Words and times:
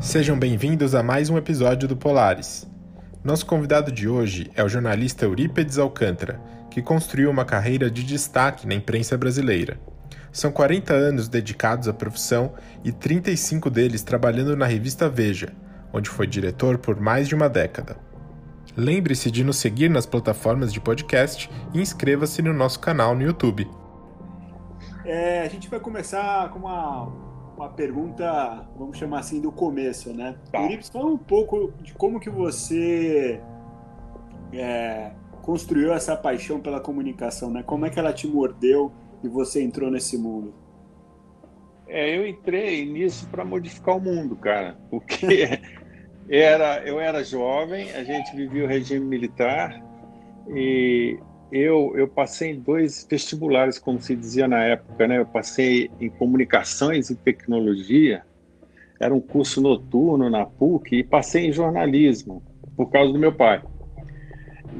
Sejam 0.00 0.38
bem-vindos 0.38 0.94
a 0.94 1.02
mais 1.02 1.30
um 1.30 1.38
episódio 1.38 1.88
do 1.88 1.96
Polaris. 1.96 2.66
Nosso 3.22 3.46
convidado 3.46 3.90
de 3.90 4.08
hoje 4.08 4.50
é 4.54 4.62
o 4.62 4.68
jornalista 4.68 5.24
Eurípedes 5.24 5.78
Alcântara, 5.78 6.40
que 6.70 6.82
construiu 6.82 7.30
uma 7.30 7.44
carreira 7.44 7.90
de 7.90 8.02
destaque 8.02 8.66
na 8.66 8.74
imprensa 8.74 9.16
brasileira. 9.16 9.78
São 10.32 10.50
40 10.50 10.92
anos 10.92 11.28
dedicados 11.28 11.88
à 11.88 11.92
profissão 11.92 12.54
e 12.82 12.92
35 12.92 13.70
deles 13.70 14.02
trabalhando 14.02 14.56
na 14.56 14.66
revista 14.66 15.08
Veja, 15.08 15.52
onde 15.92 16.10
foi 16.10 16.26
diretor 16.26 16.78
por 16.78 17.00
mais 17.00 17.28
de 17.28 17.34
uma 17.34 17.48
década. 17.48 17.96
Lembre-se 18.76 19.30
de 19.30 19.44
nos 19.44 19.56
seguir 19.56 19.88
nas 19.88 20.04
plataformas 20.04 20.72
de 20.72 20.80
podcast 20.80 21.48
e 21.72 21.80
inscreva-se 21.80 22.42
no 22.42 22.52
nosso 22.52 22.80
canal 22.80 23.14
no 23.14 23.22
YouTube. 23.22 23.70
É, 25.04 25.42
a 25.42 25.48
gente 25.48 25.68
vai 25.68 25.78
começar 25.78 26.50
com 26.50 26.60
uma, 26.60 27.06
uma 27.56 27.68
pergunta, 27.68 28.66
vamos 28.76 28.98
chamar 28.98 29.20
assim, 29.20 29.40
do 29.40 29.52
começo, 29.52 30.12
né? 30.12 30.36
Tá. 30.50 30.58
Euripides, 30.58 30.88
fala 30.88 31.06
um 31.06 31.18
pouco 31.18 31.72
de 31.82 31.94
como 31.94 32.18
que 32.18 32.28
você 32.28 33.40
é, 34.52 35.12
construiu 35.42 35.92
essa 35.92 36.16
paixão 36.16 36.60
pela 36.60 36.80
comunicação, 36.80 37.50
né? 37.50 37.62
Como 37.62 37.86
é 37.86 37.90
que 37.90 37.98
ela 37.98 38.12
te 38.12 38.26
mordeu 38.26 38.92
e 39.22 39.28
você 39.28 39.62
entrou 39.62 39.90
nesse 39.90 40.18
mundo? 40.18 40.54
É, 41.86 42.16
eu 42.16 42.26
entrei 42.26 42.84
nisso 42.90 43.28
para 43.28 43.44
modificar 43.44 43.96
o 43.96 44.00
mundo, 44.00 44.34
cara, 44.36 44.76
porque 44.90 45.60
era, 46.28 46.82
eu 46.86 46.98
era 46.98 47.22
jovem, 47.22 47.92
a 47.92 48.02
gente 48.02 48.34
vivia 48.34 48.64
o 48.64 48.66
regime 48.66 49.04
militar 49.04 49.82
e 50.48 51.18
eu, 51.56 51.92
eu 51.96 52.08
passei 52.08 52.50
em 52.50 52.60
dois 52.60 53.06
vestibulares, 53.08 53.78
como 53.78 54.00
se 54.00 54.16
dizia 54.16 54.48
na 54.48 54.64
época, 54.64 55.06
né? 55.06 55.18
Eu 55.18 55.26
passei 55.26 55.88
em 56.00 56.10
comunicações 56.10 57.10
e 57.10 57.14
tecnologia, 57.14 58.24
era 59.00 59.14
um 59.14 59.20
curso 59.20 59.60
noturno 59.60 60.28
na 60.28 60.44
PUC, 60.44 60.96
e 60.96 61.04
passei 61.04 61.46
em 61.46 61.52
jornalismo, 61.52 62.42
por 62.76 62.90
causa 62.90 63.12
do 63.12 63.18
meu 63.20 63.32
pai. 63.32 63.62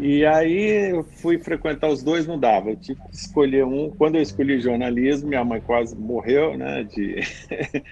E 0.00 0.26
aí 0.26 0.90
eu 0.90 1.04
fui 1.04 1.38
frequentar 1.38 1.88
os 1.88 2.02
dois, 2.02 2.26
não 2.26 2.38
dava, 2.38 2.70
eu 2.70 2.76
tive 2.76 2.98
que 3.08 3.16
escolher 3.16 3.64
um. 3.64 3.90
Quando 3.90 4.16
eu 4.16 4.22
escolhi 4.22 4.58
jornalismo, 4.60 5.28
minha 5.28 5.44
mãe 5.44 5.60
quase 5.60 5.94
morreu, 5.96 6.58
né? 6.58 6.82
De 6.82 7.20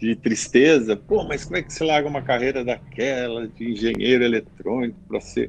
de 0.00 0.16
tristeza. 0.16 0.96
Pô, 0.96 1.24
mas 1.24 1.44
como 1.44 1.58
é 1.58 1.62
que 1.62 1.72
você 1.72 1.84
larga 1.84 2.08
uma 2.08 2.22
carreira 2.22 2.64
daquela 2.64 3.46
de 3.46 3.70
engenheiro 3.70 4.24
eletrônico 4.24 4.98
para 5.06 5.20
ser 5.20 5.48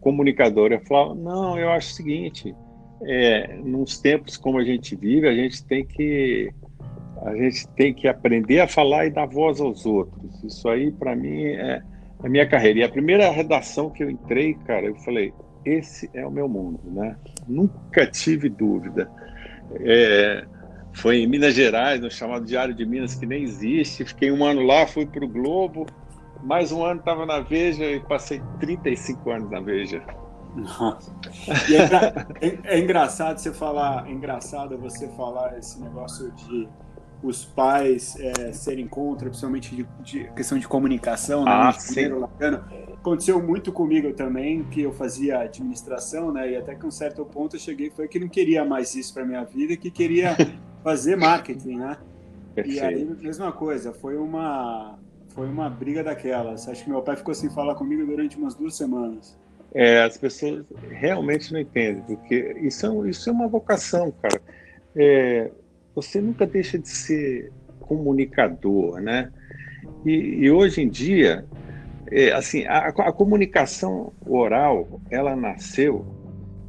comunicador? 0.00 0.72
Eu 0.72 0.80
falava, 0.80 1.14
não, 1.14 1.58
eu 1.58 1.70
acho 1.70 1.92
o 1.92 1.94
seguinte, 1.94 2.54
é, 3.02 3.58
nos 3.58 3.98
tempos 3.98 4.36
como 4.36 4.58
a 4.58 4.64
gente 4.64 4.96
vive, 4.96 5.28
a 5.28 5.34
gente 5.34 5.62
tem 5.64 5.84
que 5.84 6.50
a 7.22 7.36
gente 7.36 7.68
tem 7.76 7.94
que 7.94 8.08
aprender 8.08 8.60
a 8.60 8.66
falar 8.66 9.06
e 9.06 9.10
dar 9.10 9.26
voz 9.26 9.60
aos 9.60 9.86
outros. 9.86 10.42
Isso 10.42 10.68
aí, 10.68 10.90
para 10.90 11.14
mim, 11.14 11.44
é 11.44 11.80
a 12.18 12.28
minha 12.28 12.48
carreira. 12.48 12.80
E 12.80 12.82
a 12.82 12.88
primeira 12.88 13.30
redação 13.30 13.90
que 13.90 14.02
eu 14.02 14.10
entrei, 14.10 14.54
cara, 14.66 14.86
eu 14.86 14.96
falei, 14.96 15.32
esse 15.64 16.10
é 16.14 16.26
o 16.26 16.32
meu 16.32 16.48
mundo, 16.48 16.80
né? 16.86 17.16
Nunca 17.46 18.06
tive 18.06 18.48
dúvida. 18.48 19.08
É, 19.80 20.44
foi 20.92 21.18
em 21.18 21.26
Minas 21.26 21.54
Gerais, 21.54 22.00
no 22.00 22.10
chamado 22.10 22.44
Diário 22.44 22.74
de 22.74 22.84
Minas, 22.84 23.14
que 23.14 23.26
nem 23.26 23.42
existe. 23.42 24.04
Fiquei 24.04 24.30
um 24.30 24.44
ano 24.44 24.62
lá, 24.62 24.86
fui 24.86 25.06
para 25.06 25.24
o 25.24 25.28
Globo. 25.28 25.86
Mais 26.42 26.72
um 26.72 26.84
ano 26.84 27.00
estava 27.00 27.24
na 27.24 27.40
Veja 27.40 27.84
e 27.84 28.00
passei 28.00 28.42
35 28.60 29.30
anos 29.30 29.50
na 29.50 29.60
Veja. 29.60 30.02
Nossa. 30.54 31.14
É, 32.40 32.46
é, 32.46 32.58
é, 32.64 32.78
engraçado 32.78 33.38
você 33.38 33.52
falar, 33.52 34.06
é 34.06 34.12
engraçado 34.12 34.76
você 34.76 35.08
falar 35.08 35.58
esse 35.58 35.80
negócio 35.80 36.30
de 36.32 36.68
os 37.22 37.44
pais 37.44 38.16
é, 38.18 38.52
serem 38.52 38.86
contra, 38.86 39.28
principalmente 39.28 39.74
de, 39.74 39.86
de, 40.02 40.24
questão 40.34 40.58
de 40.58 40.66
comunicação, 40.66 41.44
né? 41.44 41.52
Ah, 41.52 41.72
sim. 41.72 42.06
Aconteceu 42.94 43.40
muito 43.40 43.72
comigo 43.72 44.12
também, 44.12 44.64
que 44.64 44.82
eu 44.82 44.92
fazia 44.92 45.38
administração, 45.38 46.32
né? 46.32 46.50
E 46.50 46.56
até 46.56 46.74
que 46.74 46.84
um 46.84 46.90
certo 46.90 47.24
ponto 47.24 47.56
eu 47.56 47.60
cheguei 47.60 47.90
foi 47.90 48.08
que 48.08 48.18
não 48.18 48.28
queria 48.28 48.64
mais 48.64 48.94
isso 48.94 49.14
para 49.14 49.24
minha 49.24 49.44
vida, 49.44 49.76
que 49.76 49.90
queria 49.90 50.36
fazer 50.82 51.16
marketing, 51.16 51.76
né? 51.76 51.96
Perfeito. 52.54 52.78
E 52.78 52.80
aí, 52.80 53.04
mesma 53.04 53.52
coisa, 53.52 53.92
foi 53.92 54.16
uma, 54.16 54.98
foi 55.30 55.48
uma 55.48 55.70
briga 55.70 56.04
daquelas. 56.04 56.68
Acho 56.68 56.84
que 56.84 56.90
meu 56.90 57.02
pai 57.02 57.16
ficou 57.16 57.34
sem 57.34 57.50
falar 57.50 57.74
comigo 57.74 58.04
durante 58.04 58.36
umas 58.36 58.54
duas 58.54 58.74
semanas. 58.74 59.38
É, 59.74 60.02
as 60.02 60.18
pessoas 60.18 60.66
realmente 60.90 61.52
não 61.52 61.60
entendem, 61.60 62.02
porque 62.02 62.56
isso 62.60 62.86
é, 62.86 63.08
isso 63.08 63.30
é 63.30 63.32
uma 63.32 63.48
vocação, 63.48 64.12
cara. 64.20 64.40
É, 64.94 65.50
você 65.94 66.20
nunca 66.20 66.46
deixa 66.46 66.78
de 66.78 66.88
ser 66.88 67.50
comunicador, 67.80 69.00
né? 69.00 69.32
E, 70.04 70.10
e 70.44 70.50
hoje 70.50 70.82
em 70.82 70.88
dia, 70.88 71.46
é, 72.10 72.32
assim, 72.32 72.66
a, 72.66 72.88
a 72.88 73.12
comunicação 73.12 74.12
oral, 74.26 75.00
ela 75.10 75.34
nasceu 75.34 76.04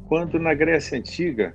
quando 0.08 0.38
na 0.38 0.54
Grécia 0.54 0.98
Antiga 0.98 1.54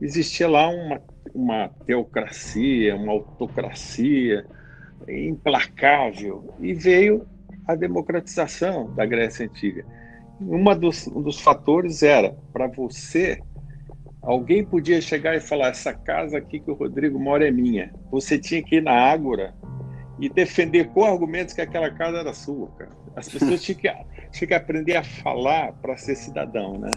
existia 0.00 0.48
lá 0.48 0.68
uma 0.68 1.00
uma 1.36 1.68
teocracia, 1.86 2.96
uma 2.96 3.12
autocracia 3.12 4.46
implacável, 5.06 6.54
e 6.58 6.72
veio 6.72 7.26
a 7.68 7.74
democratização 7.74 8.94
da 8.94 9.04
Grécia 9.04 9.44
Antiga. 9.44 9.84
Uma 10.40 10.74
dos, 10.74 11.06
um 11.08 11.20
dos 11.20 11.40
fatores 11.40 12.02
era, 12.02 12.34
para 12.52 12.66
você, 12.68 13.40
alguém 14.22 14.64
podia 14.64 15.00
chegar 15.00 15.36
e 15.36 15.40
falar: 15.40 15.68
essa 15.68 15.92
casa 15.92 16.38
aqui 16.38 16.58
que 16.60 16.70
o 16.70 16.74
Rodrigo 16.74 17.18
mora 17.18 17.46
é 17.46 17.50
minha. 17.50 17.92
Você 18.10 18.38
tinha 18.38 18.62
que 18.62 18.76
ir 18.76 18.82
na 18.82 18.92
Ágora 18.92 19.54
e 20.18 20.28
defender 20.28 20.88
com 20.88 21.04
argumentos 21.04 21.54
que 21.54 21.60
aquela 21.60 21.90
casa 21.90 22.18
era 22.18 22.32
sua. 22.32 22.68
Cara. 22.78 22.90
As 23.14 23.28
pessoas 23.28 23.60
tinham 23.64 23.78
que, 23.78 23.88
tinham 24.30 24.48
que 24.48 24.54
aprender 24.54 24.96
a 24.96 25.04
falar 25.04 25.72
para 25.74 25.96
ser 25.96 26.14
cidadão, 26.14 26.78
né? 26.78 26.90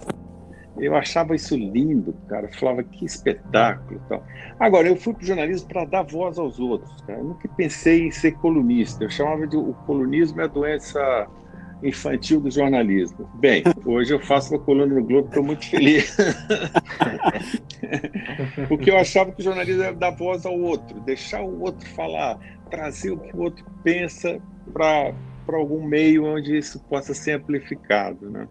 Eu 0.82 0.96
achava 0.96 1.36
isso 1.36 1.56
lindo, 1.56 2.14
cara. 2.28 2.48
Eu 2.48 2.54
falava 2.54 2.84
que 2.84 3.06
espetáculo, 3.06 4.02
tal. 4.08 4.24
Agora 4.60 4.88
eu 4.88 4.96
fui 4.96 5.14
para 5.14 5.24
o 5.24 5.26
jornalismo 5.26 5.68
para 5.68 5.86
dar 5.86 6.04
voz 6.04 6.38
aos 6.38 6.60
outros, 6.60 7.02
cara. 7.02 7.20
Eu 7.20 7.26
nunca 7.26 7.48
pensei 7.50 8.08
em 8.08 8.12
ser 8.12 8.34
colunista. 8.34 9.04
Eu 9.04 9.10
chamava 9.10 9.48
de 9.48 9.58
o 9.58 9.74
colunismo 9.86 10.42
é 10.42 10.46
a 10.46 10.48
doença 10.48 11.28
infantil 11.84 12.42
do 12.42 12.52
jornalismo. 12.52 13.30
Bem, 13.36 13.64
hoje 13.86 14.14
eu 14.14 14.20
faço 14.20 14.54
uma 14.54 14.60
coluna 14.60 14.94
no 14.94 15.04
Globo, 15.04 15.28
estou 15.28 15.44
muito 15.44 15.66
feliz. 15.66 16.16
Porque 18.68 18.92
eu 18.92 18.98
achava 18.98 19.32
que 19.32 19.42
o 19.42 19.44
jornalismo 19.44 19.84
era 19.84 19.94
dar 19.94 20.12
voz 20.12 20.46
ao 20.46 20.60
outro, 20.60 21.00
deixar 21.02 21.42
o 21.42 21.62
outro 21.62 21.88
falar, 21.90 22.38
trazer 22.70 23.12
o 23.12 23.18
que 23.18 23.36
o 23.36 23.42
outro 23.42 23.66
pensa 23.84 24.40
para 24.74 25.14
algum 25.48 25.84
meio 25.84 26.26
onde 26.26 26.58
isso 26.58 26.80
possa 26.82 27.14
ser 27.14 27.34
amplificado, 27.34 28.30
né? 28.30 28.48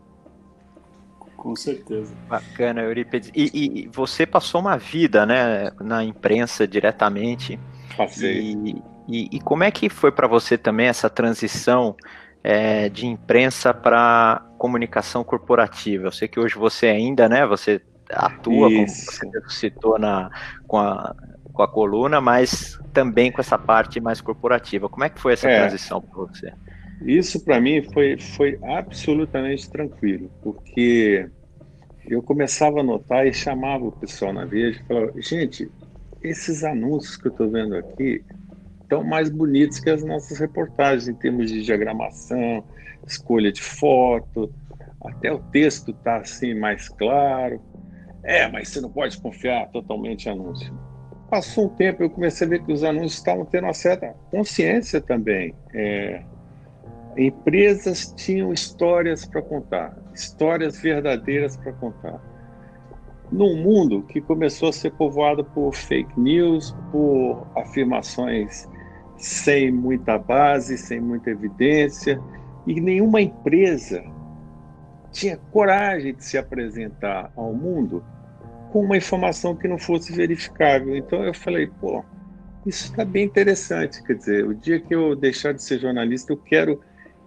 Com 1.39 1.55
certeza. 1.55 2.13
Bacana, 2.29 2.83
Eurípides. 2.83 3.31
E, 3.33 3.51
e, 3.85 3.89
você 3.95 4.27
passou 4.27 4.61
uma 4.61 4.77
vida, 4.77 5.25
né, 5.25 5.71
na 5.81 6.03
imprensa 6.03 6.67
diretamente. 6.67 7.59
Passei. 7.97 8.41
E, 8.41 8.83
e, 9.09 9.37
e 9.37 9.41
como 9.41 9.63
é 9.63 9.71
que 9.71 9.89
foi 9.89 10.11
para 10.11 10.27
você 10.27 10.59
também 10.59 10.89
essa 10.89 11.09
transição 11.09 11.97
é, 12.43 12.89
de 12.89 13.07
imprensa 13.07 13.73
para 13.73 14.45
comunicação 14.59 15.23
corporativa? 15.23 16.09
Eu 16.09 16.13
sei 16.13 16.27
que 16.27 16.41
hoje 16.41 16.57
você 16.57 16.89
ainda, 16.89 17.29
né, 17.29 17.47
você 17.47 17.81
atua, 18.11 18.69
Isso. 18.73 19.21
como 19.21 19.33
você 19.33 19.43
citou 19.49 19.97
na, 19.97 20.31
com, 20.67 20.77
a, 20.77 21.15
com 21.53 21.63
a 21.63 21.69
coluna, 21.69 22.21
mas 22.21 22.81
também 22.93 23.31
com 23.31 23.41
essa 23.41 23.57
parte 23.57 24.01
mais 24.01 24.21
corporativa. 24.21 24.89
Como 24.89 25.05
é 25.05 25.09
que 25.09 25.21
foi 25.21 25.35
essa 25.35 25.49
é. 25.49 25.61
transição 25.61 26.01
para 26.01 26.19
você? 26.19 26.53
Isso 27.01 27.45
para 27.45 27.61
mim 27.61 27.83
foi, 27.83 28.19
foi 28.19 28.59
absolutamente 28.63 29.71
tranquilo, 29.71 30.31
porque 30.43 31.29
eu 32.05 32.23
começava 32.23 32.81
a 32.81 32.83
notar 32.83 33.27
e 33.27 33.33
chamava 33.33 33.85
o 33.85 33.93
pessoal 33.93 34.33
na 34.33 34.45
Veja 34.45 34.81
e 34.81 34.87
falava: 34.87 35.13
gente, 35.21 35.71
esses 36.21 36.65
anúncios 36.65 37.17
que 37.17 37.29
eu 37.29 37.33
estou 37.33 37.51
vendo 37.51 37.77
aqui 37.77 38.25
estão 38.83 39.05
mais 39.05 39.29
bonitos 39.29 39.79
que 39.79 39.91
as 39.91 40.03
nossas 40.03 40.39
reportagens 40.39 41.09
em 41.09 41.15
termos 41.15 41.51
de 41.51 41.63
diagramação, 41.63 42.65
escolha 43.07 43.53
de 43.53 43.61
foto, 43.61 44.53
até 45.05 45.31
o 45.31 45.39
texto 45.39 45.93
está 45.93 46.17
assim 46.17 46.55
mais 46.55 46.89
claro. 46.89 47.61
É, 48.25 48.49
mas 48.49 48.69
você 48.69 48.81
não 48.81 48.91
pode 48.91 49.17
confiar 49.19 49.69
totalmente 49.69 50.27
em 50.27 50.33
anúncio. 50.33 50.75
Passou 51.31 51.67
um 51.67 51.77
tempo, 51.77 52.03
eu 52.03 52.11
comecei 52.11 52.47
a 52.47 52.51
ver 52.51 52.65
que 52.65 52.73
os 52.73 52.83
anúncios 52.83 53.15
estavam 53.15 53.45
tendo 53.45 53.65
uma 53.65 53.75
certa 53.75 54.15
consciência 54.31 55.01
também. 55.01 55.55
É, 55.75 56.23
Empresas 57.19 58.15
tinham 58.17 58.53
histórias 58.53 59.27
para 59.27 59.43
contar, 59.43 59.99
histórias 60.15 60.81
verdadeiras 60.81 61.57
para 61.57 61.73
contar. 61.73 62.23
Num 63.31 63.57
mundo 63.57 64.03
que 64.05 64.21
começou 64.21 64.69
a 64.69 64.73
ser 64.73 64.93
povoado 64.93 65.45
por 65.45 65.75
fake 65.75 66.19
news, 66.19 66.75
por 66.93 67.45
afirmações 67.57 68.69
sem 69.17 69.73
muita 69.73 70.17
base, 70.17 70.79
sem 70.79 71.01
muita 71.01 71.31
evidência, 71.31 72.21
e 72.67 72.81
nenhuma 72.81 73.21
empresa 73.21 74.03
tinha 75.11 75.37
coragem 75.51 76.15
de 76.15 76.25
se 76.25 76.39
apresentar 76.39 77.33
ao 77.35 77.53
mundo 77.53 78.05
com 78.71 78.85
uma 78.85 78.97
informação 78.97 79.57
que 79.57 79.67
não 79.67 79.79
fosse 79.79 80.13
verificável. 80.13 80.95
Então 80.95 81.25
eu 81.25 81.35
falei, 81.35 81.67
pô, 81.67 82.05
isso 82.65 82.91
está 82.91 83.05
bem 83.05 83.25
interessante. 83.25 84.03
Quer 84.05 84.15
dizer, 84.15 84.47
o 84.47 84.55
dia 84.55 84.79
que 84.79 84.95
eu 84.95 85.17
deixar 85.17 85.53
de 85.53 85.63
ser 85.63 85.81
jornalista, 85.81 86.33
eu 86.33 86.37
quero, 86.37 86.81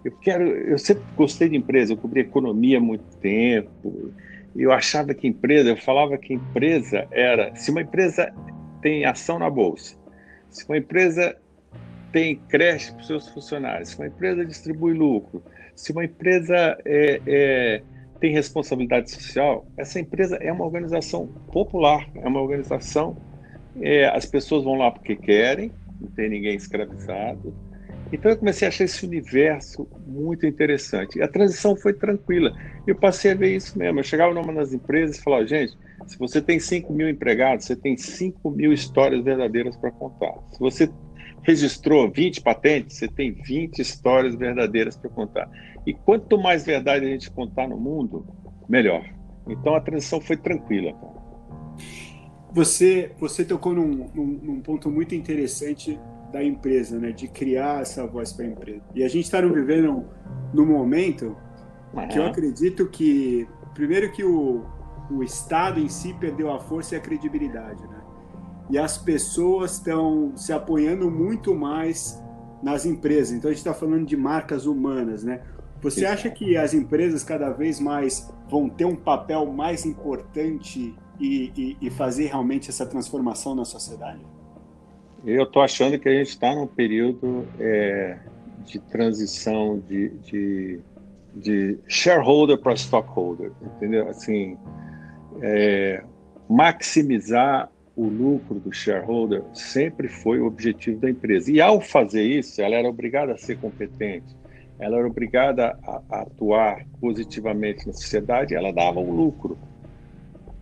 eu 0.03 0.11
quero, 0.11 0.43
eu 0.43 0.77
sempre 0.77 1.03
gostei 1.15 1.49
de 1.49 1.55
empresa, 1.55 1.93
eu 1.93 1.97
cobri 1.97 2.21
economia 2.21 2.77
há 2.77 2.81
muito 2.81 3.05
tempo. 3.17 4.11
Eu 4.55 4.71
achava 4.71 5.13
que 5.13 5.27
empresa, 5.27 5.69
eu 5.69 5.77
falava 5.77 6.17
que 6.17 6.33
empresa 6.33 7.07
era, 7.11 7.55
se 7.55 7.71
uma 7.71 7.81
empresa 7.81 8.33
tem 8.81 9.05
ação 9.05 9.39
na 9.39 9.49
bolsa, 9.49 9.95
se 10.49 10.67
uma 10.67 10.77
empresa 10.77 11.37
tem 12.11 12.35
creche 12.49 12.91
para 12.91 13.01
os 13.01 13.07
seus 13.07 13.29
funcionários, 13.29 13.89
se 13.89 13.97
uma 13.97 14.07
empresa 14.07 14.45
distribui 14.45 14.93
lucro, 14.93 15.41
se 15.75 15.91
uma 15.91 16.03
empresa 16.03 16.77
é, 16.83 17.21
é, 17.25 17.83
tem 18.19 18.33
responsabilidade 18.33 19.09
social, 19.11 19.65
essa 19.77 19.99
empresa 19.99 20.35
é 20.37 20.51
uma 20.51 20.65
organização 20.65 21.27
popular, 21.51 22.07
é 22.15 22.27
uma 22.27 22.41
organização. 22.41 23.15
É, 23.81 24.05
as 24.07 24.25
pessoas 24.25 24.63
vão 24.63 24.75
lá 24.75 24.91
porque 24.91 25.15
querem, 25.15 25.71
não 25.99 26.09
tem 26.09 26.29
ninguém 26.29 26.55
escravizado. 26.55 27.53
Então 28.11 28.31
eu 28.31 28.37
comecei 28.37 28.67
a 28.67 28.69
achar 28.69 28.83
esse 28.83 29.05
universo 29.05 29.87
muito 30.05 30.45
interessante. 30.45 31.21
A 31.21 31.27
transição 31.27 31.75
foi 31.75 31.93
tranquila. 31.93 32.51
Eu 32.85 32.95
passei 32.95 33.31
a 33.31 33.35
ver 33.35 33.55
isso 33.55 33.77
mesmo. 33.77 33.99
Eu 33.99 34.03
chegava 34.03 34.33
numa 34.33 34.53
das 34.53 34.73
empresas 34.73 35.17
e 35.17 35.23
falava, 35.23 35.45
gente, 35.47 35.77
se 36.07 36.17
você 36.17 36.41
tem 36.41 36.59
5 36.59 36.91
mil 36.91 37.07
empregados, 37.07 37.65
você 37.65 37.75
tem 37.75 37.95
5 37.95 38.51
mil 38.51 38.73
histórias 38.73 39.23
verdadeiras 39.23 39.77
para 39.77 39.91
contar. 39.91 40.33
Se 40.51 40.59
você 40.59 40.89
registrou 41.43 42.11
20 42.11 42.41
patentes, 42.41 42.97
você 42.97 43.07
tem 43.07 43.31
20 43.31 43.79
histórias 43.79 44.35
verdadeiras 44.35 44.97
para 44.97 45.09
contar. 45.09 45.49
E 45.85 45.93
quanto 45.93 46.37
mais 46.37 46.65
verdade 46.65 47.05
a 47.05 47.09
gente 47.09 47.31
contar 47.31 47.67
no 47.67 47.77
mundo, 47.77 48.25
melhor. 48.69 49.03
Então 49.47 49.75
a 49.75 49.81
transição 49.81 50.21
foi 50.21 50.37
tranquila. 50.37 50.93
Você, 52.53 53.11
você 53.17 53.45
tocou 53.45 53.73
num, 53.73 54.09
num, 54.13 54.25
num, 54.25 54.59
ponto 54.59 54.91
muito 54.91 55.15
interessante 55.15 55.97
da 56.31 56.43
empresa, 56.43 56.99
né? 56.99 57.11
De 57.11 57.27
criar 57.27 57.81
essa 57.81 58.05
voz 58.05 58.31
para 58.33 58.45
a 58.45 58.47
empresa. 58.49 58.81
E 58.95 59.03
a 59.03 59.07
gente 59.07 59.25
está 59.25 59.41
vivendo 59.41 60.05
num 60.53 60.65
momento 60.65 61.35
uhum. 61.93 62.07
que 62.07 62.17
eu 62.17 62.25
acredito 62.25 62.87
que, 62.87 63.47
primeiro 63.73 64.11
que 64.11 64.23
o, 64.23 64.65
o 65.09 65.23
Estado 65.23 65.79
em 65.79 65.89
si 65.89 66.13
perdeu 66.13 66.51
a 66.51 66.59
força 66.59 66.95
e 66.95 66.97
a 66.97 67.01
credibilidade, 67.01 67.81
né? 67.87 68.01
e 68.71 68.77
as 68.77 68.97
pessoas 68.97 69.73
estão 69.73 70.31
se 70.35 70.53
apoiando 70.53 71.11
muito 71.11 71.53
mais 71.53 72.23
nas 72.63 72.85
empresas. 72.85 73.33
Então 73.33 73.49
a 73.49 73.53
gente 73.53 73.59
está 73.59 73.73
falando 73.73 74.05
de 74.05 74.15
marcas 74.15 74.65
humanas, 74.65 75.23
né? 75.23 75.41
Você 75.81 76.05
acha 76.05 76.29
que 76.29 76.55
as 76.55 76.73
empresas 76.73 77.23
cada 77.23 77.49
vez 77.49 77.79
mais 77.79 78.31
vão 78.49 78.69
ter 78.69 78.85
um 78.85 78.95
papel 78.95 79.51
mais 79.51 79.85
importante 79.85 80.95
e, 81.19 81.51
e, 81.57 81.77
e 81.81 81.89
fazer 81.89 82.27
realmente 82.27 82.69
essa 82.69 82.85
transformação 82.85 83.55
na 83.55 83.65
sociedade? 83.65 84.25
Eu 85.25 85.43
estou 85.43 85.61
achando 85.61 85.99
que 85.99 86.09
a 86.09 86.13
gente 86.13 86.29
está 86.29 86.53
num 86.55 86.67
período 86.67 87.47
é, 87.59 88.17
de 88.65 88.79
transição 88.79 89.79
de, 89.79 90.09
de, 90.09 90.79
de 91.35 91.77
shareholder 91.87 92.57
para 92.57 92.73
stockholder, 92.73 93.51
entendeu? 93.61 94.07
Assim, 94.09 94.57
é, 95.41 96.03
maximizar 96.49 97.69
o 97.95 98.05
lucro 98.05 98.59
do 98.59 98.73
shareholder 98.73 99.43
sempre 99.53 100.07
foi 100.07 100.39
o 100.39 100.47
objetivo 100.47 100.99
da 100.99 101.09
empresa. 101.09 101.51
E 101.51 101.61
ao 101.61 101.79
fazer 101.79 102.23
isso, 102.23 102.61
ela 102.61 102.75
era 102.75 102.89
obrigada 102.89 103.33
a 103.33 103.37
ser 103.37 103.57
competente, 103.57 104.35
ela 104.79 104.97
era 104.97 105.07
obrigada 105.07 105.77
a, 105.83 106.01
a 106.09 106.21
atuar 106.21 106.85
positivamente 106.99 107.85
na 107.85 107.93
sociedade, 107.93 108.55
ela 108.55 108.71
dava 108.71 108.99
um 108.99 109.11
lucro. 109.11 109.57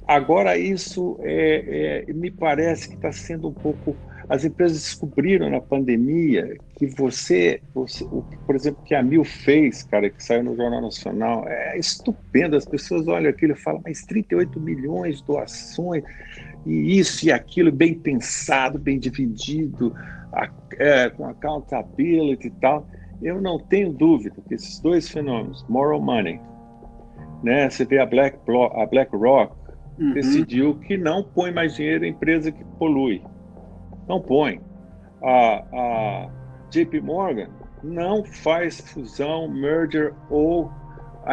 Agora, 0.05 0.57
isso 0.57 1.17
é, 1.21 2.05
é, 2.09 2.13
me 2.13 2.31
parece 2.31 2.89
que 2.89 2.95
está 2.95 3.11
sendo 3.11 3.47
um 3.47 3.53
pouco. 3.53 3.95
As 4.29 4.45
empresas 4.45 4.77
descobriram 4.77 5.49
na 5.49 5.59
pandemia 5.59 6.55
que 6.77 6.85
você, 6.85 7.61
você 7.73 8.03
o, 8.03 8.23
por 8.45 8.55
exemplo, 8.55 8.83
que 8.83 8.93
a 8.93 9.01
Mil 9.01 9.23
fez, 9.23 9.81
cara, 9.81 10.07
que 10.07 10.23
saiu 10.23 10.43
no 10.43 10.55
Jornal 10.55 10.81
Nacional, 10.81 11.47
é 11.47 11.77
estupendo. 11.79 12.55
As 12.55 12.65
pessoas 12.65 13.07
olham 13.07 13.29
aquilo 13.29 13.53
e 13.53 13.55
falam, 13.55 13.81
mas 13.83 14.05
38 14.05 14.59
milhões 14.59 15.17
de 15.17 15.25
doações 15.25 16.03
e 16.65 16.99
isso 16.99 17.25
e 17.25 17.31
aquilo 17.31 17.71
bem 17.71 17.95
pensado, 17.95 18.77
bem 18.77 18.99
dividido, 18.99 19.95
é, 20.77 21.09
com 21.09 21.27
accountability 21.27 22.47
e 22.47 22.51
tal. 22.51 22.87
Eu 23.21 23.41
não 23.41 23.59
tenho 23.59 23.91
dúvida 23.91 24.35
que 24.47 24.53
esses 24.53 24.79
dois 24.79 25.09
fenômenos, 25.09 25.65
moral 25.67 25.99
money, 25.99 26.39
né? 27.43 27.69
Você 27.69 27.83
vê 27.83 27.99
a 27.99 28.05
Black, 28.05 28.37
a 28.75 28.85
BlackRock 28.85 29.53
uhum. 29.97 30.13
decidiu 30.13 30.75
que 30.75 30.97
não 30.97 31.23
põe 31.23 31.51
mais 31.51 31.75
dinheiro 31.75 32.05
em 32.05 32.11
empresa 32.11 32.51
que 32.51 32.63
polui, 32.77 33.21
não 34.09 34.19
põe. 34.19 34.59
A, 35.21 35.63
a 35.71 36.29
JP 36.71 36.99
Morgan 37.01 37.49
não 37.83 38.25
faz 38.25 38.81
fusão, 38.81 39.47
merger 39.47 40.13
ou 40.29 40.71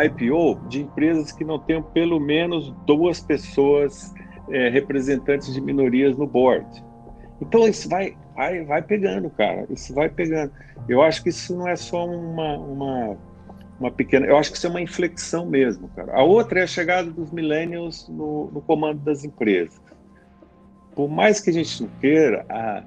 IPO 0.04 0.60
de 0.68 0.82
empresas 0.82 1.32
que 1.32 1.44
não 1.44 1.58
tenham 1.58 1.82
pelo 1.82 2.20
menos 2.20 2.72
duas 2.86 3.20
pessoas 3.20 4.12
é, 4.50 4.68
representantes 4.68 5.52
de 5.52 5.60
minorias 5.60 6.16
no 6.16 6.26
board. 6.26 6.84
Então 7.40 7.66
isso 7.66 7.88
vai, 7.88 8.16
vai, 8.34 8.64
vai 8.64 8.82
pegando, 8.82 9.30
cara. 9.30 9.66
Isso 9.70 9.94
vai 9.94 10.08
pegando. 10.08 10.52
Eu 10.88 11.02
acho 11.02 11.22
que 11.22 11.30
isso 11.30 11.56
não 11.56 11.66
é 11.66 11.76
só 11.76 12.06
uma, 12.06 12.58
uma, 12.58 13.16
uma 13.80 13.90
pequena. 13.90 14.26
Eu 14.26 14.36
acho 14.36 14.50
que 14.50 14.56
isso 14.56 14.66
é 14.66 14.70
uma 14.70 14.80
inflexão 14.80 15.46
mesmo, 15.46 15.88
cara. 15.88 16.12
A 16.14 16.22
outra 16.22 16.60
é 16.60 16.62
a 16.62 16.66
chegada 16.66 17.10
dos 17.10 17.30
millennials 17.30 18.08
no, 18.08 18.50
no 18.50 18.60
comando 18.60 19.00
das 19.00 19.24
empresas. 19.24 19.80
Por 20.96 21.08
mais 21.10 21.40
que 21.40 21.50
a 21.50 21.52
gente 21.52 21.82
não 21.82 21.90
queira 22.00 22.46
a, 22.48 22.82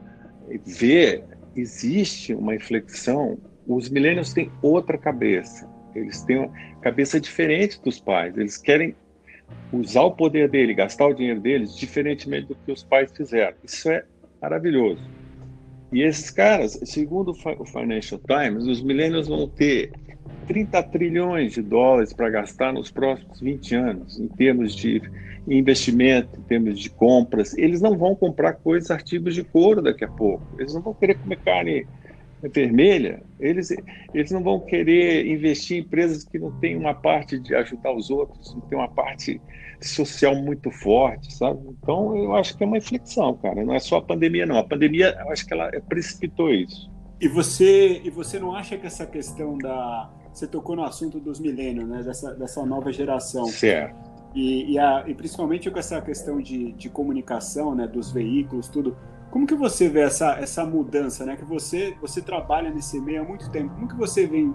ver, 0.65 1.23
existe 1.55 2.33
uma 2.33 2.55
inflexão. 2.55 3.37
Os 3.67 3.87
millennials 3.87 4.33
têm 4.33 4.51
outra 4.63 4.97
cabeça. 4.97 5.69
Eles 5.93 6.23
têm 6.23 6.39
uma 6.39 6.51
cabeça 6.81 7.19
diferente 7.19 7.79
dos 7.81 7.99
pais. 7.99 8.35
Eles 8.35 8.57
querem 8.57 8.95
usar 9.71 10.01
o 10.01 10.11
poder 10.11 10.49
dele, 10.49 10.73
gastar 10.73 11.05
o 11.05 11.13
dinheiro 11.13 11.39
deles, 11.39 11.77
diferentemente 11.77 12.47
do 12.47 12.55
que 12.55 12.71
os 12.71 12.83
pais 12.83 13.11
fizeram. 13.15 13.55
Isso 13.63 13.91
é 13.91 14.03
maravilhoso. 14.41 15.01
E 15.93 16.01
esses 16.01 16.31
caras, 16.31 16.79
segundo 16.85 17.31
o 17.31 17.65
Financial 17.65 18.19
Times, 18.27 18.65
os 18.65 18.81
millennials 18.81 19.27
vão 19.27 19.47
ter 19.47 19.91
30 20.47 20.81
trilhões 20.83 21.53
de 21.53 21.61
dólares 21.61 22.13
para 22.13 22.29
gastar 22.29 22.73
nos 22.73 22.91
próximos 22.91 23.39
20 23.39 23.75
anos, 23.75 24.19
em 24.19 24.27
termos 24.27 24.75
de 24.75 25.01
investimento, 25.47 26.39
em 26.39 26.43
termos 26.43 26.79
de 26.79 26.89
compras. 26.89 27.57
Eles 27.57 27.81
não 27.81 27.97
vão 27.97 28.15
comprar 28.15 28.53
coisas, 28.53 28.91
artigos 28.91 29.35
de 29.35 29.43
couro 29.43 29.81
daqui 29.81 30.03
a 30.03 30.07
pouco. 30.07 30.43
Eles 30.59 30.73
não 30.73 30.81
vão 30.81 30.93
querer 30.93 31.15
comer 31.15 31.37
carne 31.37 31.87
vermelha, 32.47 33.21
eles, 33.39 33.69
eles 34.13 34.31
não 34.31 34.41
vão 34.41 34.61
querer 34.61 35.27
investir 35.27 35.77
em 35.77 35.81
empresas 35.81 36.23
que 36.23 36.39
não 36.39 36.51
têm 36.59 36.77
uma 36.77 36.93
parte 36.93 37.37
de 37.37 37.53
ajudar 37.53 37.91
os 37.93 38.09
outros, 38.09 38.53
não 38.53 38.61
tem 38.61 38.77
uma 38.77 38.87
parte 38.87 39.41
social 39.81 40.35
muito 40.35 40.71
forte, 40.71 41.33
sabe? 41.33 41.59
Então, 41.81 42.15
eu 42.15 42.35
acho 42.35 42.55
que 42.57 42.63
é 42.63 42.67
uma 42.67 42.77
inflexão, 42.77 43.35
cara. 43.37 43.63
Não 43.63 43.73
é 43.73 43.79
só 43.79 43.97
a 43.97 44.01
pandemia, 44.01 44.45
não. 44.45 44.57
A 44.57 44.63
pandemia, 44.63 45.17
eu 45.19 45.31
acho 45.31 45.45
que 45.45 45.53
ela 45.53 45.69
precipitou 45.87 46.53
isso. 46.53 46.89
E 47.19 47.27
você, 47.27 48.01
e 48.03 48.09
você 48.09 48.39
não 48.39 48.55
acha 48.55 48.77
que 48.77 48.87
essa 48.87 49.05
questão 49.05 49.57
da... 49.57 50.09
Você 50.33 50.47
tocou 50.47 50.75
no 50.75 50.83
assunto 50.83 51.19
dos 51.19 51.39
milênios, 51.39 51.87
né? 51.87 52.03
Dessa, 52.03 52.33
dessa 52.33 52.65
nova 52.65 52.91
geração. 52.91 53.45
Certo. 53.45 54.09
E, 54.35 54.73
e, 54.73 54.79
a, 54.79 55.03
e 55.07 55.15
principalmente 55.15 55.69
com 55.71 55.79
essa 55.79 55.99
questão 56.01 56.39
de, 56.41 56.71
de 56.73 56.89
comunicação, 56.89 57.73
né? 57.75 57.87
Dos 57.87 58.11
veículos, 58.11 58.67
tudo 58.67 58.95
como 59.31 59.45
que 59.45 59.55
você 59.55 59.87
vê 59.87 60.01
essa, 60.01 60.33
essa 60.39 60.65
mudança, 60.65 61.25
né? 61.25 61.35
Que 61.35 61.45
você, 61.45 61.95
você 62.01 62.21
trabalha 62.21 62.71
nesse 62.71 62.99
meio 62.99 63.21
há 63.21 63.25
muito 63.25 63.49
tempo. 63.51 63.73
Como 63.75 63.87
que 63.87 63.95
você 63.95 64.25
vem, 64.25 64.53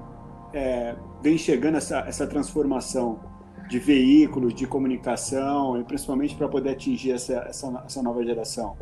é, 0.53 0.97
vem 1.23 1.39
chegando 1.39 1.77
essa, 1.77 2.01
essa 2.01 2.27
transformação 2.27 3.21
de 3.69 3.79
veículos, 3.79 4.53
de 4.53 4.67
comunicação, 4.67 5.81
e 5.81 5.85
principalmente 5.85 6.35
para 6.35 6.49
poder 6.49 6.71
atingir 6.71 7.13
essa, 7.13 7.35
essa, 7.49 7.83
essa 7.87 8.03
nova 8.03 8.25
geração? 8.25 8.77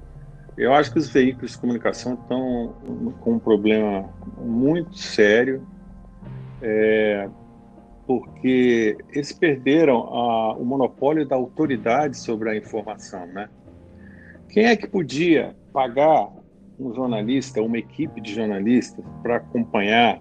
Eu 0.56 0.72
acho 0.72 0.92
que 0.92 0.98
os 0.98 1.08
veículos 1.08 1.52
de 1.52 1.58
comunicação 1.58 2.14
estão 2.14 2.74
com 3.20 3.34
um 3.34 3.38
problema 3.38 4.08
muito 4.38 4.96
sério, 4.96 5.66
é, 6.62 7.28
porque 8.06 8.96
eles 9.10 9.32
perderam 9.32 9.98
a, 9.98 10.54
o 10.54 10.64
monopólio 10.64 11.26
da 11.26 11.36
autoridade 11.36 12.16
sobre 12.16 12.50
a 12.50 12.56
informação, 12.56 13.26
né? 13.26 13.48
Quem 14.48 14.66
é 14.66 14.76
que 14.76 14.86
podia 14.86 15.56
pagar 15.72 16.30
um 16.78 16.94
jornalista, 16.94 17.62
uma 17.62 17.78
equipe 17.78 18.20
de 18.20 18.34
jornalistas 18.34 19.04
para 19.22 19.36
acompanhar 19.36 20.20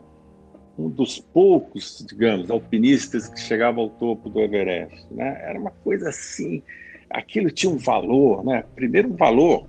um 0.78 0.90
dos 0.90 1.20
poucos, 1.20 2.06
digamos, 2.08 2.50
alpinistas 2.50 3.28
que 3.28 3.40
chegava 3.40 3.82
ao 3.82 3.90
topo 3.90 4.30
do 4.30 4.40
Everest, 4.40 5.06
né? 5.12 5.42
Era 5.44 5.60
uma 5.60 5.72
coisa 5.72 6.10
assim, 6.10 6.64
aquilo 7.10 7.52
tinha 7.52 7.72
um 7.72 7.78
valor, 7.78 8.44
né? 8.44 8.64
Primeiro 8.74 9.10
um 9.10 9.16
valor 9.16 9.68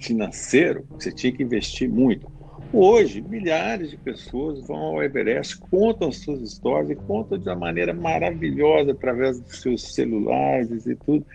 financeiro, 0.00 0.86
você 0.90 1.12
tinha 1.12 1.32
que 1.32 1.42
investir 1.42 1.88
muito. 1.88 2.31
Hoje, 2.74 3.20
milhares 3.20 3.90
de 3.90 3.98
pessoas 3.98 4.66
vão 4.66 4.78
ao 4.78 5.02
Everest, 5.02 5.58
contam 5.58 6.10
suas 6.10 6.40
histórias 6.40 6.90
e 6.90 6.94
contam 6.94 7.36
de 7.36 7.46
uma 7.46 7.54
maneira 7.54 7.92
maravilhosa 7.92 8.92
através 8.92 9.38
dos 9.38 9.60
seus 9.60 9.94
celulares 9.94 10.86
e 10.86 10.96
tudo. 10.96 11.26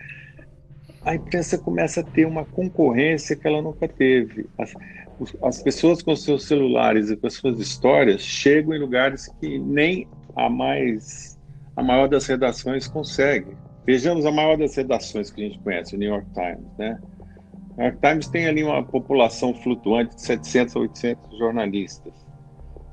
a 1.04 1.14
imprensa 1.14 1.56
começa 1.56 2.00
a 2.00 2.02
ter 2.02 2.26
uma 2.26 2.44
concorrência 2.44 3.36
que 3.36 3.46
ela 3.46 3.62
nunca 3.62 3.86
teve. 3.86 4.46
As, 4.58 4.74
as 5.40 5.62
pessoas 5.62 6.02
com 6.02 6.16
seus 6.16 6.44
celulares 6.44 7.08
e 7.08 7.16
com 7.16 7.30
suas 7.30 7.60
histórias 7.60 8.20
chegam 8.20 8.74
em 8.74 8.80
lugares 8.80 9.28
que 9.40 9.60
nem 9.60 10.08
a 10.34 10.50
mais 10.50 11.38
a 11.76 11.82
maior 11.84 12.08
das 12.08 12.26
redações 12.26 12.88
consegue. 12.88 13.56
Vejamos 13.86 14.26
a 14.26 14.32
maior 14.32 14.58
das 14.58 14.74
redações 14.74 15.30
que 15.30 15.40
a 15.40 15.48
gente 15.48 15.60
conhece, 15.60 15.94
o 15.94 15.98
New 15.98 16.08
York 16.08 16.26
Times, 16.34 16.76
né? 16.76 16.98
York 17.84 17.98
Times 18.00 18.28
tem 18.28 18.46
ali 18.46 18.64
uma 18.64 18.82
população 18.82 19.54
flutuante 19.54 20.16
de 20.16 20.22
700 20.22 20.76
a 20.76 20.80
800 20.80 21.38
jornalistas. 21.38 22.12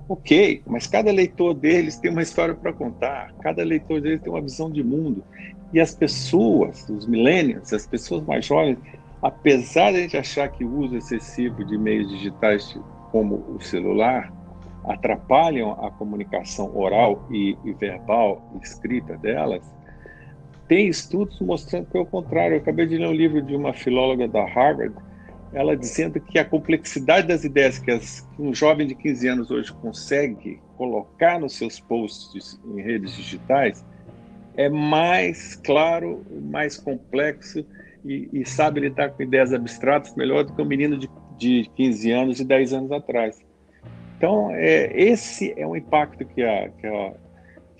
Ok, 0.07 0.61
mas 0.67 0.85
cada 0.85 1.11
leitor 1.11 1.55
deles 1.55 1.97
tem 1.97 2.11
uma 2.11 2.21
história 2.21 2.53
para 2.53 2.71
contar, 2.71 3.33
cada 3.41 3.63
leitor 3.63 3.99
deles 3.99 4.21
tem 4.21 4.31
uma 4.31 4.41
visão 4.41 4.71
de 4.71 4.83
mundo. 4.83 5.23
E 5.73 5.79
as 5.79 5.95
pessoas, 5.95 6.87
os 6.87 7.07
millennials, 7.07 7.73
as 7.73 7.87
pessoas 7.87 8.23
mais 8.23 8.45
jovens, 8.45 8.77
apesar 9.21 9.91
de 9.91 9.97
a 9.97 10.01
gente 10.01 10.17
achar 10.17 10.47
que 10.49 10.63
o 10.63 10.77
uso 10.77 10.95
excessivo 10.95 11.65
de 11.65 11.75
meios 11.75 12.07
digitais 12.09 12.77
como 13.11 13.37
o 13.55 13.59
celular 13.59 14.31
atrapalham 14.87 15.71
a 15.83 15.89
comunicação 15.89 16.77
oral 16.77 17.25
e, 17.31 17.57
e 17.65 17.73
verbal 17.73 18.41
escrita 18.61 19.17
delas, 19.17 19.63
tem 20.67 20.87
estudos 20.87 21.39
mostrando 21.39 21.87
que 21.87 21.97
é 21.97 22.01
o 22.01 22.05
contrário. 22.05 22.55
Eu 22.55 22.61
acabei 22.61 22.85
de 22.85 22.97
ler 22.97 23.07
um 23.07 23.13
livro 23.13 23.41
de 23.41 23.55
uma 23.55 23.73
filóloga 23.73 24.27
da 24.27 24.45
Harvard, 24.45 24.95
ela 25.53 25.75
dizendo 25.75 26.19
que 26.19 26.37
a 26.37 26.45
complexidade 26.45 27.27
das 27.27 27.43
ideias 27.43 27.79
que, 27.79 27.91
as, 27.91 28.21
que 28.21 28.41
um 28.41 28.53
jovem 28.53 28.87
de 28.87 28.95
15 28.95 29.27
anos 29.27 29.51
hoje 29.51 29.71
consegue 29.73 30.59
colocar 30.77 31.39
nos 31.39 31.55
seus 31.55 31.79
posts 31.79 32.59
em 32.65 32.81
redes 32.81 33.15
digitais 33.15 33.85
é 34.57 34.69
mais 34.69 35.55
claro, 35.55 36.25
mais 36.49 36.77
complexo 36.77 37.65
e, 38.03 38.29
e, 38.31 38.45
sabe 38.45 38.81
lidar 38.81 39.09
com 39.11 39.23
ideias 39.23 39.53
abstratas 39.53 40.15
melhor 40.15 40.43
do 40.43 40.53
que 40.53 40.61
um 40.61 40.65
menino 40.65 40.97
de, 40.97 41.09
de 41.37 41.69
15 41.75 42.11
anos 42.11 42.39
e 42.39 42.45
10 42.45 42.73
anos 42.73 42.91
atrás. 42.91 43.43
Então, 44.17 44.51
é, 44.51 44.91
esse 44.95 45.53
é 45.57 45.65
um 45.67 45.75
impacto 45.75 46.25
que 46.25 46.41
a, 46.41 46.69
que, 46.69 46.87
a, 46.87 47.13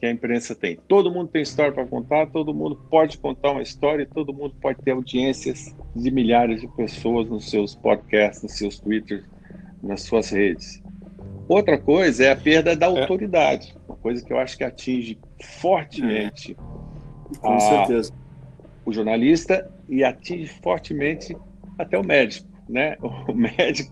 que 0.05 0.09
a 0.09 0.11
imprensa 0.11 0.55
tem. 0.55 0.77
Todo 0.87 1.11
mundo 1.11 1.29
tem 1.29 1.41
história 1.41 1.71
para 1.71 1.85
contar, 1.85 2.27
todo 2.27 2.53
mundo 2.53 2.75
pode 2.89 3.17
contar 3.17 3.51
uma 3.51 3.63
história 3.63 4.03
e 4.03 4.05
todo 4.05 4.33
mundo 4.33 4.55
pode 4.61 4.79
ter 4.83 4.91
audiências 4.91 5.75
de 5.95 6.11
milhares 6.11 6.61
de 6.61 6.67
pessoas 6.67 7.27
nos 7.27 7.49
seus 7.49 7.75
podcasts, 7.75 8.43
nos 8.43 8.53
seus 8.53 8.79
twitters, 8.79 9.25
nas 9.81 10.03
suas 10.03 10.29
redes. 10.29 10.83
Outra 11.47 11.77
coisa 11.77 12.25
é 12.25 12.31
a 12.31 12.35
perda 12.35 12.75
da 12.75 12.85
é. 12.87 13.01
autoridade, 13.01 13.75
uma 13.87 13.97
coisa 13.97 14.23
que 14.23 14.31
eu 14.31 14.37
acho 14.37 14.57
que 14.57 14.63
atinge 14.63 15.17
fortemente 15.41 16.55
é. 17.43 17.47
a, 17.47 17.59
certeza. 17.59 18.13
o 18.85 18.93
jornalista 18.93 19.69
e 19.89 20.03
atinge 20.03 20.47
fortemente 20.61 21.35
até 21.77 21.97
o 21.97 22.03
médico, 22.03 22.47
né? 22.69 22.95
O 23.01 23.33
médico, 23.33 23.91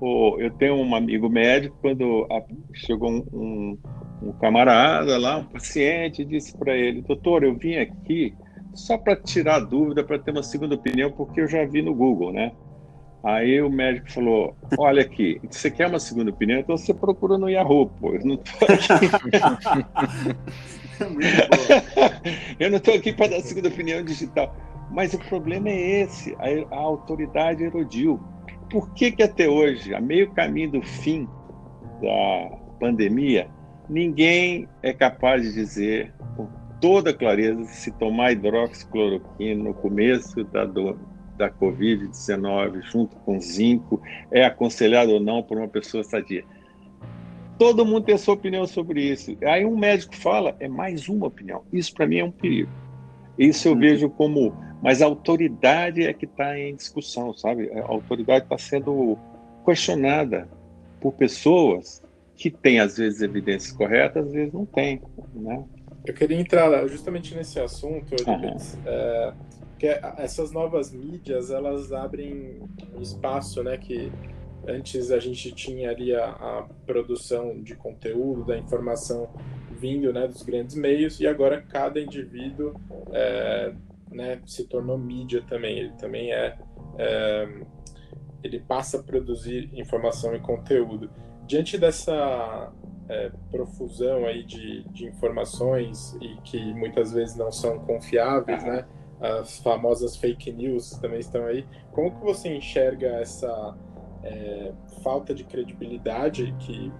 o, 0.00 0.38
eu 0.38 0.50
tenho 0.50 0.76
um 0.76 0.94
amigo 0.94 1.28
médico 1.28 1.76
quando 1.80 2.26
a, 2.30 2.42
chegou 2.74 3.10
um, 3.10 3.26
um, 3.32 3.78
um, 4.22 4.32
camarada 4.32 5.18
lá, 5.18 5.38
um 5.38 5.44
paciente, 5.44 6.24
disse 6.24 6.56
para 6.56 6.76
ele, 6.76 7.02
doutor, 7.02 7.44
eu 7.44 7.54
vim 7.54 7.76
aqui 7.76 8.34
só 8.74 8.96
para 8.96 9.16
tirar 9.16 9.60
dúvida, 9.60 10.02
para 10.02 10.18
ter 10.18 10.30
uma 10.30 10.42
segunda 10.42 10.74
opinião, 10.74 11.10
porque 11.10 11.40
eu 11.40 11.48
já 11.48 11.64
vi 11.64 11.82
no 11.82 11.94
Google, 11.94 12.32
né? 12.32 12.52
Aí 13.22 13.62
o 13.62 13.70
médico 13.70 14.10
falou: 14.10 14.56
Olha 14.76 15.02
aqui, 15.02 15.40
você 15.48 15.70
quer 15.70 15.86
uma 15.86 16.00
segunda 16.00 16.30
opinião? 16.30 16.58
Então 16.58 16.76
você 16.76 16.92
procura 16.92 17.38
no 17.38 17.48
Yahoo, 17.48 17.86
pô. 18.00 18.14
Eu 18.14 18.24
não 18.24 18.36
tô 18.36 18.50
aqui. 18.64 19.06
eu 22.58 22.70
não 22.70 22.78
estou 22.78 22.94
aqui 22.94 23.12
para 23.12 23.28
dar 23.28 23.40
segunda 23.42 23.68
opinião 23.68 24.02
digital. 24.04 24.56
Mas 24.90 25.14
o 25.14 25.18
problema 25.18 25.68
é 25.68 26.02
esse: 26.02 26.34
a, 26.34 26.74
a 26.74 26.78
autoridade 26.78 27.62
erodiu. 27.62 28.20
Por 28.68 28.92
que, 28.92 29.12
que 29.12 29.22
até 29.22 29.48
hoje, 29.48 29.94
a 29.94 30.00
meio 30.00 30.32
caminho 30.32 30.72
do 30.72 30.82
fim 30.82 31.28
da 32.00 32.58
pandemia, 32.80 33.48
ninguém 33.92 34.66
é 34.82 34.92
capaz 34.92 35.42
de 35.42 35.52
dizer 35.52 36.12
com 36.34 36.48
toda 36.80 37.12
clareza 37.12 37.62
se 37.64 37.90
tomar 37.92 38.32
hidroxicloroquina 38.32 39.62
no 39.62 39.74
começo 39.74 40.42
da, 40.44 40.64
do, 40.64 40.98
da 41.36 41.50
Covid-19 41.50 42.80
junto 42.82 43.14
com 43.16 43.38
zinco 43.38 44.00
é 44.30 44.44
aconselhado 44.44 45.12
ou 45.12 45.20
não 45.20 45.42
por 45.42 45.58
uma 45.58 45.68
pessoa 45.68 46.02
sadia. 46.02 46.42
Todo 47.58 47.84
mundo 47.84 48.06
tem 48.06 48.14
a 48.14 48.18
sua 48.18 48.34
opinião 48.34 48.66
sobre 48.66 49.02
isso. 49.02 49.36
Aí 49.44 49.64
um 49.64 49.76
médico 49.76 50.16
fala, 50.16 50.56
é 50.58 50.66
mais 50.66 51.08
uma 51.08 51.26
opinião. 51.26 51.62
Isso 51.70 51.94
para 51.94 52.06
mim 52.06 52.18
é 52.18 52.24
um 52.24 52.30
perigo. 52.30 52.70
Isso 53.38 53.68
eu 53.68 53.76
vejo 53.76 54.08
como. 54.08 54.56
Mas 54.82 55.00
a 55.00 55.04
autoridade 55.04 56.04
é 56.04 56.12
que 56.12 56.24
está 56.24 56.58
em 56.58 56.74
discussão, 56.74 57.32
sabe? 57.34 57.70
A 57.70 57.82
autoridade 57.86 58.44
está 58.44 58.58
sendo 58.58 59.16
questionada 59.64 60.48
por 61.00 61.12
pessoas 61.12 62.01
que 62.36 62.50
têm, 62.50 62.80
às 62.80 62.96
vezes, 62.96 63.22
evidências 63.22 63.72
corretas, 63.72 64.26
às 64.26 64.32
vezes 64.32 64.52
não 64.52 64.66
têm. 64.66 65.00
Né? 65.34 65.64
Eu 66.04 66.14
queria 66.14 66.38
entrar 66.38 66.86
justamente 66.88 67.34
nesse 67.34 67.60
assunto, 67.60 68.14
uhum. 68.26 68.56
é, 68.86 69.32
que 69.78 69.86
essas 70.18 70.50
novas 70.52 70.92
mídias 70.92 71.50
elas 71.50 71.92
abrem 71.92 72.60
espaço, 73.00 73.62
né, 73.62 73.76
que 73.76 74.12
antes 74.66 75.10
a 75.10 75.18
gente 75.18 75.52
tinha 75.52 75.90
ali 75.90 76.14
a, 76.14 76.24
a, 76.24 76.66
produção 76.86 77.60
de 77.60 77.74
conteúdo, 77.74 78.44
da 78.44 78.56
informação 78.56 79.28
vindo, 79.70 80.12
né, 80.12 80.26
dos 80.28 80.42
grandes 80.42 80.76
meios 80.76 81.18
e 81.20 81.26
agora 81.26 81.60
cada 81.60 82.00
indivíduo, 82.00 82.74
é, 83.12 83.72
né, 84.10 84.40
se 84.46 84.64
tornou 84.64 84.98
mídia 84.98 85.42
também. 85.48 85.78
Ele 85.78 85.92
também 85.98 86.32
é, 86.32 86.56
é, 86.98 87.48
ele 88.42 88.60
passa 88.60 88.98
a 88.98 89.02
produzir 89.02 89.70
informação 89.72 90.34
e 90.34 90.40
conteúdo. 90.40 91.10
Diante 91.52 91.76
dessa 91.76 92.72
é, 93.10 93.30
profusão 93.50 94.24
aí 94.24 94.42
de, 94.42 94.84
de 94.84 95.04
informações 95.04 96.16
e 96.18 96.34
que 96.44 96.72
muitas 96.72 97.12
vezes 97.12 97.36
não 97.36 97.52
são 97.52 97.78
confiáveis, 97.80 98.64
né? 98.64 98.86
as 99.20 99.58
famosas 99.58 100.16
fake 100.16 100.50
news 100.50 100.92
também 100.92 101.20
estão 101.20 101.44
aí. 101.44 101.66
Como 101.90 102.10
que 102.10 102.24
você 102.24 102.56
enxerga 102.56 103.06
essa 103.20 103.76
é, 104.24 104.72
falta 105.02 105.34
de 105.34 105.44
credibilidade 105.44 106.54
que, 106.58 106.90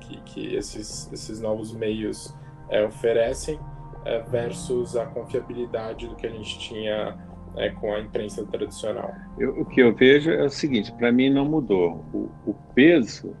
que, 0.00 0.20
que 0.22 0.54
esses, 0.54 1.12
esses 1.12 1.38
novos 1.38 1.74
meios 1.74 2.34
é, 2.70 2.82
oferecem 2.86 3.60
é, 4.06 4.22
versus 4.22 4.96
a 4.96 5.04
confiabilidade 5.04 6.08
do 6.08 6.16
que 6.16 6.26
a 6.26 6.30
gente 6.30 6.58
tinha 6.58 7.14
é, 7.58 7.68
com 7.72 7.92
a 7.92 8.00
imprensa 8.00 8.42
tradicional? 8.46 9.12
Eu, 9.38 9.60
o 9.60 9.66
que 9.66 9.82
eu 9.82 9.94
vejo 9.94 10.30
é 10.30 10.46
o 10.46 10.50
seguinte: 10.50 10.90
para 10.92 11.12
mim 11.12 11.28
não 11.28 11.44
mudou. 11.44 12.06
O, 12.14 12.30
o, 12.46 12.54
peso 12.74 13.36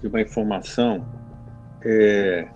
de 0.00 0.08
uma 0.08 0.20
informação 0.20 1.06
é, 1.84 2.46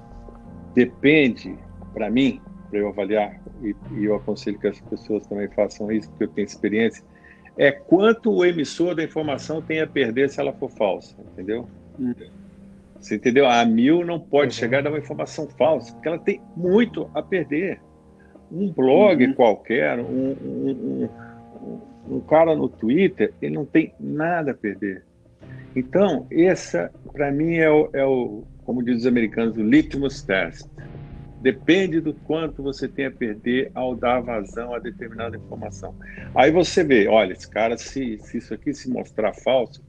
depende, 0.74 1.56
para 1.92 2.10
mim, 2.10 2.40
para 2.70 2.78
eu 2.78 2.88
avaliar 2.88 3.40
e, 3.62 3.74
e 3.92 4.04
eu 4.04 4.16
aconselho 4.16 4.58
que 4.58 4.66
as 4.66 4.80
pessoas 4.80 5.26
também 5.26 5.48
façam 5.48 5.90
isso, 5.90 6.08
porque 6.10 6.24
eu 6.24 6.28
tenho 6.28 6.46
experiência, 6.46 7.04
é 7.56 7.70
quanto 7.70 8.32
o 8.32 8.44
emissor 8.44 8.94
da 8.94 9.04
informação 9.04 9.62
tem 9.62 9.80
a 9.80 9.86
perder 9.86 10.28
se 10.28 10.40
ela 10.40 10.52
for 10.52 10.70
falsa, 10.70 11.16
entendeu? 11.32 11.68
Hum. 11.98 12.12
Você 13.00 13.16
entendeu? 13.16 13.46
A 13.46 13.64
mil 13.64 14.04
não 14.04 14.18
pode 14.18 14.54
uhum. 14.54 14.60
chegar 14.60 14.78
a 14.78 14.82
dar 14.82 14.90
uma 14.90 14.98
informação 14.98 15.46
falsa, 15.46 15.92
porque 15.92 16.08
ela 16.08 16.18
tem 16.18 16.40
muito 16.56 17.10
a 17.14 17.22
perder. 17.22 17.80
Um 18.50 18.72
blog 18.72 19.24
uhum. 19.24 19.34
qualquer, 19.34 19.98
um, 19.98 20.36
um, 20.42 21.08
um, 22.08 22.16
um, 22.16 22.20
cara 22.20 22.56
no 22.56 22.68
Twitter, 22.68 23.32
ele 23.42 23.54
não 23.54 23.64
tem 23.64 23.94
nada 24.00 24.52
a 24.52 24.54
perder. 24.54 25.04
Então, 25.76 26.26
essa, 26.30 26.90
para 27.14 27.30
mim, 27.30 27.54
é 27.54 27.70
o, 27.70 27.88
é 27.92 28.04
o, 28.04 28.42
como 28.64 28.82
dizem 28.82 28.98
os 28.98 29.06
americanos, 29.06 29.56
o 29.56 29.62
litmus 29.62 30.20
test. 30.22 30.66
Depende 31.40 32.00
do 32.00 32.12
quanto 32.12 32.62
você 32.62 32.88
tem 32.88 33.06
a 33.06 33.10
perder 33.10 33.70
ao 33.74 33.94
dar 33.94 34.20
vazão 34.20 34.74
a 34.74 34.78
determinada 34.78 35.36
informação. 35.36 35.94
Aí 36.34 36.50
você 36.50 36.82
vê, 36.82 37.06
olha, 37.06 37.32
esse 37.32 37.48
cara, 37.48 37.76
se, 37.76 38.18
se 38.18 38.38
isso 38.38 38.52
aqui 38.52 38.74
se 38.74 38.90
mostrar 38.90 39.32
falso, 39.32 39.82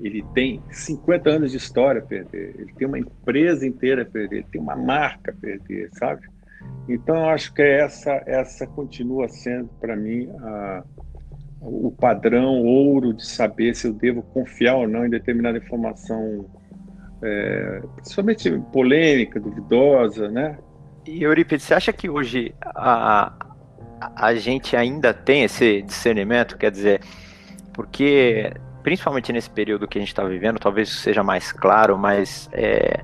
ele 0.00 0.24
tem 0.34 0.62
50 0.70 1.28
anos 1.28 1.50
de 1.50 1.56
história 1.56 2.00
a 2.00 2.04
perder, 2.04 2.54
ele 2.56 2.72
tem 2.74 2.86
uma 2.86 2.98
empresa 2.98 3.66
inteira 3.66 4.02
a 4.02 4.06
perder, 4.06 4.36
ele 4.36 4.46
tem 4.52 4.60
uma 4.60 4.76
marca 4.76 5.32
a 5.32 5.34
perder, 5.34 5.88
sabe? 5.94 6.28
Então, 6.88 7.16
eu 7.16 7.28
acho 7.30 7.52
que 7.52 7.62
essa, 7.62 8.22
essa 8.24 8.66
continua 8.66 9.28
sendo, 9.28 9.68
para 9.80 9.96
mim, 9.96 10.28
a, 10.40 10.84
o 11.60 11.90
padrão 11.90 12.62
ouro 12.62 13.12
de 13.12 13.26
saber 13.26 13.74
se 13.74 13.88
eu 13.88 13.92
devo 13.92 14.22
confiar 14.22 14.76
ou 14.76 14.86
não 14.86 15.04
em 15.04 15.10
determinada 15.10 15.58
informação, 15.58 16.46
é, 17.22 17.82
principalmente 17.96 18.50
polêmica, 18.72 19.40
duvidosa, 19.40 20.28
né? 20.30 20.58
E 21.06 21.22
Euripides, 21.22 21.64
você 21.64 21.74
acha 21.74 21.92
que 21.92 22.08
hoje 22.08 22.54
a, 22.62 23.32
a 24.14 24.34
gente 24.34 24.76
ainda 24.76 25.12
tem 25.14 25.44
esse 25.44 25.82
discernimento? 25.82 26.56
Quer 26.56 26.70
dizer, 26.70 27.00
porque 27.72 28.52
principalmente 28.82 29.32
nesse 29.32 29.50
período 29.50 29.88
que 29.88 29.98
a 29.98 30.00
gente 30.00 30.08
está 30.08 30.24
vivendo, 30.24 30.58
talvez 30.58 30.88
seja 30.88 31.22
mais 31.22 31.52
claro, 31.52 31.98
mas 31.98 32.48
é, 32.52 33.02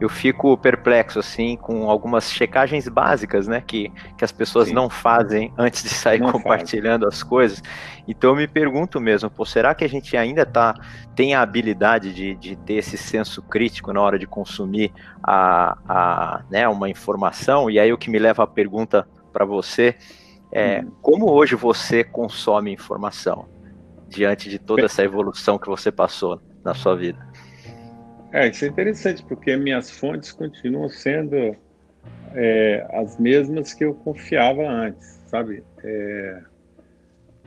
eu 0.00 0.08
fico 0.08 0.56
perplexo 0.56 1.18
assim 1.18 1.56
com 1.56 1.90
algumas 1.90 2.30
checagens 2.30 2.88
básicas, 2.88 3.48
né, 3.48 3.62
que, 3.66 3.90
que 4.16 4.24
as 4.24 4.30
pessoas 4.30 4.68
Sim. 4.68 4.74
não 4.74 4.88
fazem 4.88 5.52
antes 5.56 5.82
de 5.82 5.88
sair 5.88 6.20
não 6.20 6.30
compartilhando 6.32 7.02
faz. 7.02 7.14
as 7.14 7.22
coisas. 7.22 7.62
Então 8.06 8.30
eu 8.30 8.36
me 8.36 8.46
pergunto 8.46 9.00
mesmo, 9.00 9.30
pô, 9.30 9.44
será 9.44 9.74
que 9.74 9.84
a 9.84 9.88
gente 9.88 10.16
ainda 10.16 10.46
tá 10.46 10.74
tem 11.14 11.34
a 11.34 11.42
habilidade 11.42 12.12
de, 12.14 12.34
de 12.34 12.56
ter 12.56 12.74
esse 12.74 12.96
senso 12.96 13.42
crítico 13.42 13.92
na 13.92 14.00
hora 14.00 14.18
de 14.18 14.26
consumir 14.26 14.92
a, 15.22 15.76
a 15.88 16.42
né, 16.50 16.68
uma 16.68 16.88
informação? 16.88 17.70
E 17.70 17.78
aí 17.78 17.92
o 17.92 17.98
que 17.98 18.10
me 18.10 18.18
leva 18.18 18.44
à 18.44 18.46
pergunta 18.46 19.08
para 19.32 19.44
você 19.44 19.96
é 20.50 20.80
hum. 20.80 20.90
como 21.02 21.30
hoje 21.30 21.54
você 21.54 22.02
consome 22.02 22.72
informação 22.72 23.46
diante 24.08 24.48
de 24.48 24.58
toda 24.58 24.84
essa 24.84 25.02
evolução 25.02 25.58
que 25.58 25.68
você 25.68 25.92
passou 25.92 26.40
na 26.64 26.74
sua 26.74 26.96
vida? 26.96 27.27
É, 28.32 28.48
isso 28.48 28.64
é 28.64 28.68
interessante, 28.68 29.24
porque 29.24 29.56
minhas 29.56 29.90
fontes 29.90 30.32
continuam 30.32 30.88
sendo 30.88 31.56
é, 32.34 32.86
as 32.92 33.18
mesmas 33.18 33.72
que 33.72 33.84
eu 33.84 33.94
confiava 33.94 34.68
antes, 34.68 35.20
sabe? 35.26 35.64
É, 35.82 36.42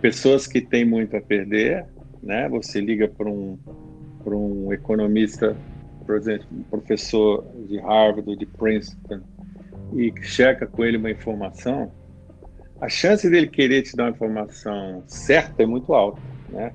pessoas 0.01 0.47
que 0.47 0.59
têm 0.59 0.83
muito 0.83 1.15
a 1.15 1.21
perder, 1.21 1.85
né? 2.21 2.49
Você 2.49 2.81
liga 2.81 3.07
para 3.07 3.29
um, 3.29 3.59
um 4.25 4.73
economista, 4.73 5.55
por 6.05 6.15
exemplo, 6.15 6.47
um 6.51 6.63
professor 6.63 7.45
de 7.67 7.77
Harvard 7.77 8.27
ou 8.27 8.35
de 8.35 8.45
Princeton, 8.45 9.21
e 9.93 10.11
checa 10.23 10.65
com 10.65 10.83
ele 10.83 10.97
uma 10.97 11.11
informação, 11.11 11.91
a 12.79 12.89
chance 12.89 13.29
dele 13.29 13.47
querer 13.47 13.83
te 13.83 13.95
dar 13.95 14.05
uma 14.05 14.11
informação 14.11 15.03
certa 15.05 15.61
é 15.61 15.65
muito 15.65 15.93
alta, 15.93 16.19
né? 16.49 16.73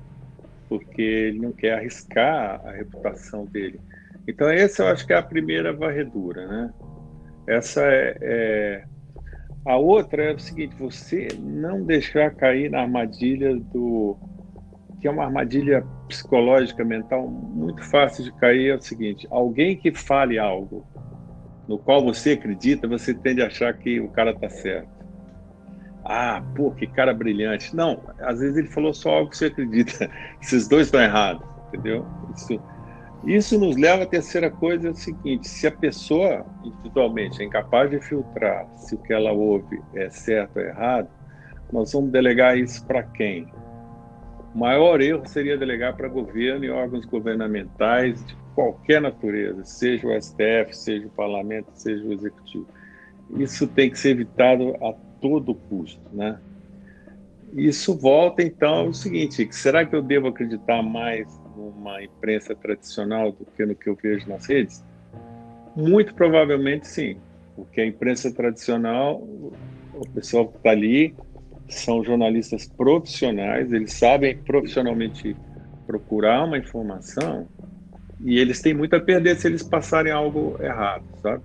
Porque 0.67 1.01
ele 1.01 1.39
não 1.39 1.51
quer 1.51 1.73
arriscar 1.73 2.61
a 2.65 2.71
reputação 2.71 3.45
dele. 3.45 3.79
Então, 4.27 4.49
essa 4.49 4.83
eu 4.83 4.87
acho 4.87 5.05
que 5.05 5.13
é 5.13 5.17
a 5.17 5.23
primeira 5.23 5.71
varredura, 5.71 6.45
né? 6.47 6.73
Essa 7.47 7.81
é, 7.85 8.17
é... 8.21 8.83
A 9.65 9.77
outra 9.77 10.23
é 10.23 10.33
o 10.33 10.39
seguinte: 10.39 10.75
você 10.77 11.27
não 11.39 11.83
deixar 11.83 12.33
cair 12.35 12.69
na 12.69 12.81
armadilha 12.81 13.55
do. 13.55 14.17
que 14.99 15.07
é 15.07 15.11
uma 15.11 15.23
armadilha 15.23 15.85
psicológica, 16.07 16.83
mental, 16.83 17.27
muito 17.27 17.83
fácil 17.83 18.23
de 18.23 18.33
cair. 18.33 18.71
É 18.71 18.75
o 18.75 18.81
seguinte: 18.81 19.27
alguém 19.29 19.77
que 19.77 19.91
fale 19.93 20.37
algo 20.37 20.85
no 21.67 21.77
qual 21.77 22.03
você 22.03 22.31
acredita, 22.31 22.87
você 22.87 23.13
tende 23.13 23.41
a 23.41 23.47
achar 23.47 23.73
que 23.73 23.99
o 23.99 24.09
cara 24.09 24.31
está 24.31 24.49
certo. 24.49 24.96
Ah, 26.09 26.41
pô, 26.55 26.71
que 26.71 26.87
cara 26.87 27.13
brilhante. 27.13 27.75
Não, 27.75 28.01
às 28.19 28.39
vezes 28.39 28.55
ele 28.55 28.69
falou 28.69 28.93
só 28.93 29.09
algo 29.09 29.29
que 29.29 29.37
você 29.37 29.47
acredita. 29.47 30.09
Esses 30.41 30.67
dois 30.67 30.87
estão 30.87 31.01
errados, 31.01 31.45
entendeu? 31.67 32.05
Isso 32.33 32.59
isso 33.25 33.59
nos 33.59 33.75
leva 33.75 34.03
à 34.03 34.05
terceira 34.05 34.49
coisa, 34.49 34.87
é 34.87 34.91
o 34.91 34.95
seguinte: 34.95 35.47
se 35.47 35.67
a 35.67 35.71
pessoa 35.71 36.45
individualmente 36.63 37.41
é 37.41 37.45
incapaz 37.45 37.89
de 37.89 37.99
filtrar 37.99 38.67
se 38.77 38.95
o 38.95 38.97
que 38.99 39.11
ela 39.11 39.31
ouve 39.31 39.81
é 39.95 40.09
certo 40.09 40.57
ou 40.57 40.63
errado, 40.63 41.09
nós 41.71 41.91
vamos 41.91 42.11
delegar 42.11 42.57
isso 42.57 42.85
para 42.85 43.03
quem? 43.03 43.51
O 44.55 44.59
maior 44.59 45.01
erro 45.01 45.25
seria 45.25 45.57
delegar 45.57 45.95
para 45.97 46.07
governo 46.07 46.63
e 46.63 46.69
órgãos 46.69 47.05
governamentais 47.05 48.25
de 48.25 48.35
qualquer 48.55 49.01
natureza, 49.01 49.63
seja 49.65 50.07
o 50.07 50.21
STF, 50.21 50.73
seja 50.75 51.07
o 51.07 51.11
parlamento, 51.11 51.69
seja 51.73 52.03
o 52.05 52.13
executivo. 52.13 52.67
Isso 53.37 53.67
tem 53.67 53.89
que 53.89 53.99
ser 53.99 54.11
evitado 54.11 54.73
a 54.81 54.93
todo 55.21 55.55
custo, 55.55 56.01
né? 56.11 56.39
Isso 57.53 57.97
volta 57.97 58.43
então 58.43 58.87
ao 58.87 58.93
seguinte: 58.93 59.47
será 59.51 59.85
que 59.85 59.95
eu 59.95 60.01
devo 60.01 60.27
acreditar 60.27 60.81
mais 60.81 61.27
numa 61.55 62.03
imprensa 62.03 62.55
tradicional 62.55 63.31
do 63.31 63.45
que 63.45 63.65
no 63.65 63.75
que 63.75 63.89
eu 63.89 63.95
vejo 64.01 64.27
nas 64.29 64.45
redes? 64.45 64.83
Muito 65.75 66.13
provavelmente 66.13 66.87
sim, 66.87 67.17
porque 67.55 67.81
a 67.81 67.85
imprensa 67.85 68.33
tradicional, 68.33 69.17
o 69.17 70.03
pessoal 70.13 70.47
que 70.47 70.57
está 70.57 70.71
ali 70.71 71.15
são 71.69 72.03
jornalistas 72.03 72.67
profissionais, 72.67 73.71
eles 73.71 73.93
sabem 73.93 74.37
profissionalmente 74.37 75.35
procurar 75.85 76.45
uma 76.45 76.57
informação 76.57 77.47
e 78.23 78.39
eles 78.39 78.61
têm 78.61 78.73
muito 78.73 78.95
a 78.95 78.99
perder 78.99 79.35
se 79.37 79.47
eles 79.47 79.63
passarem 79.63 80.11
algo 80.11 80.57
errado, 80.61 81.03
sabe? 81.21 81.43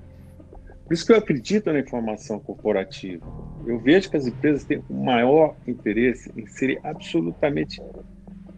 Por 0.93 0.97
isso 0.97 1.07
que 1.07 1.13
eu 1.13 1.17
acredito 1.17 1.73
na 1.73 1.79
informação 1.79 2.39
corporativa. 2.39 3.27
Eu 3.67 3.79
vejo 3.79 4.11
que 4.11 4.17
as 4.19 4.27
empresas 4.27 4.63
têm 4.63 4.85
o 4.91 4.95
maior 5.03 5.57
interesse 5.67 6.31
em 6.37 6.47
serem 6.47 6.79
absolutamente 6.85 7.81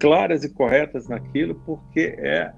claras 0.01 0.43
e 0.43 0.53
corretas 0.53 1.07
naquilo, 1.07 1.55
porque 1.65 2.17
é 2.19 2.53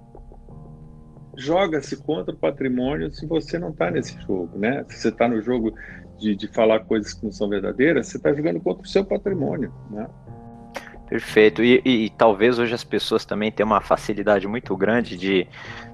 joga-se 1.37 1.95
contra 1.99 2.33
o 2.35 2.39
patrimônio 2.39 3.13
se 3.13 3.27
você 3.27 3.59
não 3.59 3.69
está 3.69 3.91
nesse 3.91 4.19
jogo, 4.23 4.59
né? 4.59 4.83
Se 4.89 4.97
você 4.97 5.09
está 5.11 5.29
no 5.29 5.43
jogo 5.43 5.75
de, 6.19 6.35
de 6.35 6.49
falar 6.49 6.81
coisas 6.87 7.13
que 7.13 7.27
não 7.27 7.31
são 7.31 7.47
verdadeiras, 7.47 8.07
você 8.07 8.17
está 8.17 8.33
jogando 8.33 8.59
contra 8.61 8.83
o 8.83 8.89
seu 8.89 9.05
patrimônio, 9.05 9.71
né? 9.91 10.09
Perfeito. 11.07 11.63
E, 11.63 11.83
e, 11.85 12.07
e, 12.07 12.11
talvez 12.17 12.59
hoje 12.59 12.73
as 12.73 12.83
pessoas 12.83 13.27
também 13.27 13.53
tenham 13.53 13.69
uma 13.69 13.83
facilidade 13.83 14.49
muito 14.49 14.75
grande 14.75 15.19
de 15.19 15.47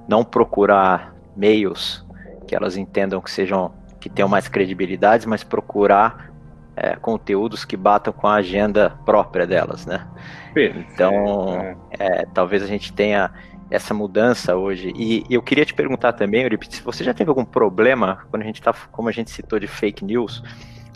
não 0.07 0.25
procurar 0.25 1.17
meios 1.37 2.07
que 2.53 2.57
elas 2.57 2.77
entendam 2.77 3.19
que 3.19 3.31
sejam 3.31 3.73
que 3.99 4.11
tenham 4.11 4.29
mais 4.29 4.47
credibilidade, 4.47 5.27
mas 5.27 5.43
procurar 5.43 6.31
é, 6.77 6.97
conteúdos 6.97 7.65
que 7.65 7.79
batam 7.79 8.13
com 8.13 8.27
a 8.27 8.35
agenda 8.35 8.91
própria 9.07 9.47
delas, 9.47 9.87
né? 9.87 10.07
Então, 10.55 11.57
é. 11.57 11.77
é, 11.99 12.27
talvez 12.35 12.63
a 12.63 12.67
gente 12.67 12.93
tenha 12.93 13.31
essa 13.71 13.95
mudança 13.95 14.55
hoje. 14.55 14.93
E, 14.95 15.25
e 15.31 15.35
eu 15.35 15.41
queria 15.41 15.65
te 15.65 15.73
perguntar 15.73 16.13
também, 16.13 16.43
Euripides, 16.43 16.77
se 16.77 16.83
você 16.83 17.03
já 17.03 17.15
teve 17.15 17.31
algum 17.31 17.45
problema 17.45 18.27
quando 18.29 18.43
a 18.43 18.45
gente 18.45 18.57
está, 18.61 18.75
como 18.91 19.09
a 19.09 19.13
gente 19.13 19.31
citou, 19.31 19.59
de 19.59 19.67
fake 19.67 20.05
news, 20.05 20.43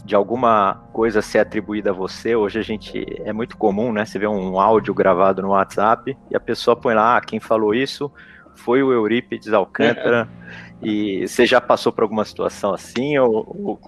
de 0.05 0.15
alguma 0.15 0.85
coisa 0.93 1.23
ser 1.23 1.39
atribuída 1.39 1.89
a 1.89 1.95
você. 1.95 2.37
Hoje 2.37 2.59
a 2.59 2.63
gente 2.63 3.03
é 3.25 3.33
muito 3.33 3.57
comum, 3.57 3.93
né? 3.93 4.05
Você 4.05 4.19
vê 4.19 4.27
um 4.27 4.61
áudio 4.61 4.93
gravado 4.93 5.41
no 5.41 5.49
WhatsApp 5.49 6.15
e 6.31 6.37
a 6.37 6.41
pessoa 6.41 6.77
põe 6.77 6.95
lá, 6.95 7.17
ah, 7.17 7.21
quem 7.23 7.41
falou 7.41 7.75
isso 7.75 8.13
foi 8.57 8.83
o 8.83 8.93
Eurípides 8.93 9.53
Alcântara. 9.53 10.29
e 10.83 11.27
você 11.27 11.47
já 11.47 11.61
passou 11.61 11.93
por 11.93 12.03
alguma 12.03 12.25
situação 12.25 12.75
assim 12.75 13.19
ou, 13.19 13.81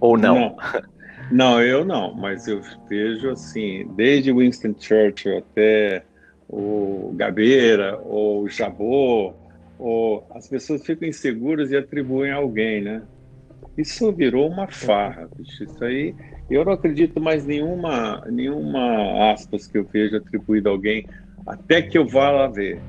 ou, 0.00 0.18
não? 0.18 0.34
não? 0.34 0.56
Não, 1.30 1.62
eu 1.62 1.84
não, 1.84 2.14
mas 2.14 2.46
eu 2.46 2.60
vejo 2.88 3.30
assim, 3.30 3.86
desde 3.94 4.32
Winston 4.32 4.74
Churchill 4.78 5.38
até 5.38 6.04
o 6.48 7.12
Gabeira 7.16 7.98
ou 8.02 8.42
o 8.42 8.48
Jabot, 8.48 9.34
ou 9.78 10.26
as 10.34 10.46
pessoas 10.48 10.84
ficam 10.84 11.08
inseguras 11.08 11.70
e 11.70 11.76
atribuem 11.76 12.30
a 12.30 12.36
alguém, 12.36 12.82
né? 12.82 13.02
Isso 13.76 14.12
virou 14.12 14.48
uma 14.48 14.68
farra, 14.68 15.28
bicho. 15.34 15.64
Isso 15.64 15.82
aí, 15.82 16.14
eu 16.50 16.64
não 16.64 16.72
acredito 16.72 17.20
mais 17.20 17.46
nenhuma, 17.46 18.22
nenhuma 18.30 19.32
aspas 19.32 19.66
que 19.66 19.78
eu 19.78 19.84
vejo 19.84 20.16
atribuída 20.16 20.68
a 20.68 20.72
alguém, 20.72 21.06
até 21.46 21.80
que 21.80 21.96
eu 21.96 22.06
vá 22.06 22.30
lá 22.30 22.46
ver 22.48 22.80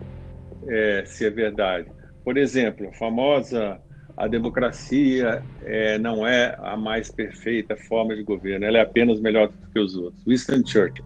é, 0.68 1.04
se 1.06 1.26
é 1.26 1.30
verdade. 1.30 1.88
Por 2.24 2.38
exemplo, 2.38 2.90
a 2.90 2.94
famosa 2.94 3.82
a 4.16 4.28
democracia 4.28 5.44
é, 5.64 5.98
não 5.98 6.26
é 6.26 6.56
a 6.60 6.78
mais 6.78 7.12
perfeita 7.12 7.76
forma 7.76 8.16
de 8.16 8.24
governo, 8.24 8.66
ela 8.66 8.78
é 8.78 8.82
apenas 8.82 9.20
melhor 9.20 9.48
do 9.50 9.70
que 9.70 9.80
os 9.80 9.96
outros. 9.96 10.24
Winston 10.26 10.66
Churchill. 10.66 11.06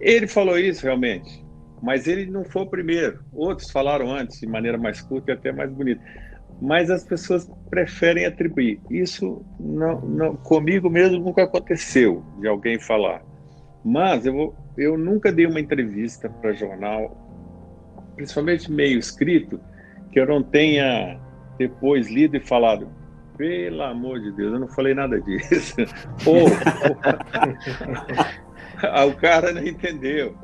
Ele 0.00 0.26
falou 0.26 0.58
isso 0.58 0.82
realmente, 0.82 1.44
mas 1.82 2.06
ele 2.06 2.26
não 2.26 2.44
foi 2.44 2.62
o 2.62 2.66
primeiro. 2.66 3.20
Outros 3.32 3.70
falaram 3.70 4.12
antes, 4.12 4.40
de 4.40 4.46
maneira 4.46 4.76
mais 4.76 5.00
curta 5.00 5.30
e 5.30 5.34
até 5.34 5.52
mais 5.52 5.70
bonita. 5.72 6.02
Mas 6.60 6.90
as 6.90 7.04
pessoas 7.04 7.48
preferem 7.70 8.26
atribuir. 8.26 8.80
Isso 8.90 9.44
não, 9.60 10.00
não, 10.00 10.36
comigo 10.36 10.90
mesmo 10.90 11.18
nunca 11.20 11.44
aconteceu 11.44 12.24
de 12.40 12.48
alguém 12.48 12.80
falar. 12.80 13.22
Mas 13.84 14.26
eu, 14.26 14.54
eu 14.76 14.98
nunca 14.98 15.30
dei 15.30 15.46
uma 15.46 15.60
entrevista 15.60 16.28
para 16.28 16.52
jornal, 16.52 17.16
principalmente 18.16 18.70
meio 18.70 18.98
escrito, 18.98 19.60
que 20.12 20.20
eu 20.20 20.26
não 20.26 20.42
tenha 20.42 21.18
depois 21.58 22.10
lido 22.10 22.36
e 22.36 22.40
falado, 22.40 22.88
pelo 23.36 23.82
amor 23.82 24.20
de 24.20 24.32
Deus, 24.32 24.52
eu 24.52 24.60
não 24.60 24.68
falei 24.68 24.94
nada 24.94 25.20
disso. 25.20 25.76
Ou, 26.26 26.46
o 29.08 29.14
cara 29.16 29.52
não 29.52 29.64
entendeu. 29.64 30.36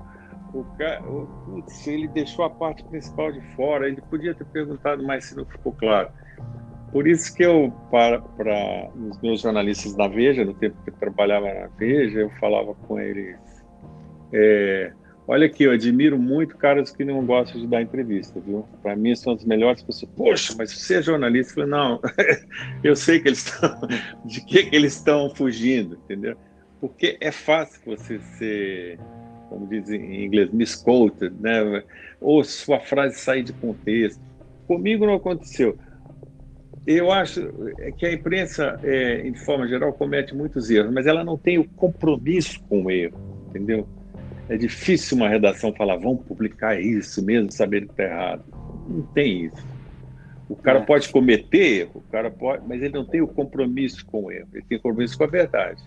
O 0.53 0.65
cara, 0.79 1.03
putz, 1.03 1.87
ele 1.87 2.09
deixou 2.09 2.45
a 2.45 2.51
parte 2.51 2.85
principal 2.85 3.33
de 3.33 3.41
fora, 3.57 3.89
ele 3.89 4.01
podia 4.03 4.35
ter 4.35 4.45
perguntado 4.45 5.03
mais 5.03 5.25
se 5.25 5.37
não 5.37 5.45
ficou 5.45 5.73
claro. 5.73 6.11
Por 6.93 7.09
isso 7.09 7.35
que 7.35 7.45
eu, 7.45 7.73
para, 7.91 8.21
para 8.21 8.89
os 8.95 9.21
meus 9.21 9.41
jornalistas 9.41 9.97
na 9.97 10.07
Veja, 10.07 10.45
no 10.45 10.55
tempo 10.55 10.77
que 10.85 10.91
eu 10.91 10.95
trabalhava 10.95 11.53
na 11.53 11.67
Veja, 11.77 12.21
eu 12.21 12.31
falava 12.39 12.73
com 12.73 13.01
eles, 13.01 13.37
é, 14.33 14.93
Olha 15.27 15.47
aqui, 15.47 15.65
eu 15.65 15.73
admiro 15.73 16.19
muito 16.19 16.57
caras 16.57 16.91
que 16.91 17.03
não 17.03 17.25
gostam 17.25 17.59
de 17.59 17.67
dar 17.67 17.81
entrevista, 17.81 18.39
viu? 18.41 18.69
Para 18.83 18.95
mim 18.95 19.15
são 19.15 19.33
as 19.33 19.43
melhores 19.43 19.83
pessoas. 19.83 20.13
Poxa, 20.15 20.55
mas 20.57 20.71
você 20.71 20.97
é 20.97 21.03
jornalista? 21.03 21.53
Eu 21.53 21.55
falei, 21.55 21.71
não, 21.71 22.01
eu 22.85 22.95
sei 22.95 23.21
que 23.21 23.29
eles 23.29 23.47
estão, 23.47 23.81
de 24.27 24.45
que, 24.45 24.65
que 24.65 24.77
eles 24.77 24.95
estão 24.95 25.35
fugindo, 25.35 25.95
entendeu? 26.05 26.37
Porque 26.79 27.17
é 27.23 27.33
fácil 27.33 27.81
você 27.87 28.19
ser, 28.19 28.99
como 29.49 29.67
dizem 29.67 29.99
em 29.99 30.27
inglês, 30.27 30.53
misquoted, 30.53 31.35
né? 31.41 31.83
Ou 32.21 32.45
sua 32.45 32.81
frase 32.81 33.19
sair 33.19 33.43
de 33.43 33.55
contexto. 33.55 34.21
Comigo 34.67 35.07
não 35.07 35.15
aconteceu. 35.15 35.79
eu 36.87 37.11
acho 37.11 37.51
que 37.97 38.05
a 38.05 38.13
imprensa, 38.13 38.79
é, 38.83 39.27
em 39.27 39.35
forma 39.35 39.67
geral, 39.67 39.91
comete 39.95 40.35
muitos 40.35 40.69
erros, 40.69 40.93
mas 40.93 41.07
ela 41.07 41.25
não 41.25 41.39
tem 41.39 41.57
o 41.57 41.65
compromisso 41.65 42.63
com 42.69 42.85
o 42.85 42.91
erro, 42.91 43.47
entendeu? 43.49 43.89
É 44.49 44.57
difícil 44.57 45.17
uma 45.17 45.29
redação 45.29 45.73
falar, 45.73 45.97
vamos 45.97 46.25
publicar 46.27 46.79
isso 46.79 47.25
mesmo, 47.25 47.51
saber 47.51 47.87
que 47.87 47.93
está 47.93 48.05
errado. 48.05 48.45
Não 48.89 49.03
tem 49.15 49.47
isso. 49.47 49.75
O 50.49 50.57
cara 50.57 50.81
é. 50.81 50.83
pode 50.83 51.09
cometer 51.09 51.81
erro, 51.81 52.03
o 52.07 52.11
cara 52.13 52.31
pode, 52.31 52.67
mas 52.67 52.83
ele 52.83 52.93
não 52.93 53.05
tem 53.05 53.23
o 53.23 53.27
compromisso 53.27 54.05
com 54.05 54.25
o 54.25 54.33
erro, 54.33 54.49
ele 54.53 54.65
tem 54.69 54.79
compromisso 54.79 55.17
com 55.17 55.25
a 55.25 55.29
verdade. 55.29 55.83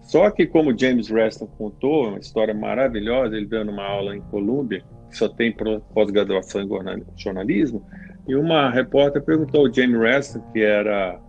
Só 0.00 0.30
que, 0.30 0.46
como 0.46 0.76
James 0.76 1.08
Reston 1.10 1.46
contou, 1.46 2.08
uma 2.08 2.18
história 2.18 2.54
maravilhosa, 2.54 3.36
ele 3.36 3.46
dando 3.46 3.70
uma 3.70 3.84
aula 3.84 4.16
em 4.16 4.20
Colômbia, 4.22 4.82
que 5.10 5.16
só 5.16 5.28
tem 5.28 5.54
pós-graduação 5.94 6.62
em 6.62 6.68
jornalismo, 7.16 7.86
e 8.26 8.34
uma 8.34 8.70
repórter 8.70 9.22
perguntou 9.22 9.66
ao 9.66 9.72
James 9.72 10.00
Reston, 10.00 10.40
que 10.52 10.60
era, 10.60 11.20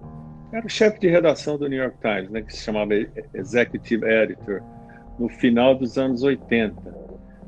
era 0.53 0.65
o 0.65 0.69
chefe 0.69 0.99
de 0.99 1.09
redação 1.09 1.57
do 1.57 1.67
New 1.67 1.79
York 1.79 1.97
Times, 1.99 2.29
né, 2.29 2.41
que 2.41 2.53
se 2.53 2.63
chamava 2.63 2.93
Executive 3.33 4.05
Editor, 4.05 4.63
no 5.17 5.29
final 5.29 5.75
dos 5.75 5.97
anos 5.97 6.23
80, 6.23 6.75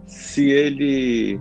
se 0.06 0.49
ele 0.49 1.39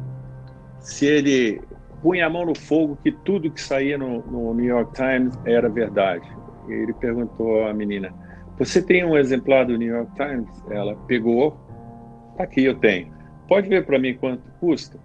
se 0.80 1.06
ele 1.06 1.62
punha 2.02 2.26
a 2.26 2.30
mão 2.30 2.44
no 2.44 2.58
fogo 2.58 2.98
que 3.02 3.12
tudo 3.12 3.50
que 3.50 3.60
saía 3.60 3.96
no, 3.96 4.20
no 4.22 4.52
New 4.52 4.66
York 4.66 4.92
Times 4.94 5.38
era 5.44 5.68
verdade. 5.68 6.26
E 6.68 6.72
ele 6.72 6.92
perguntou 6.94 7.64
à 7.66 7.72
menina: 7.72 8.12
Você 8.58 8.82
tem 8.82 9.04
um 9.04 9.16
exemplar 9.16 9.66
do 9.66 9.78
New 9.78 9.94
York 9.94 10.12
Times? 10.16 10.48
Ela 10.70 10.96
pegou, 11.06 11.52
tá 12.36 12.44
aqui 12.44 12.64
eu 12.64 12.74
tenho. 12.74 13.12
Pode 13.48 13.68
ver 13.68 13.86
para 13.86 13.98
mim 13.98 14.16
quanto 14.16 14.42
custa? 14.58 14.98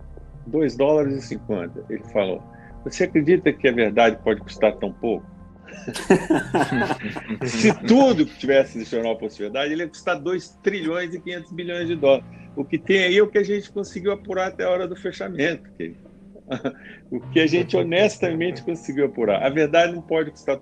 2 0.47 0.75
dólares 0.75 1.13
e 1.13 1.21
50. 1.21 1.85
Ele 1.89 2.03
falou: 2.05 2.41
Você 2.83 3.03
acredita 3.03 3.53
que 3.53 3.67
a 3.67 3.71
verdade 3.71 4.17
pode 4.23 4.41
custar 4.41 4.75
tão 4.75 4.91
pouco? 4.91 5.36
Se 7.45 7.73
tudo 7.85 8.25
que 8.25 8.37
tivesse 8.37 8.79
esse 8.79 8.91
jornal 8.91 9.17
fosse 9.19 9.39
verdade, 9.39 9.73
ele 9.73 9.83
ia 9.83 9.89
custar 9.89 10.19
2 10.19 10.49
trilhões 10.63 11.13
e 11.13 11.19
500 11.19 11.51
bilhões 11.51 11.87
de 11.87 11.95
dólares. 11.95 12.25
O 12.55 12.65
que 12.65 12.77
tem 12.77 13.03
aí 13.03 13.17
é 13.17 13.21
o 13.21 13.27
que 13.27 13.37
a 13.37 13.43
gente 13.43 13.71
conseguiu 13.71 14.11
apurar 14.11 14.47
até 14.47 14.63
a 14.63 14.69
hora 14.69 14.87
do 14.87 14.95
fechamento. 14.95 15.69
o 17.11 17.19
que 17.19 17.39
a 17.39 17.47
gente 17.47 17.75
honestamente 17.77 18.63
conseguiu 18.63 19.05
apurar. 19.05 19.43
A 19.43 19.49
verdade 19.49 19.93
não 19.93 20.01
pode 20.01 20.31
custar. 20.31 20.59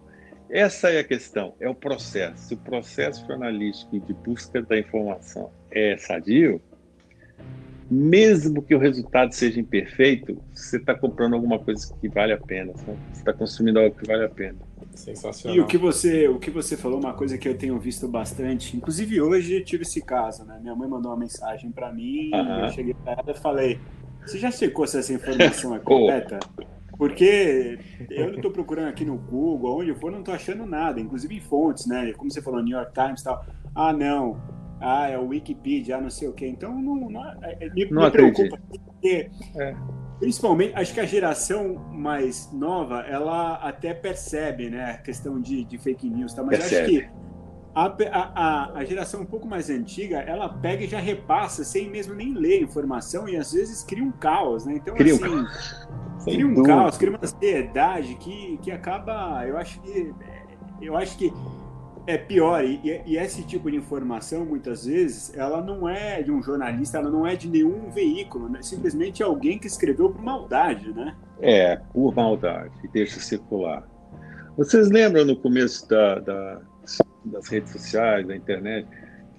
Essa 0.49 0.89
é 0.89 0.99
a 0.99 1.03
questão, 1.03 1.55
é 1.59 1.67
o 1.67 1.73
processo. 1.73 2.49
Se 2.49 2.53
o 2.53 2.57
processo 2.57 3.25
jornalístico 3.25 3.99
de 3.99 4.13
busca 4.13 4.61
da 4.61 4.77
informação 4.77 5.51
é 5.71 5.97
sadio, 5.97 6.61
mesmo 7.89 8.61
que 8.61 8.73
o 8.73 8.79
resultado 8.79 9.31
seja 9.33 9.59
imperfeito, 9.59 10.41
você 10.53 10.77
está 10.77 10.95
comprando 10.95 11.33
alguma 11.35 11.59
coisa 11.59 11.93
que 11.99 12.09
vale 12.09 12.33
a 12.33 12.37
pena, 12.37 12.73
você 12.73 12.91
está 13.13 13.33
consumindo 13.33 13.79
algo 13.79 13.95
que 13.95 14.07
vale 14.07 14.25
a 14.25 14.29
pena. 14.29 14.57
Sensacional. 14.95 15.57
E 15.57 15.61
o 15.61 15.67
que 15.67 15.77
você, 15.77 16.27
o 16.27 16.39
que 16.39 16.49
você 16.49 16.77
falou, 16.77 16.99
uma 16.99 17.13
coisa 17.13 17.37
que 17.37 17.47
eu 17.47 17.57
tenho 17.57 17.77
visto 17.79 18.07
bastante, 18.07 18.75
inclusive 18.75 19.21
hoje 19.21 19.61
tive 19.63 19.83
esse 19.83 20.01
caso, 20.01 20.45
né? 20.45 20.59
Minha 20.61 20.75
mãe 20.75 20.87
mandou 20.87 21.11
uma 21.11 21.17
mensagem 21.17 21.71
para 21.71 21.91
mim, 21.91 22.29
uh 22.29 22.37
-huh. 22.37 22.65
eu 22.65 22.69
cheguei 22.69 22.93
para 22.93 23.13
ela 23.13 23.31
e 23.31 23.39
falei: 23.39 23.79
você 24.25 24.37
já 24.37 24.51
checou 24.51 24.87
se 24.87 24.97
essa 24.97 25.13
informação 25.13 25.75
é 25.75 25.79
correta? 25.79 26.39
Porque 26.97 27.77
eu 28.09 28.27
não 28.27 28.35
estou 28.35 28.51
procurando 28.51 28.87
aqui 28.87 29.03
no 29.03 29.17
Google, 29.17 29.79
onde 29.79 29.89
eu 29.89 29.95
for, 29.95 30.11
não 30.11 30.19
estou 30.19 30.33
achando 30.33 30.65
nada, 30.65 30.99
inclusive 30.99 31.35
em 31.35 31.41
fontes, 31.41 31.85
né? 31.85 32.13
Como 32.13 32.31
você 32.31 32.41
falou, 32.41 32.63
New 32.63 32.77
York 32.77 32.93
Times 32.93 33.21
e 33.21 33.23
tal. 33.25 33.45
Ah, 33.75 33.91
não. 33.91 34.41
Ah, 34.79 35.09
é 35.09 35.17
o 35.17 35.27
Wikipedia, 35.27 35.97
ah, 35.97 36.01
não 36.01 36.09
sei 36.09 36.27
o 36.27 36.33
quê. 36.33 36.47
Então, 36.47 36.73
não, 36.73 36.95
não, 36.95 37.25
é, 37.43 37.57
é, 37.59 37.69
me, 37.69 37.89
não 37.89 38.03
me 38.03 38.11
preocupa. 38.11 38.57
Porque, 38.69 39.29
é. 39.55 39.75
Principalmente, 40.19 40.73
acho 40.75 40.93
que 40.93 40.99
a 40.99 41.05
geração 41.05 41.75
mais 41.91 42.49
nova, 42.51 43.01
ela 43.01 43.55
até 43.55 43.93
percebe, 43.93 44.69
né? 44.69 44.91
A 44.91 44.97
questão 44.97 45.41
de, 45.41 45.63
de 45.65 45.77
fake 45.77 46.09
news, 46.09 46.33
tá? 46.33 46.41
Mas 46.41 46.59
percebe. 46.59 46.81
acho 46.81 46.91
que 46.91 47.25
a, 47.75 48.31
a, 48.33 48.79
a, 48.79 48.85
geração 48.85 49.21
um 49.21 49.25
pouco 49.25 49.45
mais 49.45 49.69
antiga, 49.69 50.19
ela 50.19 50.47
pega 50.47 50.85
e 50.85 50.87
já 50.87 50.99
repassa 50.99 51.65
sem 51.65 51.89
mesmo 51.89 52.15
nem 52.15 52.33
ler 52.33 52.61
informação 52.61 53.27
e 53.27 53.35
às 53.35 53.51
vezes 53.51 53.83
cria 53.83 54.03
um 54.03 54.13
caos, 54.13 54.65
né? 54.65 54.75
Então, 54.75 54.95
cria 54.95 55.13
assim, 55.13 55.25
um, 55.25 55.45
cria 56.23 56.47
um 56.47 56.63
caos, 56.63 56.97
cria 56.97 57.11
uma 57.11 57.19
ansiedade 57.21 58.15
que, 58.15 58.57
que 58.61 58.71
acaba, 58.71 59.45
eu 59.45 59.57
acho 59.57 59.81
que, 59.81 60.13
eu 60.81 60.95
acho 60.95 61.17
que 61.17 61.33
é 62.07 62.17
pior. 62.17 62.63
E, 62.63 63.01
e, 63.05 63.17
esse 63.17 63.43
tipo 63.43 63.69
de 63.69 63.77
informação, 63.77 64.45
muitas 64.45 64.85
vezes, 64.85 65.35
ela 65.35 65.61
não 65.61 65.87
é 65.87 66.21
de 66.21 66.31
um 66.31 66.41
jornalista, 66.41 66.97
ela 66.97 67.09
não 67.09 67.25
é 67.25 67.35
de 67.35 67.47
nenhum 67.47 67.89
veículo, 67.89 68.49
né? 68.49 68.61
Simplesmente 68.61 69.21
é 69.21 69.25
alguém 69.25 69.57
que 69.57 69.67
escreveu 69.67 70.09
por 70.09 70.21
maldade, 70.21 70.93
né? 70.93 71.15
É, 71.41 71.77
por 71.93 72.13
maldade, 72.15 72.73
e 72.83 72.87
deixa 72.87 73.19
circular. 73.19 73.87
Vocês 74.57 74.89
lembram 74.89 75.25
no 75.25 75.35
começo 75.35 75.87
da, 75.89 76.19
da 76.19 76.61
das 77.25 77.47
redes 77.47 77.71
sociais, 77.71 78.27
da 78.27 78.35
internet, 78.35 78.87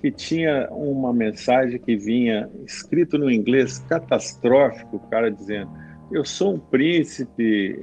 que 0.01 0.11
tinha 0.11 0.69
uma 0.71 1.13
mensagem 1.13 1.79
que 1.79 1.97
vinha 1.97 2.51
escrito 2.67 3.17
no 3.17 3.31
inglês 3.31 3.79
catastrófico, 3.89 4.97
o 4.97 5.01
cara 5.09 5.31
dizendo: 5.31 5.71
Eu 6.11 6.25
sou 6.25 6.55
um 6.55 6.59
príncipe 6.59 7.79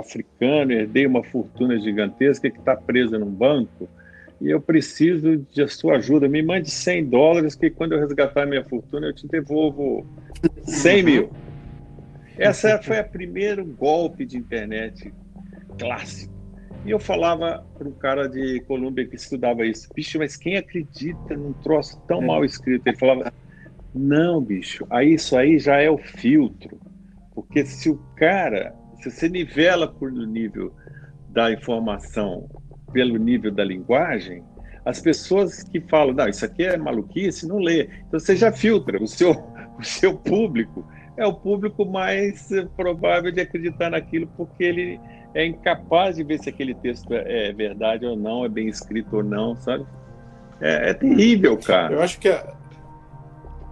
africano, 0.00 0.72
herdei 0.72 1.06
uma 1.06 1.22
fortuna 1.22 1.78
gigantesca 1.78 2.50
que 2.50 2.58
está 2.58 2.76
presa 2.76 3.18
num 3.18 3.30
banco 3.30 3.88
e 4.42 4.50
eu 4.50 4.60
preciso 4.60 5.38
de 5.52 5.68
sua 5.68 5.96
ajuda. 5.96 6.28
Me 6.28 6.42
mande 6.42 6.70
100 6.70 7.06
dólares, 7.06 7.54
que 7.54 7.70
quando 7.70 7.92
eu 7.92 8.00
resgatar 8.00 8.44
minha 8.44 8.64
fortuna 8.64 9.06
eu 9.06 9.14
te 9.14 9.26
devolvo 9.28 10.04
100 10.64 11.02
mil. 11.02 11.30
Essa 12.36 12.82
foi 12.82 12.98
a 12.98 13.04
primeiro 13.04 13.64
golpe 13.64 14.26
de 14.26 14.36
internet 14.36 15.12
clássico. 15.78 16.32
E 16.84 16.90
eu 16.90 16.98
falava 16.98 17.64
para 17.78 17.88
um 17.88 17.92
cara 17.92 18.28
de 18.28 18.60
Colômbia 18.66 19.06
que 19.06 19.14
estudava 19.14 19.64
isso, 19.64 19.88
bicho, 19.94 20.18
mas 20.18 20.36
quem 20.36 20.56
acredita 20.56 21.36
num 21.36 21.52
troço 21.52 22.00
tão 22.08 22.20
é. 22.20 22.26
mal 22.26 22.44
escrito? 22.44 22.84
Ele 22.84 22.96
falava, 22.96 23.32
não, 23.94 24.40
bicho, 24.40 24.84
aí 24.90 25.14
isso 25.14 25.36
aí 25.36 25.60
já 25.60 25.80
é 25.80 25.88
o 25.88 25.98
filtro. 25.98 26.80
Porque 27.32 27.64
se 27.64 27.88
o 27.88 27.96
cara, 28.16 28.74
se 29.00 29.08
você 29.10 29.28
nivela 29.28 29.86
por 29.86 30.10
nível 30.10 30.74
da 31.28 31.52
informação 31.52 32.48
pelo 32.92 33.16
nível 33.16 33.50
da 33.50 33.64
linguagem, 33.64 34.42
as 34.84 35.00
pessoas 35.00 35.62
que 35.62 35.80
falam, 35.80 36.14
não, 36.14 36.28
isso 36.28 36.44
aqui 36.44 36.64
é 36.64 36.76
maluquice, 36.76 37.46
não 37.46 37.58
lê. 37.58 37.88
Então 38.06 38.18
você 38.18 38.34
já 38.34 38.50
filtra 38.50 39.02
o 39.02 39.06
seu, 39.06 39.30
o 39.78 39.84
seu 39.84 40.14
público. 40.16 40.86
É 41.16 41.26
o 41.26 41.34
público 41.34 41.84
mais 41.84 42.48
provável 42.76 43.30
de 43.30 43.40
acreditar 43.40 43.90
naquilo, 43.90 44.26
porque 44.36 44.64
ele 44.64 45.00
é 45.34 45.46
incapaz 45.46 46.16
de 46.16 46.24
ver 46.24 46.38
se 46.38 46.48
aquele 46.48 46.74
texto 46.74 47.12
é, 47.12 47.48
é 47.48 47.52
verdade 47.52 48.04
ou 48.06 48.16
não, 48.16 48.44
é 48.44 48.48
bem 48.48 48.68
escrito 48.68 49.16
ou 49.16 49.22
não, 49.22 49.54
sabe? 49.56 49.86
É, 50.60 50.90
é 50.90 50.94
terrível, 50.94 51.56
cara. 51.58 51.94
Eu 51.94 52.02
acho 52.02 52.18
que 52.18 52.28
a, 52.28 52.54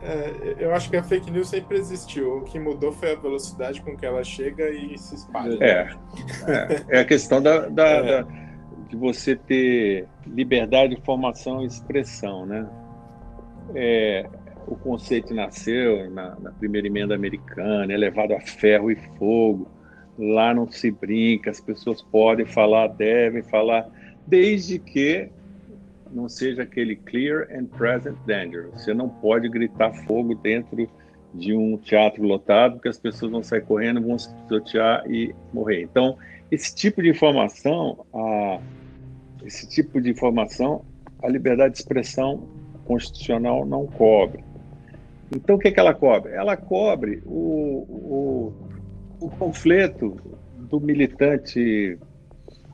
é, 0.02 0.56
eu 0.58 0.74
acho 0.74 0.88
que 0.88 0.96
a 0.96 1.02
fake 1.02 1.30
news 1.30 1.48
sempre 1.48 1.76
existiu. 1.76 2.38
O 2.38 2.44
que 2.44 2.58
mudou 2.58 2.92
foi 2.92 3.12
a 3.12 3.16
velocidade 3.16 3.82
com 3.82 3.96
que 3.96 4.06
ela 4.06 4.24
chega 4.24 4.68
e 4.70 4.96
se 4.96 5.14
espalha. 5.14 5.56
É, 5.60 5.90
é, 6.46 6.84
é 6.88 7.00
a 7.00 7.04
questão 7.04 7.42
da, 7.42 7.68
da, 7.68 7.86
é. 7.86 8.02
da, 8.02 8.28
de 8.90 8.96
você 8.96 9.36
ter 9.36 10.06
liberdade 10.26 10.94
de 10.94 11.00
informação 11.00 11.62
e 11.62 11.66
expressão, 11.66 12.44
né? 12.44 12.68
É, 13.74 14.28
o 14.66 14.74
conceito 14.74 15.32
nasceu 15.32 16.10
na, 16.10 16.36
na 16.40 16.50
primeira 16.50 16.86
emenda 16.86 17.14
americana, 17.14 17.92
é 17.92 17.96
levado 17.96 18.34
a 18.34 18.40
ferro 18.40 18.90
e 18.90 18.96
fogo 19.16 19.68
Lá 20.20 20.52
não 20.52 20.70
se 20.70 20.90
brinca, 20.90 21.50
as 21.50 21.62
pessoas 21.62 22.02
podem 22.02 22.44
falar, 22.44 22.88
devem 22.88 23.42
falar, 23.42 23.88
desde 24.26 24.78
que 24.78 25.30
não 26.12 26.28
seja 26.28 26.62
aquele 26.62 26.94
clear 26.94 27.48
and 27.50 27.64
present 27.64 28.16
danger. 28.26 28.68
Você 28.72 28.92
não 28.92 29.08
pode 29.08 29.48
gritar 29.48 29.94
fogo 30.04 30.34
dentro 30.34 30.86
de 31.32 31.54
um 31.54 31.78
teatro 31.78 32.22
lotado, 32.22 32.74
porque 32.74 32.88
as 32.88 32.98
pessoas 32.98 33.32
vão 33.32 33.42
sair 33.42 33.62
correndo, 33.62 34.02
vão 34.02 34.18
se 34.18 34.28
pisotear 34.34 35.10
e 35.10 35.34
morrer. 35.54 35.82
Então, 35.82 36.18
esse 36.50 36.74
tipo 36.74 37.00
de 37.02 37.08
informação, 37.08 38.04
a, 38.12 38.60
esse 39.44 39.68
tipo 39.68 40.00
de 40.00 40.10
informação, 40.10 40.84
a 41.22 41.28
liberdade 41.28 41.74
de 41.74 41.80
expressão 41.80 42.48
constitucional 42.84 43.64
não 43.64 43.86
cobre. 43.86 44.44
Então, 45.34 45.56
o 45.56 45.58
que, 45.58 45.68
é 45.68 45.70
que 45.70 45.78
ela 45.78 45.94
cobre? 45.94 46.32
Ela 46.32 46.56
cobre 46.56 47.22
o, 47.24 47.86
o 47.88 48.52
o 49.20 49.28
conflito 49.28 50.16
do 50.56 50.80
militante 50.80 51.98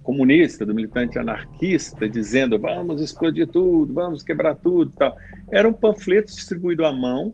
comunista, 0.02 0.64
do 0.64 0.72
militante 0.72 1.18
anarquista, 1.18 2.09
dizendo 2.09 2.59
vamos 2.59 3.02
explodir 3.02 3.48
tudo, 3.48 3.92
vamos 3.92 4.22
quebrar 4.22 4.55
tudo, 4.55 4.92
tal. 4.92 5.16
Era 5.50 5.68
um 5.68 5.72
panfleto 5.72 6.33
distribuído 6.33 6.87
à 6.87 6.92
mão, 6.92 7.33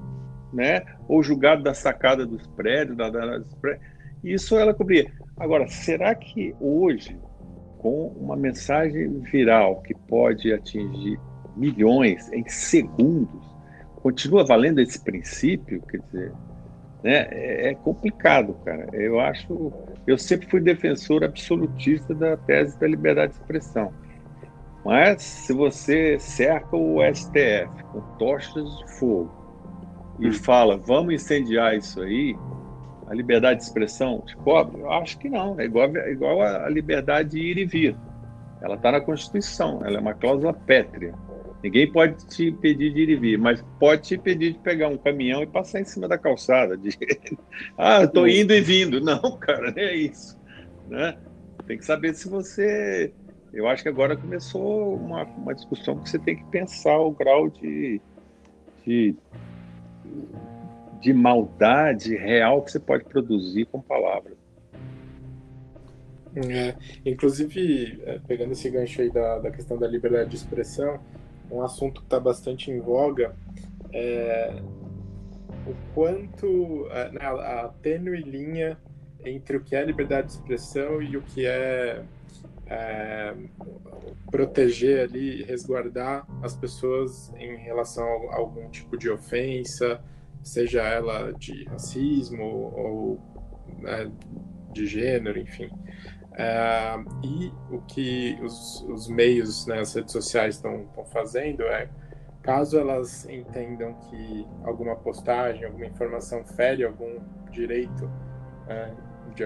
né, 0.53 0.83
ou 1.07 1.23
julgado 1.23 1.62
da 1.62 1.75
sacada 1.75 2.25
dos 2.25 2.47
prédios, 2.49 2.97
da, 2.97 3.11
da, 3.11 3.38
dos 3.38 3.55
prédios. 3.57 3.85
Isso 4.25 4.57
ela 4.57 4.73
cobria. 4.73 5.12
Agora, 5.37 5.68
será 5.68 6.14
que 6.14 6.55
hoje, 6.59 7.18
com 7.83 8.07
uma 8.16 8.37
mensagem 8.37 9.18
viral 9.21 9.83
que 9.83 9.92
pode 9.92 10.53
atingir 10.53 11.18
milhões 11.57 12.33
em 12.33 12.49
segundos, 12.49 13.45
continua 13.97 14.47
valendo 14.47 14.81
esse 14.81 15.03
princípio? 15.03 15.83
Quer 15.83 15.99
dizer, 15.99 16.33
Né? 17.03 17.27
É, 17.33 17.71
é 17.71 17.75
complicado, 17.75 18.55
cara. 18.64 18.88
Eu 18.92 19.18
acho. 19.18 19.73
Eu 20.07 20.16
sempre 20.16 20.49
fui 20.49 20.61
defensor 20.61 21.25
absolutista 21.25 22.14
da 22.14 22.37
tese 22.37 22.79
da 22.79 22.87
liberdade 22.87 23.33
de 23.33 23.40
expressão. 23.40 23.92
Mas 24.85 25.23
se 25.23 25.53
você 25.53 26.18
cerca 26.18 26.77
o 26.77 26.99
STF 27.12 27.85
com 27.92 28.01
tochas 28.18 28.79
de 28.79 28.92
fogo 28.99 29.31
e 30.18 30.29
hum. 30.29 30.33
fala, 30.33 30.77
vamos 30.77 31.14
incendiar 31.14 31.77
isso 31.77 32.01
aí, 32.01 32.37
a 33.12 33.14
liberdade 33.14 33.61
de 33.61 33.66
expressão 33.66 34.22
te 34.22 34.35
cobre? 34.37 34.81
Eu 34.81 34.90
acho 34.90 35.18
que 35.18 35.29
não. 35.29 35.61
É 35.61 35.66
igual, 35.66 35.94
é 35.94 36.11
igual 36.11 36.40
a 36.40 36.66
liberdade 36.70 37.33
de 37.33 37.40
ir 37.40 37.59
e 37.59 37.66
vir. 37.66 37.94
Ela 38.62 38.77
está 38.77 38.90
na 38.90 39.03
Constituição, 39.03 39.85
ela 39.85 39.98
é 39.98 40.01
uma 40.01 40.14
cláusula 40.14 40.55
pétrea. 40.55 41.14
Ninguém 41.62 41.92
pode 41.92 42.27
te 42.27 42.46
impedir 42.46 42.90
de 42.94 43.01
ir 43.03 43.09
e 43.11 43.16
vir, 43.16 43.38
mas 43.38 43.62
pode 43.79 44.03
te 44.03 44.14
impedir 44.14 44.55
de 44.55 44.59
pegar 44.61 44.88
um 44.88 44.96
caminhão 44.96 45.42
e 45.42 45.46
passar 45.46 45.81
em 45.81 45.85
cima 45.85 46.09
da 46.09 46.16
calçada. 46.16 46.75
De... 46.75 46.88
ah, 47.77 48.03
estou 48.03 48.27
indo 48.27 48.55
e 48.55 48.62
vindo. 48.62 48.98
Não, 48.98 49.20
cara, 49.38 49.70
não 49.70 49.83
é 49.83 49.94
isso. 49.94 50.40
Né? 50.88 51.14
Tem 51.66 51.77
que 51.77 51.85
saber 51.85 52.14
se 52.14 52.31
você. 52.31 53.12
Eu 53.53 53.68
acho 53.68 53.83
que 53.83 53.90
agora 53.90 54.16
começou 54.16 54.96
uma, 54.96 55.25
uma 55.25 55.55
discussão 55.55 55.98
que 55.98 56.09
você 56.09 56.18
tem 56.18 56.37
que 56.37 56.44
pensar 56.44 56.98
o 56.98 57.11
grau 57.11 57.51
de, 57.51 58.01
de, 58.87 59.14
de 61.03 61.12
maldade 61.12 62.17
real 62.17 62.62
que 62.62 62.71
você 62.71 62.79
pode 62.79 63.05
produzir 63.05 63.67
com 63.67 63.81
palavras. 63.81 64.37
É, 66.35 66.75
inclusive, 67.05 68.01
é, 68.07 68.19
pegando 68.21 68.53
esse 68.53 68.71
gancho 68.71 69.03
aí 69.03 69.11
da, 69.11 69.41
da 69.41 69.51
questão 69.51 69.77
da 69.77 69.87
liberdade 69.87 70.31
de 70.31 70.37
expressão, 70.37 70.99
um 71.51 71.61
assunto 71.61 72.01
que 72.01 72.07
está 72.07 72.19
bastante 72.19 72.71
em 72.71 72.81
voga 72.81 73.35
é 73.93 74.62
o 75.67 75.75
quanto 75.95 76.87
é, 76.91 77.11
né, 77.11 77.21
a, 77.21 77.65
a 77.65 77.69
tênue 77.83 78.23
linha 78.23 78.79
entre 79.25 79.57
o 79.57 79.61
que 79.61 79.77
é 79.77 79.85
liberdade 79.85 80.29
de 80.29 80.33
expressão 80.35 81.03
e 81.03 81.17
o 81.17 81.23
que 81.23 81.47
é, 81.47 82.03
é 82.67 83.35
proteger 84.31 85.05
ali, 85.05 85.43
resguardar 85.43 86.27
as 86.43 86.57
pessoas 86.57 87.33
em 87.37 87.57
relação 87.57 88.31
a 88.31 88.37
algum 88.37 88.69
tipo 88.71 88.97
de 88.97 89.11
ofensa, 89.11 90.03
seja 90.43 90.83
ela 90.83 91.33
de 91.33 91.65
racismo 91.65 92.45
ou 92.45 93.21
né, 93.79 94.11
de 94.73 94.87
gênero, 94.87 95.39
enfim. 95.39 95.71
Uh, 96.33 97.27
e 97.27 97.53
o 97.71 97.81
que 97.83 98.39
os, 98.43 98.83
os 98.89 99.07
meios, 99.07 99.67
né, 99.67 99.81
as 99.81 99.95
redes 99.95 100.13
sociais 100.13 100.55
estão 100.55 100.87
fazendo 101.13 101.63
é, 101.65 101.91
caso 102.43 102.79
elas 102.79 103.27
entendam 103.29 103.93
que 103.95 104.47
alguma 104.65 104.97
postagem, 104.97 105.65
alguma 105.67 105.85
informação 105.85 106.43
fere 106.43 106.85
algum 106.85 107.19
direito 107.51 108.07
uh, 108.07 109.35
de, 109.35 109.45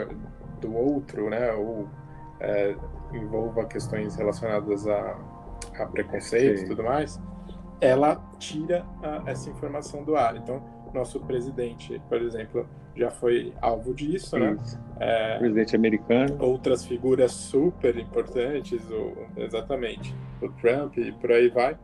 do 0.61 0.75
outro, 0.75 1.29
né, 1.29 1.53
ou 1.53 1.83
uh, 1.83 3.17
envolva 3.17 3.65
questões 3.65 4.15
relacionadas 4.15 4.87
a, 4.87 5.19
a 5.81 5.87
preconceito 5.87 6.63
e 6.63 6.69
tudo 6.69 6.85
mais, 6.85 7.21
ela 7.81 8.17
tira 8.39 8.87
essa 9.27 9.51
informação 9.51 10.03
do 10.03 10.17
ar. 10.17 10.35
Então, 10.37 10.76
nosso 10.97 11.21
presidente, 11.21 12.01
por 12.09 12.21
exemplo, 12.21 12.67
já 12.97 13.11
foi 13.11 13.53
alvo 13.61 13.95
disso, 13.95 14.39
né? 14.39 14.57
É, 14.99 15.39
presidente 15.39 15.77
americano. 15.77 16.37
Outras 16.41 16.85
figuras 16.85 17.33
super 17.33 17.97
importantes, 17.97 18.81
ou, 18.91 19.27
exatamente, 19.37 20.15
o 20.41 20.49
Trump 20.49 20.97
e 20.97 21.13
por 21.13 21.31
aí 21.33 21.49
vai. 21.49 21.79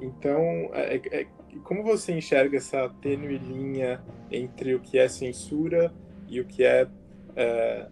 Então, 0.00 0.40
é, 0.72 0.96
é, 0.96 1.20
é, 1.20 1.26
como 1.62 1.82
você 1.82 2.16
enxerga 2.16 2.56
essa 2.56 2.88
tênue 3.00 3.38
linha 3.38 4.02
entre 4.30 4.74
o 4.74 4.80
que 4.80 4.98
é 4.98 5.08
censura 5.08 5.92
e 6.26 6.40
o 6.40 6.44
que 6.44 6.64
é, 6.64 6.88
é 7.36 7.86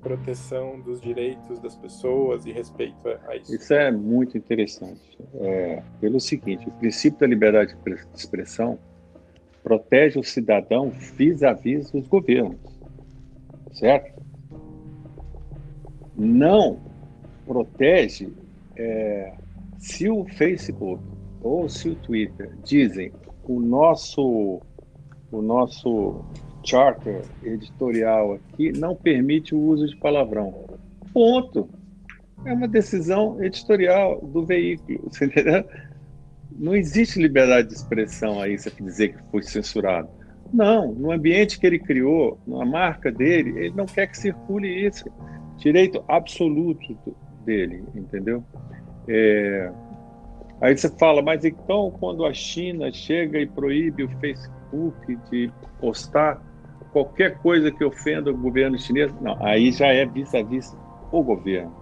proteção 0.00 0.80
dos 0.80 1.00
direitos 1.00 1.60
das 1.60 1.76
pessoas 1.76 2.46
e 2.46 2.52
respeito 2.52 2.96
a 3.28 3.36
isso? 3.36 3.54
Isso 3.54 3.74
é 3.74 3.90
muito 3.90 4.36
interessante. 4.38 5.18
É, 5.40 5.82
pelo 6.00 6.18
seguinte, 6.20 6.68
o 6.68 6.72
princípio 6.72 7.20
da 7.20 7.26
liberdade 7.26 7.76
de 7.84 7.98
expressão 8.14 8.78
protege 9.62 10.18
o 10.18 10.24
cidadão 10.24 10.90
vis-à-vis 11.16 11.90
dos 11.90 12.06
governos, 12.06 12.58
certo? 13.72 14.20
Não 16.16 16.78
protege 17.46 18.28
é, 18.76 19.32
se 19.78 20.08
o 20.08 20.24
Facebook 20.24 21.02
ou 21.42 21.68
se 21.68 21.90
o 21.90 21.94
Twitter 21.96 22.52
dizem 22.64 23.12
o 23.44 23.60
nosso 23.60 24.60
o 25.30 25.40
nosso 25.40 26.22
charter 26.64 27.22
editorial 27.42 28.34
aqui 28.34 28.70
não 28.72 28.94
permite 28.94 29.54
o 29.54 29.58
uso 29.58 29.86
de 29.86 29.96
palavrão. 29.96 30.54
Ponto. 31.12 31.68
É 32.44 32.52
uma 32.52 32.68
decisão 32.68 33.42
editorial 33.42 34.20
do 34.20 34.44
veículo, 34.44 35.00
você 35.10 35.26
entendeu? 35.26 35.64
Não 36.58 36.74
existe 36.74 37.20
liberdade 37.20 37.68
de 37.68 37.74
expressão 37.74 38.40
aí, 38.40 38.58
você 38.58 38.70
dizer 38.70 39.14
que 39.14 39.22
foi 39.30 39.42
censurado. 39.42 40.08
Não, 40.52 40.92
no 40.92 41.10
ambiente 41.10 41.58
que 41.58 41.66
ele 41.66 41.78
criou, 41.78 42.38
na 42.46 42.64
marca 42.64 43.10
dele, 43.10 43.58
ele 43.58 43.74
não 43.74 43.86
quer 43.86 44.06
que 44.06 44.18
circule 44.18 44.68
isso. 44.68 45.04
Direito 45.56 46.04
absoluto 46.06 46.96
dele, 47.44 47.84
entendeu? 47.94 48.44
É... 49.08 49.72
Aí 50.60 50.76
você 50.76 50.88
fala, 50.96 51.22
mas 51.22 51.44
então 51.44 51.90
quando 51.98 52.24
a 52.24 52.32
China 52.32 52.92
chega 52.92 53.38
e 53.38 53.46
proíbe 53.46 54.04
o 54.04 54.08
Facebook 54.20 55.18
de 55.30 55.50
postar 55.80 56.40
qualquer 56.92 57.38
coisa 57.38 57.70
que 57.70 57.84
ofenda 57.84 58.30
o 58.30 58.36
governo 58.36 58.78
chinês, 58.78 59.12
não, 59.20 59.36
aí 59.44 59.72
já 59.72 59.88
é 59.88 60.04
vis-à-vis 60.04 60.70
-vis 60.70 60.78
o 61.10 61.22
governo. 61.22 61.81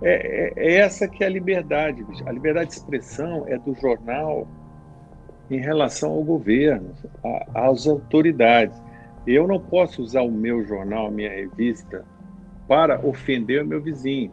É, 0.00 0.10
é, 0.10 0.52
é, 0.56 0.74
essa 0.76 1.08
que 1.08 1.24
é 1.24 1.26
a 1.26 1.30
liberdade. 1.30 2.04
A 2.26 2.32
liberdade 2.32 2.70
de 2.70 2.76
expressão 2.76 3.44
é 3.46 3.58
do 3.58 3.74
jornal 3.74 4.46
em 5.50 5.58
relação 5.58 6.12
ao 6.12 6.22
governo, 6.22 6.92
a, 7.24 7.68
às 7.68 7.86
autoridades. 7.86 8.80
Eu 9.26 9.46
não 9.46 9.60
posso 9.60 10.02
usar 10.02 10.22
o 10.22 10.30
meu 10.30 10.64
jornal, 10.64 11.08
a 11.08 11.10
minha 11.10 11.30
revista, 11.30 12.04
para 12.66 13.04
ofender 13.04 13.62
o 13.62 13.66
meu 13.66 13.80
vizinho, 13.80 14.30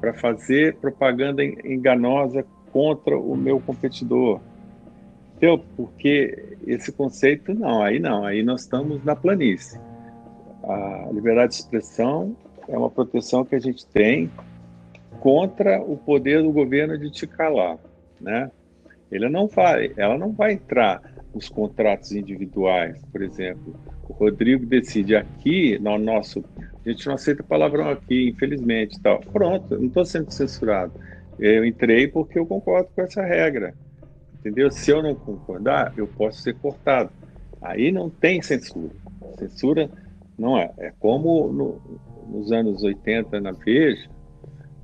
para 0.00 0.12
fazer 0.14 0.76
propaganda 0.76 1.44
enganosa 1.44 2.44
contra 2.72 3.18
o 3.18 3.36
meu 3.36 3.60
competidor. 3.60 4.40
Porque 5.76 6.56
esse 6.64 6.92
conceito, 6.92 7.52
não, 7.52 7.82
aí 7.82 7.98
não, 7.98 8.24
aí 8.24 8.44
nós 8.44 8.60
estamos 8.60 9.04
na 9.04 9.16
planície. 9.16 9.80
A 10.62 11.08
liberdade 11.12 11.54
de 11.54 11.58
expressão 11.58 12.36
é 12.68 12.78
uma 12.78 12.88
proteção 12.88 13.44
que 13.44 13.56
a 13.56 13.58
gente 13.58 13.84
tem 13.86 14.30
contra 15.22 15.80
o 15.80 15.96
poder 15.96 16.42
do 16.42 16.50
governo 16.50 16.98
de 16.98 17.08
te 17.08 17.28
calar, 17.28 17.78
né? 18.20 18.50
Ele 19.08 19.28
não 19.28 19.46
vai, 19.46 19.92
ela 19.96 20.18
não 20.18 20.32
vai 20.32 20.54
entrar 20.54 21.00
nos 21.32 21.48
contratos 21.48 22.10
individuais, 22.10 23.00
por 23.12 23.22
exemplo. 23.22 23.72
O 24.08 24.12
Rodrigo 24.14 24.66
decide 24.66 25.14
aqui, 25.14 25.78
no 25.78 25.96
nosso, 25.96 26.44
a 26.84 26.90
gente 26.90 27.06
não 27.06 27.14
aceita 27.14 27.40
palavrão 27.44 27.88
aqui, 27.88 28.30
infelizmente, 28.30 29.00
tal. 29.00 29.20
Pronto, 29.20 29.78
não 29.78 29.86
estou 29.86 30.04
sendo 30.04 30.32
censurado. 30.32 30.92
Eu 31.38 31.64
entrei 31.64 32.08
porque 32.08 32.36
eu 32.36 32.44
concordo 32.44 32.88
com 32.92 33.02
essa 33.02 33.22
regra, 33.22 33.74
entendeu? 34.40 34.72
Se 34.72 34.90
eu 34.90 35.04
não 35.04 35.14
concordar, 35.14 35.94
eu 35.96 36.08
posso 36.08 36.42
ser 36.42 36.56
cortado. 36.56 37.10
Aí 37.60 37.92
não 37.92 38.10
tem 38.10 38.42
censura. 38.42 38.90
Censura 39.38 39.88
não 40.36 40.58
é. 40.58 40.72
É 40.78 40.92
como 40.98 41.46
no, 41.52 41.80
nos 42.26 42.50
anos 42.50 42.82
80 42.82 43.40
na 43.40 43.52
Veja, 43.52 44.10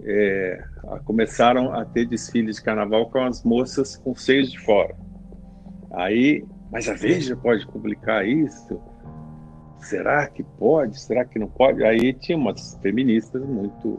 é, 0.04 0.62
começaram 1.04 1.72
a 1.72 1.84
ter 1.84 2.06
desfiles 2.06 2.56
de 2.56 2.62
carnaval 2.62 3.10
com 3.10 3.20
as 3.20 3.42
moças 3.42 3.96
com 3.96 4.14
seios 4.14 4.50
de 4.50 4.58
fora. 4.60 4.94
Aí, 5.92 6.44
mas 6.70 6.88
a 6.88 6.94
Veja 6.94 7.36
pode 7.36 7.66
publicar 7.66 8.26
isso? 8.26 8.80
Será 9.78 10.26
que 10.28 10.42
pode? 10.42 11.00
Será 11.00 11.24
que 11.24 11.38
não 11.38 11.48
pode? 11.48 11.84
Aí 11.84 12.12
tinha 12.12 12.36
umas 12.36 12.78
feministas 12.82 13.42
muito 13.42 13.98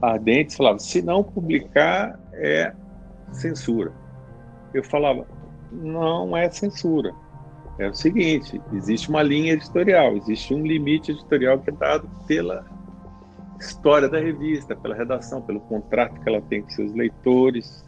ardentes 0.00 0.56
falavam: 0.56 0.78
se 0.78 1.02
não 1.02 1.22
publicar 1.22 2.18
é 2.32 2.72
censura. 3.32 3.92
Eu 4.72 4.84
falava: 4.84 5.26
não 5.72 6.36
é 6.36 6.48
censura. 6.50 7.12
É 7.78 7.88
o 7.88 7.94
seguinte: 7.94 8.60
existe 8.72 9.08
uma 9.08 9.22
linha 9.22 9.52
editorial, 9.52 10.16
existe 10.16 10.54
um 10.54 10.64
limite 10.64 11.12
editorial 11.12 11.58
que 11.58 11.70
é 11.70 11.72
dado 11.72 12.08
pela 12.26 12.64
história 13.58 14.08
da 14.08 14.18
revista, 14.18 14.74
pela 14.74 14.94
redação, 14.94 15.42
pelo 15.42 15.60
contrato 15.60 16.20
que 16.20 16.28
ela 16.28 16.40
tem 16.42 16.62
com 16.62 16.70
seus 16.70 16.92
leitores, 16.94 17.84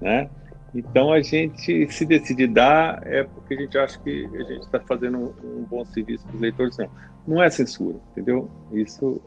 né? 0.00 0.28
Então 0.74 1.12
a 1.12 1.22
gente 1.22 1.90
se 1.90 2.04
decidir 2.04 2.48
dar 2.48 3.00
é 3.06 3.24
porque 3.24 3.54
a 3.54 3.56
gente 3.56 3.78
acha 3.78 3.98
que 3.98 4.26
a 4.34 4.42
gente 4.42 4.64
está 4.64 4.80
fazendo 4.80 5.34
um, 5.42 5.62
bom 5.62 5.84
serviço 5.86 6.26
para 6.26 6.34
os 6.34 6.40
leitores, 6.40 6.76
não. 6.76 6.90
Não 7.26 7.42
é 7.42 7.50
censura, 7.50 7.96
entendeu? 8.12 8.48
Isso 8.72 9.20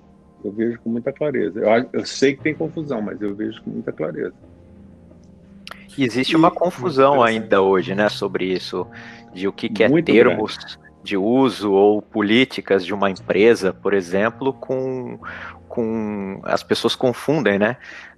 eu 0.43 0.51
vejo 0.51 0.79
com 0.79 0.89
muita 0.89 1.11
clareza. 1.11 1.59
Eu, 1.59 1.89
eu 1.91 2.05
sei 2.05 2.35
que 2.35 2.43
tem 2.43 2.53
confusão, 2.53 3.01
mas 3.01 3.21
eu 3.21 3.35
vejo 3.35 3.61
com 3.61 3.71
muita 3.71 3.91
clareza. 3.91 4.33
existe 5.97 6.35
uma 6.35 6.49
confusão 6.49 7.21
ainda 7.21 7.61
hoje, 7.61 7.93
né, 7.93 8.07
sobre 8.07 8.45
isso, 8.45 8.87
de 9.33 9.47
o 9.47 9.51
que, 9.51 9.67
que 9.67 9.83
é 9.83 10.01
termos, 10.01 10.79
de 11.03 11.17
uso 11.17 11.71
ou 11.71 12.01
políticas 12.01 12.85
de 12.85 12.93
uma 12.93 13.09
empresa, 13.09 13.73
por 13.73 13.93
exemplo, 13.93 14.53
com, 14.53 15.19
com 15.67 16.41
as 16.43 16.63
pessoas 16.63 16.95
confundem, 16.95 17.57
né? 17.57 17.77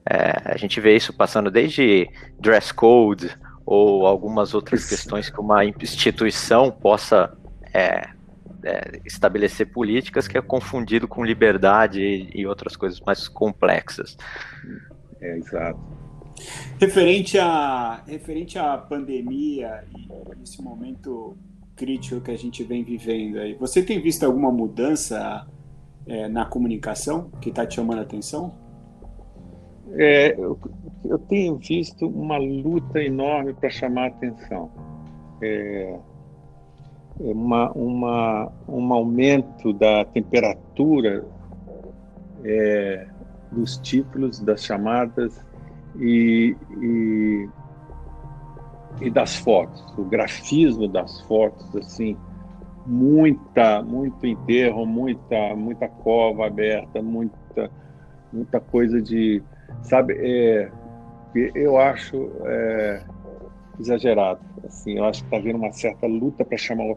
É, 0.10 0.54
a 0.54 0.58
gente 0.58 0.80
vê 0.80 0.96
isso 0.96 1.14
passando 1.14 1.52
desde 1.52 2.10
dress 2.40 2.74
code 2.74 3.30
ou 3.66 4.06
algumas 4.08 4.54
outras 4.54 4.88
questões 4.90 5.30
que 5.30 5.40
uma 5.40 5.64
instituição 5.64 6.72
possa 6.72 7.32
é, 7.74 8.10
é, 8.64 9.00
estabelecer 9.06 9.72
políticas 9.72 10.28
que 10.28 10.38
é 10.38 10.42
confundido 10.42 11.08
com 11.08 11.24
liberdade 11.24 12.02
e, 12.02 12.42
e 12.42 12.48
outras 12.48 12.76
coisas 12.76 13.00
mais 13.00 13.28
complexas. 13.28 14.18
É, 15.22 15.38
exato. 15.38 15.80
Referente 16.80 17.38
à 17.38 18.04
referente 18.08 18.58
à 18.58 18.78
pandemia 18.78 19.84
e 19.96 20.42
esse 20.42 20.62
momento 20.62 21.38
crítico 21.82 22.22
que 22.22 22.30
a 22.30 22.38
gente 22.38 22.64
vem 22.64 22.84
vivendo 22.84 23.40
aí, 23.40 23.56
você 23.56 23.82
tem 23.82 24.00
visto 24.00 24.24
alguma 24.24 24.52
mudança 24.52 25.48
é, 26.06 26.28
na 26.28 26.46
comunicação 26.46 27.32
que 27.42 27.50
está 27.50 27.66
te 27.66 27.76
chamando 27.76 27.98
a 27.98 28.02
atenção? 28.04 28.54
É, 29.94 30.36
eu, 30.38 30.60
eu, 31.04 31.18
tenho 31.18 31.58
visto 31.58 32.08
uma 32.08 32.38
luta 32.38 33.02
enorme 33.02 33.54
para 33.54 33.72
chamar 33.72 34.04
a 34.04 34.08
atenção. 34.10 34.70
É, 35.42 35.98
é, 37.20 37.24
uma, 37.34 37.72
uma, 37.72 38.52
um 38.68 38.94
aumento 38.94 39.74
da 39.74 40.06
temperatura 40.06 41.26
é, 42.46 43.08
dos 43.52 43.78
títulos, 43.78 44.40
das 44.40 44.64
chamadas 44.64 45.44
e, 46.00 46.56
e, 46.80 47.50
e, 49.00 49.10
das 49.10 49.36
fotos, 49.36 49.84
o 49.98 50.04
grafismo 50.04 50.88
das 50.88 51.22
fotos, 51.22 51.76
assim, 51.76 52.18
muita, 52.86 53.82
muito 53.82 54.26
enterro, 54.26 54.86
muita, 54.86 55.56
muita 55.56 55.88
cova 55.88 56.48
aberta, 56.48 57.02
muita, 57.02 57.72
muita 58.32 58.60
coisa 58.60 59.02
de, 59.02 59.42
sabe, 59.84 60.16
é, 60.20 60.72
eu 61.56 61.78
acho 61.78 62.32
é, 62.46 63.04
exagerado, 63.80 64.42
assim, 64.66 64.98
eu 64.98 65.06
acho 65.06 65.22
que 65.22 65.28
está 65.28 65.38
havendo 65.38 65.58
uma 65.58 65.72
certa 65.72 66.08
luta 66.08 66.44
para 66.44 66.58
chamar 66.58 66.96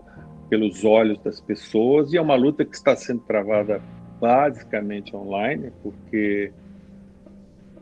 pelos 0.49 0.85
olhos 0.85 1.19
das 1.21 1.41
pessoas 1.41 2.13
e 2.13 2.17
é 2.17 2.21
uma 2.21 2.35
luta 2.35 2.65
que 2.65 2.75
está 2.75 2.95
sendo 2.95 3.21
travada 3.21 3.81
basicamente 4.21 5.15
online, 5.15 5.73
porque 5.83 6.53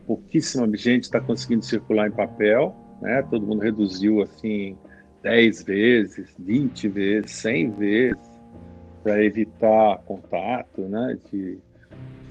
pouquíssima 0.05 0.67
gente 0.75 1.03
está 1.03 1.19
conseguindo 1.19 1.63
circular 1.63 2.07
em 2.07 2.11
papel, 2.11 2.75
né? 3.03 3.21
Todo 3.29 3.45
mundo 3.45 3.61
reduziu 3.61 4.21
assim 4.21 4.77
10 5.21 5.63
vezes, 5.63 6.33
20 6.39 6.87
vezes, 6.87 7.31
100 7.31 7.71
vezes 7.71 8.31
para 9.03 9.23
evitar 9.23 9.97
contato, 10.05 10.81
né? 10.81 11.17
De, 11.29 11.55
de, 11.55 11.59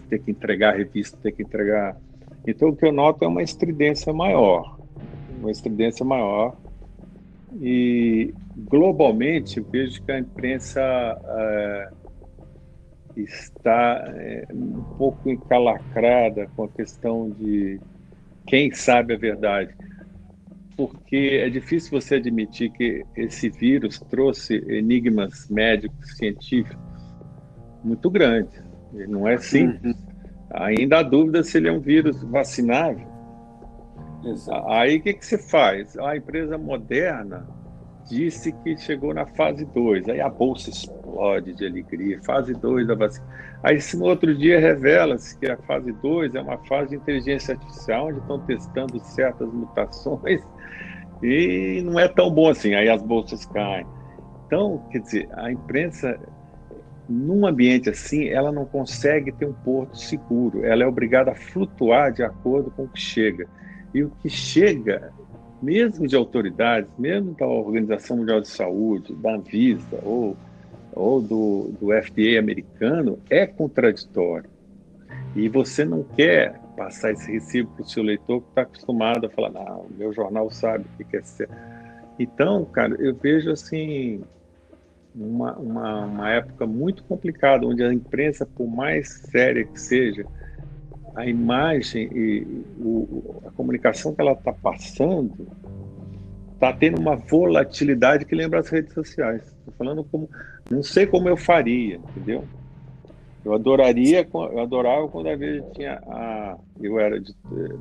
ter 0.08 0.18
que 0.18 0.30
entregar 0.30 0.74
a 0.74 0.76
revista, 0.76 1.16
ter 1.22 1.32
que 1.32 1.42
entregar. 1.42 1.96
Então 2.46 2.70
o 2.70 2.76
que 2.76 2.84
eu 2.84 2.92
noto 2.92 3.24
é 3.24 3.28
uma 3.28 3.42
estridência 3.42 4.12
maior, 4.12 4.78
uma 5.38 5.50
estridência 5.50 6.04
maior 6.04 6.56
e 7.60 8.32
globalmente 8.56 9.58
eu 9.58 9.64
vejo 9.64 10.02
que 10.02 10.10
a 10.10 10.18
imprensa 10.18 10.80
é, 10.80 11.90
está 13.16 14.04
é, 14.08 14.46
um 14.52 14.82
pouco 14.96 15.28
encalacrada 15.28 16.48
com 16.56 16.64
a 16.64 16.68
questão 16.68 17.30
de 17.30 17.78
quem 18.46 18.72
sabe 18.72 19.14
a 19.14 19.18
verdade. 19.18 19.74
Porque 20.76 21.40
é 21.42 21.50
difícil 21.50 21.90
você 21.90 22.16
admitir 22.16 22.70
que 22.72 23.04
esse 23.16 23.50
vírus 23.50 23.98
trouxe 23.98 24.56
enigmas 24.68 25.48
médicos, 25.48 26.16
científicos 26.16 26.78
muito 27.84 28.10
grandes. 28.10 28.62
Ele 28.94 29.06
não 29.06 29.26
é 29.26 29.38
simples. 29.38 29.94
Uhum. 29.96 30.12
Ainda 30.54 30.98
há 30.98 31.02
dúvida 31.02 31.42
se 31.42 31.58
ele 31.58 31.68
é 31.68 31.72
um 31.72 31.80
vírus 31.80 32.22
vacinável. 32.24 33.06
Exato. 34.24 34.68
Aí 34.68 34.98
o 34.98 35.02
que, 35.02 35.14
que 35.14 35.26
você 35.26 35.38
faz? 35.38 35.96
A 35.98 36.16
empresa 36.16 36.56
moderna 36.56 37.46
disse 38.08 38.52
que 38.52 38.76
chegou 38.76 39.14
na 39.14 39.26
fase 39.26 39.64
2. 39.64 40.08
Aí 40.08 40.20
a 40.20 40.28
bolsa 40.28 40.70
explode 40.70 41.54
de 41.54 41.66
alegria. 41.66 42.20
Fase 42.22 42.52
2 42.54 42.86
da 42.86 42.94
vacina. 42.94 43.26
Aí, 43.62 43.78
no 43.94 44.04
outro 44.04 44.34
dia, 44.34 44.58
revela-se 44.58 45.38
que 45.38 45.46
a 45.46 45.56
fase 45.56 45.92
2 45.92 46.34
é 46.34 46.40
uma 46.40 46.58
fase 46.66 46.90
de 46.90 46.96
inteligência 46.96 47.54
artificial, 47.54 48.08
onde 48.08 48.18
estão 48.18 48.40
testando 48.40 48.98
certas 49.00 49.52
mutações 49.52 50.42
e 51.22 51.82
não 51.82 51.98
é 51.98 52.08
tão 52.08 52.30
bom 52.30 52.48
assim. 52.48 52.74
Aí 52.74 52.88
as 52.88 53.02
bolsas 53.02 53.46
caem. 53.46 53.86
Então, 54.46 54.82
quer 54.90 54.98
dizer, 55.00 55.28
a 55.32 55.50
imprensa, 55.50 56.18
num 57.08 57.46
ambiente 57.46 57.88
assim, 57.88 58.28
ela 58.28 58.52
não 58.52 58.66
consegue 58.66 59.32
ter 59.32 59.46
um 59.46 59.52
porto 59.52 59.96
seguro. 59.96 60.64
Ela 60.64 60.84
é 60.84 60.86
obrigada 60.86 61.30
a 61.30 61.34
flutuar 61.34 62.12
de 62.12 62.22
acordo 62.22 62.70
com 62.70 62.84
o 62.84 62.88
que 62.88 63.00
chega. 63.00 63.46
E 63.94 64.02
o 64.02 64.10
que 64.22 64.28
chega 64.28 65.12
mesmo 65.62 66.08
de 66.08 66.16
autoridades, 66.16 66.90
mesmo 66.98 67.34
da 67.34 67.46
Organização 67.46 68.16
Mundial 68.16 68.40
de 68.40 68.48
Saúde, 68.48 69.14
da 69.14 69.36
Anvisa 69.36 69.98
ou, 70.02 70.36
ou 70.92 71.22
do, 71.22 71.72
do 71.80 71.88
FDA 72.02 72.38
americano, 72.38 73.20
é 73.30 73.46
contraditório. 73.46 74.50
E 75.36 75.48
você 75.48 75.84
não 75.84 76.02
quer 76.02 76.60
passar 76.76 77.12
esse 77.12 77.30
recibo 77.30 77.70
para 77.72 77.84
o 77.84 77.88
seu 77.88 78.02
leitor 78.02 78.40
que 78.42 78.48
está 78.48 78.62
acostumado 78.62 79.26
a 79.26 79.30
falar, 79.30 79.50
não, 79.50 79.86
meu 79.90 80.12
jornal 80.12 80.50
sabe 80.50 80.84
o 80.84 80.96
que 80.96 81.04
quer 81.04 81.24
ser. 81.24 81.48
Então, 82.18 82.64
cara, 82.64 82.94
eu 82.98 83.14
vejo 83.14 83.50
assim 83.50 84.22
uma, 85.14 85.56
uma, 85.56 86.04
uma 86.04 86.30
época 86.30 86.66
muito 86.66 87.04
complicada, 87.04 87.66
onde 87.66 87.82
a 87.82 87.92
imprensa, 87.92 88.46
por 88.46 88.66
mais 88.66 89.08
séria 89.30 89.64
que 89.64 89.80
seja, 89.80 90.24
a 91.14 91.26
imagem 91.26 92.08
e 92.12 92.64
o, 92.78 93.42
a 93.46 93.50
comunicação 93.50 94.14
que 94.14 94.20
ela 94.20 94.32
está 94.32 94.52
passando 94.52 95.46
está 96.54 96.72
tendo 96.72 97.00
uma 97.00 97.16
volatilidade 97.16 98.24
que 98.24 98.34
lembra 98.34 98.60
as 98.60 98.68
redes 98.68 98.94
sociais. 98.94 99.42
Estou 99.58 99.74
falando 99.76 100.04
como, 100.04 100.30
não 100.70 100.82
sei 100.82 101.06
como 101.06 101.28
eu 101.28 101.36
faria, 101.36 101.96
entendeu? 101.96 102.44
Eu 103.44 103.54
adoraria, 103.54 104.26
eu 104.32 104.60
adorava 104.60 105.08
quando 105.08 105.28
a 105.28 105.36
Veja 105.36 105.64
tinha 105.74 105.94
a, 106.06 106.56
eu 106.80 106.98
era 107.00 107.20
de, 107.20 107.34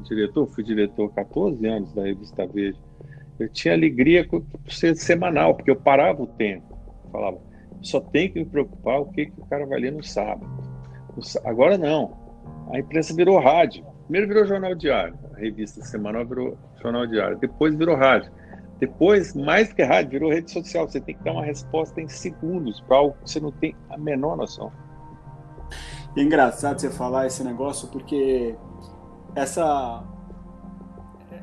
diretor, 0.03 0.47
fui 0.47 0.63
diretor 0.63 1.13
14 1.13 1.65
anos 1.67 1.93
da 1.93 2.03
revista 2.03 2.47
Veja. 2.47 2.79
Eu 3.39 3.47
tinha 3.49 3.73
alegria 3.73 4.27
por 4.27 4.43
ser 4.69 4.95
semanal, 4.95 5.55
porque 5.55 5.71
eu 5.71 5.75
parava 5.75 6.21
o 6.21 6.27
tempo, 6.27 6.77
falava, 7.11 7.39
só 7.81 7.99
tem 7.99 8.31
que 8.31 8.39
me 8.39 8.45
preocupar 8.45 9.01
o 9.01 9.05
que, 9.05 9.27
que 9.27 9.39
o 9.39 9.45
cara 9.45 9.65
vai 9.65 9.79
ler 9.79 9.91
no 9.91 10.03
sábado. 10.03 10.47
Agora 11.43 11.77
não, 11.77 12.15
a 12.71 12.79
imprensa 12.79 13.15
virou 13.15 13.39
rádio. 13.39 13.85
Primeiro 14.03 14.27
virou 14.27 14.45
jornal 14.45 14.75
diário, 14.75 15.17
a 15.33 15.37
revista 15.37 15.81
semanal 15.83 16.25
virou 16.25 16.57
jornal 16.81 17.07
diário, 17.07 17.37
depois 17.37 17.75
virou 17.75 17.95
rádio. 17.95 18.31
Depois, 18.79 19.35
mais 19.35 19.69
do 19.69 19.75
que 19.75 19.83
rádio, 19.83 20.09
virou 20.09 20.31
rede 20.31 20.49
social. 20.49 20.89
Você 20.89 20.99
tem 20.99 21.15
que 21.15 21.23
dar 21.23 21.33
uma 21.33 21.45
resposta 21.45 22.01
em 22.01 22.07
segundos 22.07 22.81
para 22.81 22.97
algo 22.97 23.15
que 23.23 23.29
você 23.29 23.39
não 23.39 23.51
tem 23.51 23.75
a 23.91 23.95
menor 23.97 24.35
noção. 24.35 24.71
É 26.15 26.21
engraçado 26.21 26.79
você 26.79 26.89
falar 26.89 27.27
esse 27.27 27.43
negócio, 27.43 27.87
porque 27.87 28.55
essa 29.35 30.03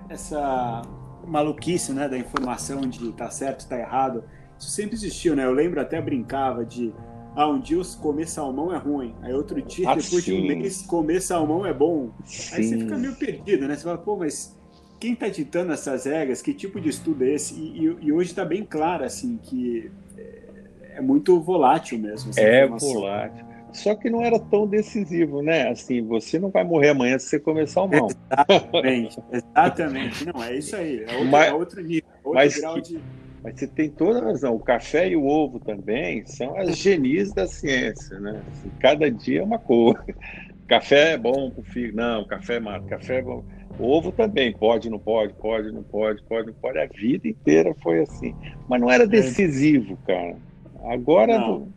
essa 0.09 0.83
maluquice 1.27 1.93
né, 1.93 2.09
da 2.09 2.17
informação 2.17 2.81
de 2.81 3.13
tá 3.13 3.31
certo, 3.31 3.69
tá 3.69 3.79
errado, 3.79 4.25
isso 4.59 4.71
sempre 4.71 4.95
existiu, 4.95 5.37
né? 5.37 5.45
Eu 5.45 5.53
lembro 5.53 5.81
até 5.81 6.01
brincava 6.01 6.65
de 6.65 6.93
ah, 7.37 7.49
um 7.49 7.61
dia 7.61 7.81
comer 8.01 8.27
salmão 8.27 8.75
é 8.75 8.79
ruim. 8.79 9.15
Aí 9.23 9.33
outro 9.33 9.61
dia, 9.63 9.91
ah, 9.91 9.95
depois 9.95 10.25
sim. 10.25 10.33
de 10.33 10.55
um 10.55 10.59
mês, 10.59 10.83
comer 10.83 11.21
salmão 11.21 11.65
é 11.65 11.73
bom. 11.73 12.11
Sim. 12.25 12.57
Aí 12.57 12.65
você 12.65 12.79
fica 12.79 12.99
meio 12.99 13.15
perdido, 13.15 13.69
né? 13.69 13.77
Você 13.77 13.85
fala, 13.85 13.99
pô, 13.99 14.17
mas 14.17 14.59
quem 14.99 15.13
está 15.13 15.29
ditando 15.29 15.73
essas 15.73 16.05
regras? 16.05 16.43
Que 16.43 16.53
tipo 16.53 16.81
de 16.81 16.89
estudo 16.89 17.23
é 17.23 17.35
esse? 17.35 17.55
E, 17.55 17.87
e, 17.87 17.97
e 18.07 18.13
hoje 18.13 18.31
está 18.31 18.45
bem 18.45 18.65
claro, 18.65 19.05
assim, 19.05 19.39
que 19.41 19.91
é, 20.17 20.97
é 20.97 21.01
muito 21.01 21.41
volátil 21.41 21.99
mesmo. 21.99 22.33
É 22.37 22.67
volátil. 22.67 23.48
Só 23.73 23.95
que 23.95 24.09
não 24.11 24.23
era 24.23 24.39
tão 24.39 24.67
decisivo, 24.67 25.43
né? 25.43 25.69
Assim, 25.69 26.03
você 26.03 26.39
não 26.39 26.51
vai 26.51 26.65
morrer 26.65 26.91
amanhã 26.91 27.19
se 27.19 27.29
você 27.29 27.39
comer 27.39 27.69
salmão. 27.69 28.09
Exatamente, 28.31 29.19
exatamente. 29.33 30.27
Não, 30.27 30.43
é 30.43 30.57
isso 30.57 30.77
aí. 30.77 31.05
É 31.05 31.13
outro, 31.13 31.27
mas, 31.27 31.49
é 31.49 31.53
outro 31.53 31.83
nível, 31.83 32.11
outro 32.25 32.35
mas 32.35 32.57
grau 32.59 32.81
de 32.81 33.01
mas 33.43 33.59
você 33.59 33.67
tem 33.69 33.89
toda 33.89 34.19
a 34.19 34.25
razão. 34.25 34.55
O 34.55 34.61
café 34.61 35.09
e 35.09 35.17
o 35.17 35.25
ovo 35.25 35.61
também 35.61 36.27
são 36.27 36.57
as 36.57 36.77
genis 36.77 37.33
da 37.33 37.47
ciência, 37.47 38.19
né? 38.19 38.43
Assim, 38.51 38.71
cada 38.81 39.11
dia 39.11 39.41
é 39.41 39.43
uma 39.43 39.59
cor. 39.59 40.05
Café 40.69 41.13
é 41.13 41.17
bom 41.17 41.51
para 41.51 41.63
o 41.63 41.65
fígado. 41.65 41.97
Não, 41.97 42.27
café 42.27 42.57
é 42.57 42.61
mato. 42.61 42.87
Café 42.87 43.21
é 43.21 43.23
bom. 43.23 43.43
O 43.79 43.87
ovo 43.87 44.13
também 44.13 44.53
pode, 44.53 44.91
não 44.91 44.99
pode, 44.99 45.33
pode, 45.33 45.73
não 45.73 45.83
pode, 45.83 46.23
pode, 46.25 46.49
não 46.49 46.53
pode. 46.53 46.79
A 46.79 46.87
vida 46.87 47.27
inteira 47.27 47.75
foi 47.83 48.01
assim. 48.01 48.35
Mas 48.69 48.79
não 48.79 48.91
era 48.91 49.05
é. 49.05 49.07
decisivo, 49.07 49.97
cara. 50.07 50.37
Agora, 50.85 51.39
não. 51.39 51.69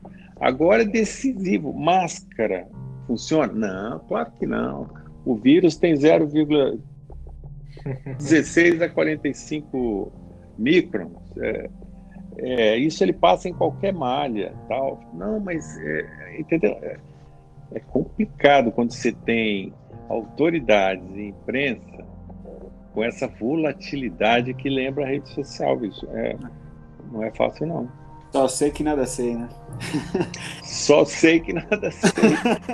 Agora 0.42 0.82
é 0.82 0.86
decisivo. 0.86 1.72
Máscara 1.74 2.68
funciona? 3.08 3.54
Não, 3.54 4.00
claro 4.00 4.30
que 4.40 4.46
não. 4.46 4.90
O 5.26 5.36
vírus 5.36 5.78
tem 5.78 5.94
0,16 5.94 8.82
a 8.82 8.90
45 8.90 10.12
microns. 10.58 11.14
É, 11.38 11.70
é, 12.38 12.78
isso 12.78 13.04
ele 13.04 13.14
passa 13.14 13.50
em 13.50 13.54
qualquer 13.54 13.94
malha, 13.94 14.54
tal. 14.68 15.00
Não, 15.14 15.40
mas 15.40 15.78
é, 15.80 16.40
entendeu? 16.40 16.78
É, 16.82 16.98
é 17.74 17.80
complicado 17.80 18.72
quando 18.72 18.92
você 18.92 19.12
tem 19.12 19.74
autoridades 20.10 21.08
e 21.16 21.28
imprensa 21.28 22.06
com 22.94 23.04
essa 23.04 23.28
volatilidade 23.28 24.54
que 24.54 24.70
lembra 24.70 25.06
a 25.06 25.08
rede 25.08 25.30
social, 25.30 25.78
bicho. 25.78 26.06
É, 26.12 26.36
não 27.12 27.24
é 27.24 27.32
fácil, 27.32 27.68
não. 27.68 28.01
Só 28.32 28.48
sei 28.48 28.72
que 28.72 28.82
nada 28.82 29.06
sei, 29.06 29.36
né? 29.36 29.50
Só 30.64 31.04
sei 31.04 31.42
que 31.42 31.52
nada 31.52 31.92
sei. 31.92 32.12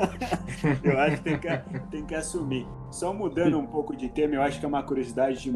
eu 0.83 0.99
acho 0.99 1.17
que 1.17 1.23
tem, 1.23 1.39
que 1.39 1.79
tem 1.89 2.05
que 2.05 2.15
assumir. 2.15 2.67
Só 2.91 3.11
mudando 3.11 3.57
um 3.57 3.65
pouco 3.65 3.95
de 3.95 4.07
tema, 4.07 4.35
eu 4.35 4.41
acho 4.41 4.59
que 4.59 4.65
é 4.65 4.67
uma 4.67 4.83
curiosidade 4.83 5.41
de, 5.41 5.51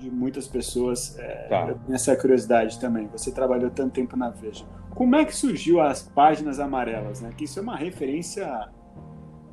de 0.00 0.10
muitas 0.10 0.48
pessoas. 0.48 1.18
É, 1.18 1.48
tá. 1.48 1.68
Eu 1.68 1.74
tenho 1.74 1.94
essa 1.94 2.16
curiosidade 2.16 2.80
também. 2.80 3.06
Você 3.08 3.30
trabalhou 3.30 3.70
tanto 3.70 3.92
tempo 3.92 4.16
na 4.16 4.30
Veja. 4.30 4.64
Como 4.94 5.14
é 5.14 5.24
que 5.26 5.36
surgiu 5.36 5.82
as 5.82 6.02
páginas 6.02 6.58
amarelas? 6.58 7.20
Né? 7.20 7.30
Que 7.36 7.44
isso 7.44 7.58
é 7.58 7.62
uma 7.62 7.76
referência 7.76 8.70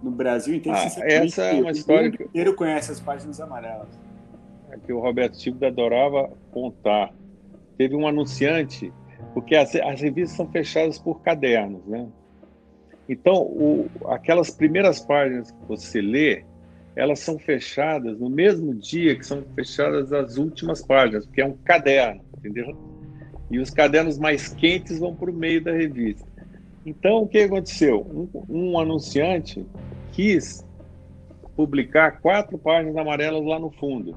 no 0.02 0.12
Brasil 0.12 0.56
inteiro. 0.56 0.78
Ah, 0.78 1.06
essa 1.06 1.44
é 1.44 1.60
uma 1.60 1.72
história 1.72 2.10
que... 2.10 2.24
O 2.24 2.26
inteiro 2.28 2.56
conhece 2.56 2.90
as 2.90 3.02
páginas 3.02 3.42
amarelas. 3.42 4.00
É 4.72 4.78
que 4.78 4.94
o 4.94 5.00
Roberto 5.02 5.38
Tibo 5.38 5.66
adorava 5.66 6.32
contar. 6.52 7.14
Teve 7.78 7.96
um 7.96 8.08
anunciante 8.08 8.94
porque 9.34 9.56
as, 9.56 9.76
as 9.76 10.02
revistas 10.02 10.36
são 10.38 10.48
fechadas 10.52 10.98
por 11.00 11.22
cadernos, 11.22 11.86
né? 11.86 12.08
Então, 13.08 13.42
o, 13.42 13.90
aquelas 14.08 14.50
primeiras 14.50 15.00
páginas 15.00 15.52
que 15.52 15.66
você 15.68 16.02
lê, 16.02 16.44
elas 16.96 17.20
são 17.20 17.38
fechadas 17.38 18.20
no 18.20 18.30
mesmo 18.30 18.74
dia 18.74 19.16
que 19.16 19.26
são 19.26 19.44
fechadas 19.56 20.14
as 20.14 20.38
últimas 20.38 20.86
páginas, 20.86 21.26
porque 21.26 21.42
é 21.42 21.46
um 21.46 21.58
caderno, 21.58 22.22
entendeu? 22.38 22.78
E 23.52 23.60
os 23.60 23.70
cadernos 23.70 24.18
mais 24.18 24.48
quentes 24.54 25.00
vão 25.00 25.16
para 25.16 25.30
o 25.30 25.34
meio 25.34 25.62
da 25.64 25.72
revista. 25.72 26.26
Então, 26.86 27.24
o 27.24 27.28
que 27.28 27.40
aconteceu? 27.40 28.02
Um, 28.02 28.30
um 28.50 28.80
anunciante 28.80 29.66
quis 30.12 30.66
publicar 31.56 32.20
quatro 32.20 32.58
páginas 32.58 32.96
amarelas 32.98 33.44
lá 33.46 33.60
no 33.60 33.70
fundo. 33.72 34.16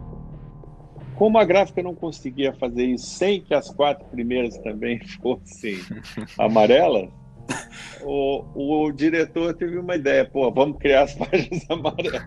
Como 1.16 1.38
a 1.38 1.44
gráfica 1.44 1.82
não 1.82 1.94
conseguia 1.94 2.52
fazer 2.52 2.84
isso 2.84 3.06
sem 3.06 3.40
que 3.40 3.54
as 3.54 3.70
quatro 3.70 4.04
primeiras 4.06 4.56
também 4.58 5.00
fossem 5.20 5.78
amarelas, 6.38 7.08
o, 8.02 8.84
o, 8.84 8.92
diretor 8.92 9.54
teve 9.54 9.78
uma 9.78 9.96
ideia, 9.96 10.24
pô, 10.24 10.50
vamos 10.50 10.78
criar 10.78 11.02
as 11.04 11.14
páginas 11.16 11.64
amarelas. 11.70 12.22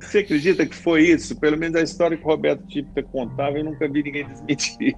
Você 0.00 0.18
acredita 0.18 0.66
que 0.66 0.74
foi 0.74 1.02
isso? 1.02 1.38
Pelo 1.38 1.56
menos 1.56 1.76
a 1.76 1.82
história 1.82 2.16
que 2.16 2.24
o 2.24 2.26
Roberto 2.26 2.66
Tipta 2.66 3.02
contava, 3.02 3.58
eu 3.58 3.64
nunca 3.64 3.88
vi 3.88 4.02
ninguém 4.02 4.26
desmentir. 4.26 4.96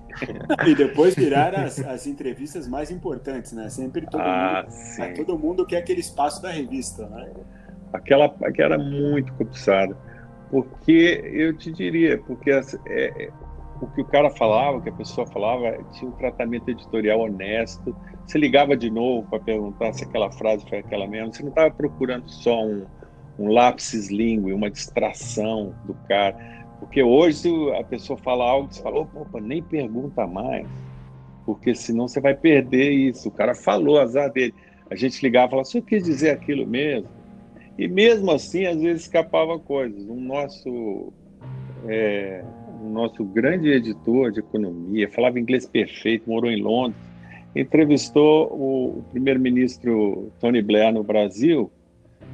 E 0.67 0.75
depois 0.75 1.15
viraram 1.15 1.65
as, 1.65 1.79
as 1.81 2.07
entrevistas 2.07 2.67
mais 2.67 2.91
importantes, 2.91 3.53
né? 3.53 3.69
Sempre 3.69 4.07
todo, 4.07 4.21
ah, 4.21 4.63
mundo, 4.65 4.73
sim. 4.73 5.15
todo 5.15 5.39
mundo 5.39 5.67
quer 5.67 5.79
aquele 5.79 6.01
espaço 6.01 6.43
da 6.43 6.51
revista, 6.51 7.07
né? 7.09 7.31
Aquela, 7.93 8.27
aquela 8.43 8.75
era 8.75 8.79
muito 8.79 9.33
cobiçada. 9.35 9.97
Porque 10.51 11.23
eu 11.25 11.57
te 11.57 11.73
diria, 11.73 12.19
porque 12.19 12.51
é, 12.51 12.61
é, 12.87 13.31
o 13.81 13.87
que 13.89 14.01
o 14.01 14.05
cara 14.05 14.31
falava, 14.31 14.79
o 14.79 14.83
que 14.83 14.89
a 14.89 14.93
pessoa 14.93 15.27
falava, 15.27 15.77
tinha 15.93 16.11
um 16.11 16.15
tratamento 16.15 16.71
editorial 16.71 17.21
honesto. 17.21 17.95
Você 18.27 18.39
ligava 18.39 18.77
de 18.77 18.91
novo 18.91 19.29
para 19.29 19.41
perguntar 19.41 19.93
se 19.93 20.05
aquela 20.05 20.31
frase 20.31 20.65
foi 20.69 20.79
aquela 20.79 21.07
mesma. 21.07 21.33
Você 21.33 21.43
não 21.43 21.51
estava 21.51 21.71
procurando 21.71 22.29
só 22.29 22.65
um, 22.65 22.87
um 23.39 23.49
lapsus 23.49 24.09
língua, 24.09 24.55
uma 24.55 24.71
distração 24.71 25.75
do 25.85 25.95
cara. 26.09 26.37
Porque 26.79 27.03
hoje, 27.03 27.39
se 27.39 27.73
a 27.79 27.85
pessoa 27.85 28.19
fala 28.19 28.45
algo, 28.45 28.73
você 28.73 28.83
fala, 28.83 29.01
opa, 29.01 29.41
nem 29.41 29.63
pergunta 29.63 30.27
mais, 30.27 30.67
porque 31.45 31.75
senão 31.75 32.07
você 32.07 32.21
vai 32.21 32.35
perder 32.35 32.91
isso. 32.91 33.29
O 33.29 33.33
cara 33.33 33.55
falou, 33.55 33.99
azar 33.99 34.31
dele. 34.33 34.55
A 34.91 34.95
gente 34.95 35.21
ligava 35.23 35.47
e 35.47 35.51
falava, 35.51 35.69
você 35.69 35.83
quis 35.83 36.05
dizer 36.05 36.31
aquilo 36.31 36.67
mesmo? 36.67 37.09
E 37.79 37.87
mesmo 37.87 38.31
assim, 38.31 38.67
às 38.67 38.81
vezes 38.81 39.03
escapava 39.03 39.59
coisas. 39.59 40.09
O 40.09 40.15
nosso, 40.15 41.13
é, 41.87 42.43
o 42.83 42.89
nosso 42.89 43.25
grande 43.25 43.69
editor 43.69 44.33
de 44.33 44.41
economia 44.41 45.11
falava 45.11 45.39
inglês 45.39 45.67
perfeito, 45.67 46.29
morou 46.29 46.51
em 46.51 46.61
Londres, 46.63 47.01
entrevistou 47.55 48.49
o, 48.53 48.99
o 48.99 49.03
primeiro-ministro 49.11 50.33
Tony 50.41 50.63
Blair 50.63 50.93
no 50.93 51.03
Brasil, 51.03 51.71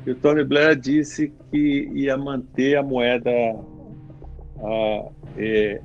e 0.07 0.11
o 0.11 0.15
Tony 0.17 0.45
Blair 0.45 0.77
disse 0.77 1.33
que 1.51 1.91
ia 1.95 2.17
manter 2.17 2.77
a 2.77 2.83
moeda 2.83 3.31
a, 4.59 5.09
é, 5.37 5.81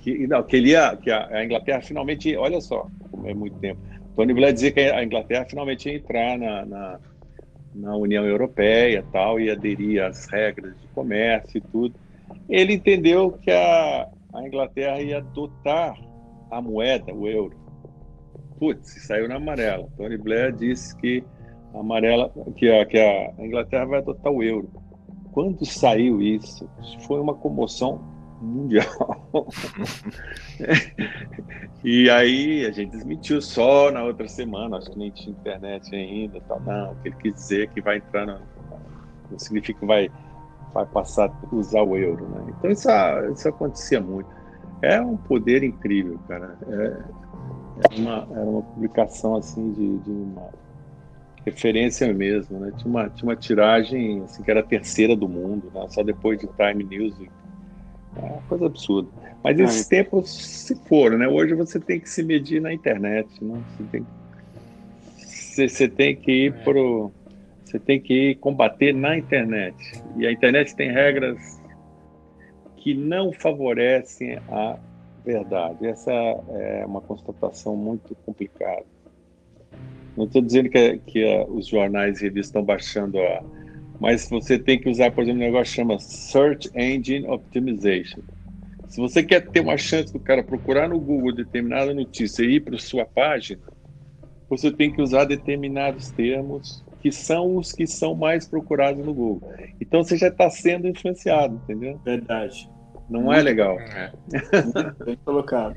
que, 0.00 0.26
não, 0.26 0.42
que, 0.42 0.56
ele 0.56 0.70
ia, 0.70 0.96
que 0.96 1.10
a, 1.10 1.28
a, 1.28 1.44
Inglaterra 1.44 1.80
finalmente, 1.80 2.36
olha 2.36 2.60
só, 2.60 2.88
como 3.10 3.28
é 3.28 3.34
muito 3.34 3.58
tempo. 3.58 3.80
Tony 4.14 4.34
Blair 4.34 4.52
dizia 4.52 4.72
que 4.72 4.80
a 4.80 5.04
Inglaterra 5.04 5.46
finalmente 5.48 5.88
ia 5.88 5.96
entrar 5.96 6.38
na, 6.38 6.64
na 6.64 7.00
na 7.78 7.96
União 7.96 8.24
Europeia 8.24 9.04
tal 9.12 9.38
e 9.38 9.50
aderir 9.50 10.02
às 10.02 10.26
regras 10.26 10.78
de 10.80 10.86
comércio 10.88 11.58
e 11.58 11.60
tudo. 11.60 11.94
Ele 12.48 12.74
entendeu 12.74 13.32
que 13.32 13.50
a, 13.50 14.08
a 14.34 14.46
Inglaterra 14.46 15.00
ia 15.00 15.18
adotar 15.18 15.96
a 16.50 16.60
moeda, 16.60 17.14
o 17.14 17.28
euro. 17.28 17.56
Putz, 18.58 19.06
saiu 19.06 19.28
na 19.28 19.36
amarela. 19.36 19.88
Tony 19.96 20.16
Blair 20.16 20.52
disse 20.52 20.96
que 20.96 21.22
a 21.72 21.78
amarela, 21.78 22.32
que 22.56 22.68
a, 22.70 22.84
que 22.84 22.98
a 22.98 23.32
Inglaterra 23.38 23.84
vai 23.86 23.98
adotar 24.00 24.32
o 24.32 24.42
euro. 24.42 24.68
Quando 25.32 25.64
saiu 25.64 26.20
isso, 26.20 26.68
foi 27.06 27.20
uma 27.20 27.34
comoção 27.34 28.02
mundial. 28.40 28.86
e 31.84 32.08
aí 32.10 32.66
a 32.66 32.70
gente 32.70 32.90
desmentiu 32.90 33.40
só 33.40 33.90
na 33.90 34.04
outra 34.04 34.28
semana, 34.28 34.78
acho 34.78 34.90
que 34.90 34.98
nem 34.98 35.10
tinha 35.10 35.30
internet 35.30 35.94
ainda, 35.94 36.40
tal. 36.42 36.60
Não, 36.60 36.92
o 36.92 36.96
que 36.96 37.08
ele 37.08 37.16
quis 37.16 37.34
dizer 37.34 37.64
é 37.64 37.66
que 37.66 37.80
vai 37.80 37.98
entrar 37.98 38.26
na, 38.26 38.40
não 39.30 39.38
significa 39.38 39.80
que 39.80 39.86
vai 39.86 40.10
vai 40.72 40.84
passar 40.86 41.30
a 41.30 41.54
usar 41.54 41.82
o 41.82 41.96
euro, 41.96 42.28
né? 42.28 42.54
Então 42.58 42.70
isso, 42.70 42.88
isso 43.32 43.48
acontecia 43.48 44.00
muito. 44.00 44.28
É 44.82 45.00
um 45.00 45.16
poder 45.16 45.62
incrível, 45.62 46.18
cara. 46.28 46.56
É, 46.68 47.02
é 47.90 48.00
uma, 48.00 48.28
era 48.30 48.44
uma 48.44 48.62
publicação 48.62 49.36
assim 49.36 49.72
de, 49.72 49.98
de 49.98 50.10
uma 50.10 50.50
referência 51.44 52.12
mesmo, 52.12 52.58
né? 52.58 52.72
Tinha 52.76 52.90
uma, 52.90 53.08
tinha 53.08 53.28
uma 53.28 53.36
tiragem 53.36 54.22
assim, 54.22 54.42
que 54.42 54.50
era 54.50 54.60
a 54.60 54.62
terceira 54.62 55.16
do 55.16 55.28
mundo, 55.28 55.70
né? 55.74 55.86
só 55.88 56.02
depois 56.02 56.38
de 56.38 56.46
Time 56.48 56.84
News 56.84 57.18
é 58.18 58.24
uma 58.24 58.42
coisa 58.42 58.66
absurda. 58.66 59.08
Mas 59.42 59.58
esses 59.58 59.86
ah, 59.86 59.88
tempos 59.88 60.30
se 60.30 60.74
foram, 60.86 61.18
né? 61.18 61.28
Hoje 61.28 61.54
você 61.54 61.78
tem 61.78 62.00
que 62.00 62.08
se 62.08 62.22
medir 62.22 62.60
na 62.60 62.72
internet, 62.72 63.28
né? 63.42 63.62
Você 63.76 63.84
tem, 63.84 64.06
você, 65.16 65.68
você 65.68 65.88
tem 65.88 66.16
que 66.16 66.46
ir 66.46 66.54
é. 66.54 66.64
pro. 66.64 67.12
Você 67.64 67.78
tem 67.78 68.00
que 68.00 68.30
ir 68.30 68.34
combater 68.36 68.94
na 68.94 69.16
internet. 69.16 69.76
E 70.16 70.26
a 70.26 70.32
internet 70.32 70.74
tem 70.74 70.90
regras 70.90 71.60
que 72.76 72.94
não 72.94 73.32
favorecem 73.32 74.38
a 74.48 74.78
verdade. 75.24 75.86
Essa 75.86 76.10
é 76.10 76.84
uma 76.86 77.02
constatação 77.02 77.76
muito 77.76 78.14
complicada. 78.24 78.86
Não 80.16 80.24
estou 80.24 80.40
dizendo 80.40 80.70
que, 80.70 80.98
que 80.98 81.46
os 81.50 81.66
jornais 81.66 82.20
e 82.20 82.24
revistas 82.24 82.46
estão 82.46 82.64
baixando 82.64 83.18
a, 83.18 83.44
mas 84.00 84.28
você 84.28 84.58
tem 84.58 84.78
que 84.78 84.88
usar, 84.88 85.10
por 85.10 85.22
exemplo, 85.22 85.40
um 85.40 85.44
negócio 85.44 85.72
que 85.72 85.76
chama 85.76 85.98
Search 85.98 86.70
Engine 86.74 87.26
Optimization. 87.26 88.20
Se 88.88 89.00
você 89.00 89.22
quer 89.22 89.46
ter 89.46 89.60
uma 89.60 89.76
chance 89.76 90.12
do 90.12 90.18
cara 90.18 90.42
procurar 90.42 90.88
no 90.88 90.98
Google 90.98 91.34
determinada 91.34 91.92
notícia 91.92 92.42
e 92.42 92.56
ir 92.56 92.60
para 92.60 92.78
sua 92.78 93.04
página, 93.04 93.60
você 94.48 94.70
tem 94.70 94.90
que 94.90 95.02
usar 95.02 95.24
determinados 95.24 96.10
termos 96.10 96.82
que 97.00 97.12
são 97.12 97.56
os 97.56 97.72
que 97.72 97.86
são 97.86 98.14
mais 98.14 98.46
procurados 98.46 99.04
no 99.04 99.14
Google. 99.14 99.52
Então 99.80 100.02
você 100.02 100.16
já 100.16 100.28
está 100.28 100.48
sendo 100.50 100.88
influenciado, 100.88 101.60
entendeu? 101.62 102.00
Verdade. 102.04 102.68
Não 103.08 103.32
é 103.32 103.40
legal. 103.40 103.78
É. 103.78 104.12
Bem 105.04 105.16
colocado. 105.24 105.76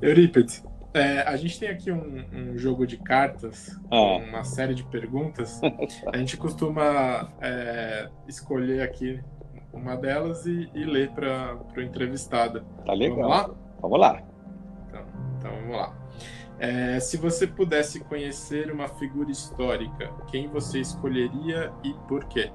Eurípides, 0.00 0.64
é, 0.94 1.20
a 1.20 1.36
gente 1.36 1.60
tem 1.60 1.68
aqui 1.68 1.92
um, 1.92 2.24
um 2.32 2.58
jogo 2.58 2.86
de 2.86 2.96
cartas, 2.96 3.78
ah. 3.90 4.16
uma 4.16 4.44
série 4.44 4.74
de 4.74 4.82
perguntas. 4.84 5.60
A 6.12 6.16
gente 6.16 6.36
costuma 6.36 7.30
é, 7.40 8.08
escolher 8.26 8.82
aqui 8.82 9.20
uma 9.72 9.96
delas 9.96 10.46
e, 10.46 10.70
e 10.74 10.84
ler 10.84 11.10
para 11.10 11.58
o 11.76 11.80
entrevistado. 11.80 12.64
Tá 12.86 12.94
legal. 12.94 13.16
Vamos 13.16 13.30
lá? 13.30 13.50
Vamos 13.80 14.00
lá. 14.00 14.22
Então, 14.88 15.04
então 15.38 15.50
vamos 15.50 15.76
lá. 15.76 15.94
É, 16.58 16.98
se 16.98 17.16
você 17.16 17.46
pudesse 17.46 18.00
conhecer 18.00 18.72
uma 18.72 18.88
figura 18.88 19.30
histórica, 19.30 20.10
quem 20.28 20.48
você 20.48 20.80
escolheria 20.80 21.70
e 21.84 21.92
por 22.08 22.24
quê? 22.24 22.50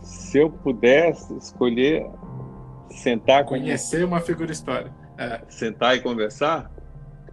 Se 0.00 0.38
eu 0.38 0.48
pudesse 0.48 1.36
escolher 1.36 2.08
sentar 2.90 3.44
com 3.44 3.50
conhecer 3.50 4.04
uma 4.04 4.20
figura 4.20 4.50
histórica, 4.50 4.94
é. 5.18 5.42
sentar 5.50 5.96
e 5.96 6.00
conversar, 6.00 6.70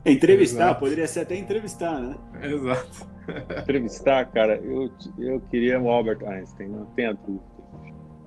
Entrevistar, 0.06 0.66
Exato. 0.66 0.80
poderia 0.80 1.08
ser 1.08 1.22
até 1.22 1.36
entrevistar, 1.36 2.00
né? 2.00 2.16
Exato. 2.44 3.08
entrevistar, 3.62 4.26
cara, 4.26 4.58
eu, 4.58 4.92
eu 5.18 5.42
queria 5.50 5.80
o 5.80 5.90
Albert 5.90 6.24
Einstein, 6.24 6.70
não 6.70 6.86
tenho 6.88 7.16
dúvida. 7.16 7.56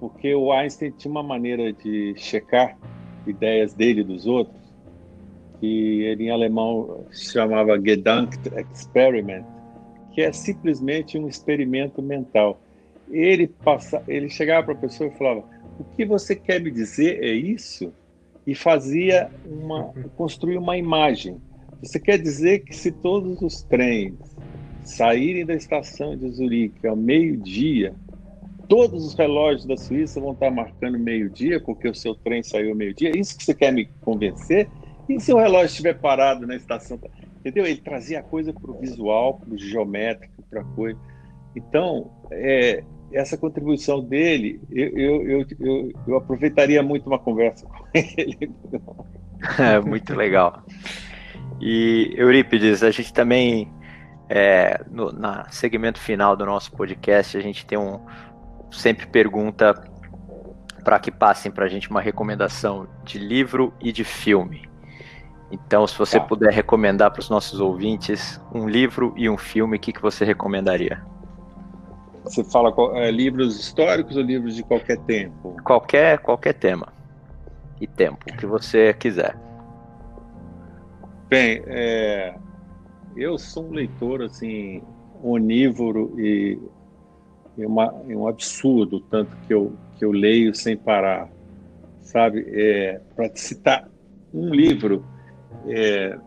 Porque 0.01 0.35
o 0.35 0.53
Einstein 0.53 0.93
tinha 0.93 1.11
uma 1.11 1.23
maneira 1.23 1.73
de 1.73 2.15
checar 2.17 2.77
ideias 3.27 3.75
dele 3.75 4.01
e 4.01 4.05
dos 4.05 4.27
outros 4.27 4.59
que 5.61 6.03
ele 6.03 6.25
em 6.25 6.31
alemão 6.31 7.05
chamava 7.11 7.81
Gedankt 7.81 8.41
Experiment, 8.73 9.45
que 10.13 10.23
é 10.23 10.33
simplesmente 10.33 11.19
um 11.19 11.29
experimento 11.29 12.01
mental. 12.01 12.61
Ele 13.11 13.49
passa, 13.49 14.03
ele 14.07 14.29
chegava 14.29 14.67
para 14.67 14.75
a 14.75 14.79
pessoa 14.79 15.11
e 15.11 15.19
falava: 15.19 15.45
"O 15.79 15.85
que 15.97 16.05
você 16.05 16.37
quer 16.37 16.61
me 16.61 16.71
dizer 16.71 17.23
é 17.23 17.33
isso?" 17.33 17.93
e 18.49 18.55
fazia 18.55 19.31
uma 19.45 19.93
construir 20.17 20.57
uma 20.57 20.75
imagem. 20.75 21.39
Você 21.83 22.01
quer 22.01 22.19
dizer 22.19 22.61
que 22.61 22.75
se 22.75 22.91
todos 22.91 23.41
os 23.41 23.63
trens 23.63 24.15
saírem 24.85 25.45
da 25.45 25.55
estação 25.55 26.17
de 26.17 26.29
Zurique 26.31 26.87
ao 26.87 26.97
meio-dia, 26.97 27.95
todos 28.69 29.05
os 29.05 29.15
relógios 29.15 29.67
da 29.67 29.77
Suíça 29.77 30.21
vão 30.21 30.33
estar 30.33 30.51
marcando 30.51 30.99
meio-dia, 30.99 31.61
porque 31.61 31.89
o 31.89 31.95
seu 31.95 32.15
trem 32.15 32.43
saiu 32.43 32.75
meio-dia. 32.75 33.17
Isso 33.17 33.37
que 33.37 33.45
você 33.45 33.55
quer 33.55 33.73
me 33.73 33.87
convencer? 34.01 34.69
E 35.09 35.19
se 35.21 35.33
o 35.33 35.39
relógio 35.39 35.67
estiver 35.67 35.95
parado 35.95 36.47
na 36.47 36.57
estação? 36.57 36.99
Entendeu? 37.41 37.65
Ele 37.65 37.81
trazia 37.81 38.21
a 38.21 38.23
coisa 38.23 38.53
para 38.53 38.71
o 38.71 38.79
visual, 38.79 39.39
para 39.39 39.55
o 39.55 39.59
geométrico, 39.59 40.43
para 40.51 40.61
a 40.61 40.65
coisa. 40.65 40.99
Então, 41.57 42.11
é, 42.31 42.85
essa 43.13 43.39
contribuição 43.39 44.03
dele, 44.03 44.61
eu, 44.71 44.89
eu, 44.99 45.47
eu, 45.59 45.93
eu, 46.07 46.17
aproveitaria 46.17 46.83
muito 46.83 47.07
uma 47.07 47.19
conversa 47.19 47.67
com 47.67 47.85
ele. 47.95 48.51
É, 49.59 49.81
muito 49.81 50.15
legal. 50.15 50.63
E, 51.61 52.15
Eurípides, 52.17 52.83
a 52.83 52.91
gente 52.91 53.13
também, 53.13 53.73
é, 54.29 54.81
no 54.91 55.13
na 55.13 55.49
segmento 55.51 55.99
final 55.99 56.37
do 56.37 56.47
nosso 56.47 56.73
podcast, 56.73 57.37
a 57.37 57.41
gente 57.41 57.67
tem 57.67 57.79
um, 57.79 58.01
sempre 58.71 59.07
pergunta 59.07 59.75
para 60.85 60.99
que 60.99 61.11
passem 61.11 61.51
para 61.51 61.65
a 61.65 61.69
gente 61.69 61.91
uma 61.91 62.01
recomendação 62.01 62.89
de 63.05 63.19
livro 63.19 63.75
e 63.81 63.93
de 63.93 64.05
filme. 64.05 64.69
Então, 65.51 65.87
se 65.87 65.99
você 65.99 66.19
tá. 66.19 66.27
puder 66.27 66.53
recomendar 66.53 67.11
para 67.11 67.21
os 67.21 67.31
nossos 67.31 67.59
ouvintes 67.59 68.41
um 68.55 68.69
livro 68.69 69.15
e 69.17 69.29
um 69.29 69.39
filme, 69.39 69.77
o 69.77 69.81
que, 69.81 69.93
que 69.93 70.03
você 70.03 70.25
recomendaria? 70.25 71.03
Você 72.25 72.45
fala 72.45 72.73
é, 72.99 73.11
livros 73.11 73.59
históricos 73.59 74.17
ou 74.17 74.23
livros 74.23 74.55
de 74.55 74.63
qualquer 74.63 74.99
tempo? 74.99 75.57
Qualquer, 75.65 76.19
qualquer 76.19 76.53
tema 76.53 76.89
e 77.81 77.87
tempo, 77.87 78.19
o 78.31 78.37
que 78.37 78.45
você 78.45 78.93
quiser. 78.93 79.48
Bem, 81.29 81.63
é, 81.67 82.35
eu 83.15 83.37
sou 83.37 83.67
um 83.67 83.73
leitor 83.73 84.23
assim 84.23 84.83
onívoro 85.23 86.19
e 86.19 86.59
é, 87.59 87.67
uma, 87.67 87.93
um 87.93 88.27
absurdo 88.27 88.99
tanto 88.99 89.37
que 89.47 89.53
eu, 89.53 89.77
que 89.99 90.07
eu 90.07 90.11
leio 90.11 90.55
sem 90.55 90.75
parar, 90.75 91.29
sabe? 92.01 92.47
É, 92.49 92.99
Para 93.15 93.31
citar 93.37 93.87
um 94.33 94.55
livro, 94.55 95.05
é, 95.67 96.19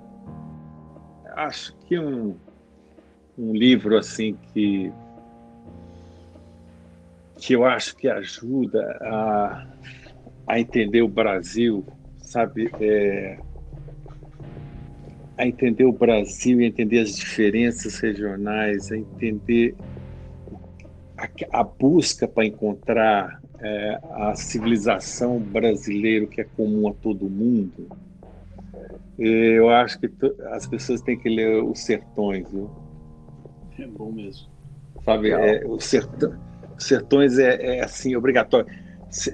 acho 1.35 1.75
que 1.87 1.97
um, 1.97 2.37
um 3.39 3.53
livro 3.53 3.97
assim 3.97 4.37
que 4.53 4.91
que 7.37 7.53
eu 7.53 7.65
acho 7.65 7.95
que 7.97 8.07
ajuda 8.07 8.99
a, 9.01 9.65
a 10.45 10.59
entender 10.59 11.01
o 11.01 11.07
Brasil, 11.07 11.83
sabe? 12.19 12.71
É, 12.79 13.39
a 15.41 15.47
entender 15.47 15.85
o 15.85 15.91
Brasil 15.91 16.61
e 16.61 16.65
entender 16.65 16.99
as 16.99 17.15
diferenças 17.15 17.99
regionais, 17.99 18.91
a 18.91 18.97
entender 18.97 19.75
a, 21.17 21.59
a 21.59 21.63
busca 21.63 22.27
para 22.27 22.45
encontrar 22.45 23.41
é, 23.59 23.99
a 24.11 24.35
civilização 24.35 25.39
brasileira 25.39 26.27
que 26.27 26.41
é 26.41 26.43
comum 26.43 26.87
a 26.87 26.93
todo 26.93 27.27
mundo, 27.27 27.87
eu 29.17 29.69
acho 29.71 29.99
que 29.99 30.09
as 30.51 30.67
pessoas 30.67 31.01
têm 31.01 31.17
que 31.17 31.27
ler 31.27 31.63
os 31.63 31.79
sertões. 31.79 32.47
Viu? 32.51 32.69
É 33.79 33.87
bom 33.87 34.11
mesmo. 34.11 34.47
Sabe, 35.03 35.31
é, 35.31 35.65
o 35.65 35.79
sertão, 35.79 36.39
sertões 36.77 37.39
é, 37.39 37.77
é, 37.77 37.83
assim, 37.83 38.15
obrigatório. 38.15 38.67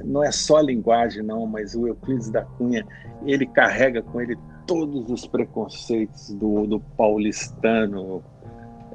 Não 0.05 0.24
é 0.24 0.32
só 0.32 0.58
a 0.58 0.62
linguagem, 0.62 1.22
não, 1.22 1.45
mas 1.45 1.76
o 1.76 1.86
Euclides 1.86 2.30
da 2.30 2.43
Cunha, 2.43 2.86
ele 3.26 3.45
carrega 3.45 4.01
com 4.01 4.22
ele 4.22 4.38
todos 4.68 5.09
os 5.09 5.26
preconceitos 5.26 6.30
do, 6.34 6.68
do 6.68 6.80
paulistano 6.80 8.22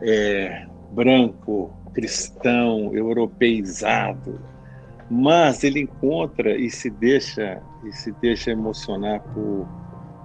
é, 0.00 0.66
branco, 0.92 1.70
cristão, 1.94 2.94
europeizado, 2.94 4.38
mas 5.10 5.64
ele 5.64 5.80
encontra 5.80 6.56
e 6.56 6.70
se 6.70 6.90
deixa 6.90 7.62
e 7.84 7.92
se 7.92 8.12
deixa 8.12 8.50
emocionar 8.50 9.20
por, 9.34 9.66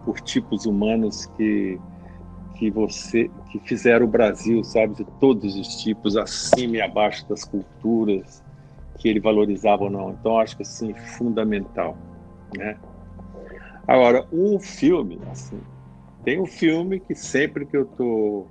por 0.06 0.20
tipos 0.22 0.66
humanos 0.66 1.26
que 1.38 1.80
que 2.56 2.72
você 2.72 3.30
que 3.52 3.60
fizeram 3.60 4.08
o 4.08 4.10
Brasil, 4.10 4.64
sabe, 4.64 4.95
de 4.95 5.06
todos 5.20 5.56
os 5.56 5.76
tipos, 5.78 6.18
acima 6.18 6.78
e 6.78 6.82
abaixo 6.82 7.28
das 7.30 7.43
culturas 7.43 8.43
que 8.98 9.08
ele 9.08 9.20
valorizava 9.20 9.84
ou 9.84 9.89
não. 9.91 10.12
Então 10.12 10.39
acho 10.39 10.58
que 10.58 10.64
assim 10.64 10.93
fundamental, 11.18 11.95
né? 12.58 12.76
Agora, 13.88 14.28
um 14.32 14.60
filme, 14.60 15.20
assim, 15.32 15.60
tem 16.24 16.42
um 16.42 16.46
filme 16.46 17.00
que 17.00 17.16
sempre 17.16 17.66
que 17.66 17.78
eu 17.78 17.86
tô 17.86 18.48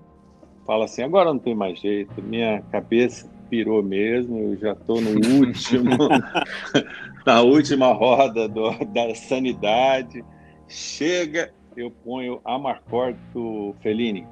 fala 0.66 0.86
assim, 0.86 1.02
agora 1.02 1.32
não 1.32 1.38
tem 1.38 1.54
mais 1.54 1.78
jeito, 1.78 2.20
minha 2.20 2.60
cabeça 2.72 3.30
pirou 3.48 3.82
mesmo, 3.82 4.38
eu 4.38 4.56
já 4.56 4.72
estou 4.72 5.00
no 5.00 5.10
último, 5.38 5.90
na 7.24 7.40
última 7.42 7.92
roda 7.92 8.48
do, 8.48 8.70
da 8.86 9.14
sanidade. 9.14 10.24
Chega, 10.68 11.52
eu 11.76 11.90
ponho 11.90 12.40
Amarcord 12.44 13.16
do 13.32 13.74
Fellini. 13.80 14.26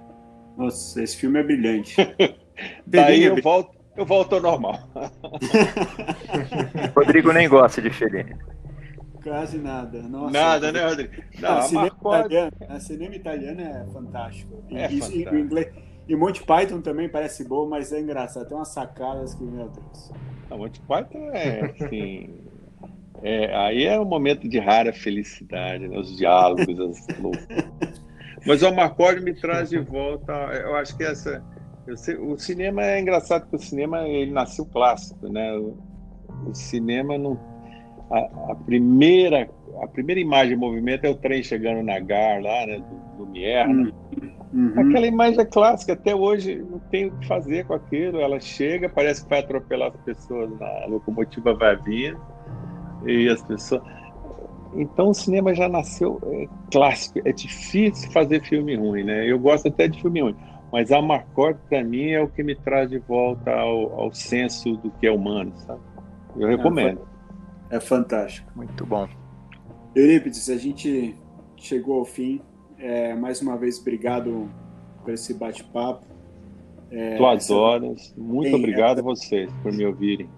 Nossa, 0.56 1.02
esse 1.02 1.16
filme 1.16 1.38
é 1.38 1.42
brilhante. 1.42 1.96
Daí 2.86 3.24
eu 3.24 3.40
volto, 3.40 3.70
eu 3.96 4.04
volto 4.04 4.34
ao 4.34 4.40
normal. 4.40 4.88
Rodrigo 6.96 7.32
nem 7.32 7.48
gosta 7.48 7.80
de 7.80 7.90
Fellini. 7.90 8.34
Quase 9.24 9.56
nada. 9.56 10.02
Nossa, 10.02 10.30
nada, 10.30 10.70
né, 10.70 10.86
Rodrigo? 10.86 11.12
Não, 11.40 11.54
não, 11.54 11.62
cinema, 11.62 11.86
italiano, 11.88 12.52
a 12.68 12.80
cinema 12.80 13.16
italiano 13.16 13.60
é 13.62 13.86
fantástico. 13.90 14.62
E, 14.68 14.76
é 14.76 14.88
fantástico. 14.88 15.34
E, 15.34 15.40
inglês, 15.40 15.74
e 16.06 16.14
Monty 16.14 16.44
Python 16.44 16.82
também 16.82 17.08
parece 17.08 17.42
bom, 17.42 17.66
mas 17.66 17.90
é 17.90 18.00
engraçado. 18.00 18.46
Tem 18.46 18.56
umas 18.56 18.68
sacadas 18.68 19.34
que, 19.34 19.42
meu 19.42 19.70
Deus. 19.70 20.12
A 20.50 20.56
Monty 20.58 20.78
Python 20.82 21.30
é, 21.32 21.60
assim... 21.62 22.34
é, 23.22 23.56
aí 23.56 23.84
é 23.84 23.98
um 23.98 24.04
momento 24.04 24.46
de 24.46 24.58
rara 24.58 24.92
felicidade, 24.92 25.88
né? 25.88 25.98
os 25.98 26.14
diálogos, 26.18 26.78
as 26.78 27.06
Mas 28.46 28.62
o 28.62 28.74
Marconi 28.74 29.22
me 29.22 29.32
traz 29.32 29.70
de 29.70 29.78
volta. 29.78 30.32
Eu 30.32 30.76
acho 30.76 30.94
que 30.98 31.02
essa. 31.02 31.42
Sei, 31.96 32.16
o 32.16 32.38
cinema 32.38 32.84
é 32.84 33.00
engraçado 33.00 33.42
porque 33.42 33.56
o 33.56 33.58
cinema 33.58 34.06
ele 34.06 34.32
nasceu 34.32 34.66
clássico, 34.66 35.28
né? 35.28 35.54
O, 35.54 35.78
o 36.46 36.54
cinema 36.54 37.16
não 37.16 37.38
a, 38.10 38.52
a, 38.52 38.54
primeira 38.54 39.48
a 39.82 39.86
primeira 39.86 40.20
imagem 40.20 40.54
em 40.54 40.58
movimento 40.58 41.04
é 41.04 41.10
o 41.10 41.14
trem 41.14 41.42
chegando 41.42 41.82
na 41.82 41.98
Gar 41.98 42.42
lá, 42.42 42.66
né, 42.66 42.78
do, 42.78 43.24
do 43.24 43.30
Mierna. 43.30 43.92
Uhum. 44.52 44.72
Aquela 44.76 45.06
imagem 45.06 45.40
é 45.40 45.44
clássica, 45.44 45.94
até 45.94 46.14
hoje 46.14 46.64
não 46.70 46.78
tem 46.78 47.06
o 47.06 47.12
que 47.12 47.26
fazer 47.26 47.66
com 47.66 47.74
aquilo. 47.74 48.20
Ela 48.20 48.38
chega, 48.38 48.88
parece 48.88 49.24
que 49.24 49.30
vai 49.30 49.40
atropelar 49.40 49.88
as 49.88 50.00
pessoas, 50.02 50.50
a 50.60 50.86
locomotiva 50.86 51.54
vai 51.54 51.76
vindo 51.76 52.20
e 53.04 53.28
as 53.28 53.42
pessoas. 53.42 53.82
Então 54.76 55.10
o 55.10 55.14
cinema 55.14 55.54
já 55.54 55.68
nasceu 55.68 56.20
é, 56.24 56.48
clássico. 56.70 57.20
É 57.24 57.32
difícil 57.32 58.10
fazer 58.12 58.42
filme 58.42 58.76
ruim, 58.76 59.04
né? 59.04 59.28
Eu 59.28 59.38
gosto 59.38 59.68
até 59.68 59.88
de 59.88 60.00
filme 60.00 60.20
ruim, 60.20 60.36
mas 60.72 60.92
a 60.92 61.02
Marcord 61.02 61.58
para 61.68 61.82
mim 61.82 62.10
é 62.10 62.20
o 62.20 62.28
que 62.28 62.42
me 62.42 62.54
traz 62.54 62.90
de 62.90 62.98
volta 62.98 63.50
ao, 63.50 64.00
ao 64.00 64.12
senso 64.12 64.76
do 64.76 64.90
que 64.92 65.06
é 65.06 65.10
humano, 65.10 65.52
sabe? 65.56 65.80
Eu 66.36 66.48
recomendo. 66.48 67.00
É 67.10 67.13
fantástico. 67.80 68.50
Muito 68.54 68.84
bom. 68.86 69.08
Eurípides, 69.94 70.48
a 70.50 70.56
gente 70.56 71.14
chegou 71.56 72.00
ao 72.00 72.04
fim. 72.04 72.40
É, 72.78 73.14
mais 73.14 73.40
uma 73.40 73.56
vez, 73.56 73.78
obrigado 73.78 74.50
por 75.02 75.12
esse 75.12 75.34
bate-papo. 75.34 76.04
É, 76.90 77.16
Duas 77.16 77.50
horas. 77.50 78.14
Muito 78.16 78.50
tem, 78.50 78.54
obrigado 78.54 78.98
é... 78.98 79.00
a 79.00 79.04
vocês 79.04 79.50
por 79.62 79.72
me 79.72 79.84
ouvirem. 79.86 80.28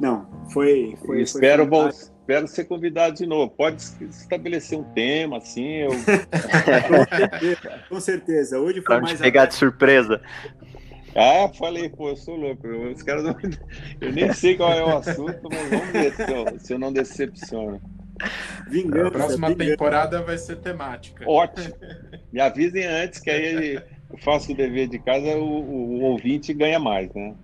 Não, 0.00 0.26
foi. 0.52 0.96
foi 1.04 1.22
espero, 1.22 1.66
foi 1.66 1.88
espero 1.88 2.46
ser 2.46 2.64
convidado 2.64 3.16
de 3.16 3.26
novo. 3.26 3.50
Pode 3.50 3.82
estabelecer 3.82 4.78
um 4.78 4.84
tema, 4.84 5.38
assim. 5.38 5.66
Eu... 5.66 5.90
com, 6.88 7.16
certeza, 7.16 7.80
com 7.88 8.00
certeza. 8.00 8.60
Hoje 8.60 8.82
foi 8.82 9.00
mais. 9.00 9.20
pegar 9.20 9.46
de 9.46 9.54
surpresa. 9.54 10.20
Ah, 11.18 11.48
falei, 11.48 11.88
pô, 11.88 12.10
eu 12.10 12.16
sou 12.16 12.36
louco. 12.36 12.66
Os 12.68 13.02
caras 13.02 13.24
não... 13.24 13.36
Eu 14.00 14.12
nem 14.12 14.32
sei 14.32 14.56
qual 14.56 14.72
é 14.72 14.84
o 14.84 14.96
assunto, 14.96 15.48
mas 15.50 15.70
vamos 15.70 15.88
ver 15.90 16.12
se 16.14 16.32
eu, 16.32 16.60
se 16.60 16.72
eu 16.74 16.78
não 16.78 16.92
decepciono. 16.92 17.80
Vingança, 18.68 19.08
a 19.08 19.10
próxima 19.10 19.48
vingança. 19.48 19.70
temporada 19.70 20.22
vai 20.22 20.38
ser 20.38 20.56
temática. 20.56 21.24
Ótimo. 21.28 21.74
Me 22.32 22.40
avisem 22.40 22.84
antes, 22.84 23.20
que 23.20 23.30
aí 23.30 23.80
eu 24.10 24.18
faço 24.18 24.52
o 24.52 24.54
dever 24.54 24.88
de 24.88 24.98
casa, 24.98 25.36
o, 25.36 25.44
o, 25.44 25.98
o 25.98 26.00
ouvinte 26.02 26.52
ganha 26.52 26.78
mais, 26.78 27.12
né? 27.14 27.34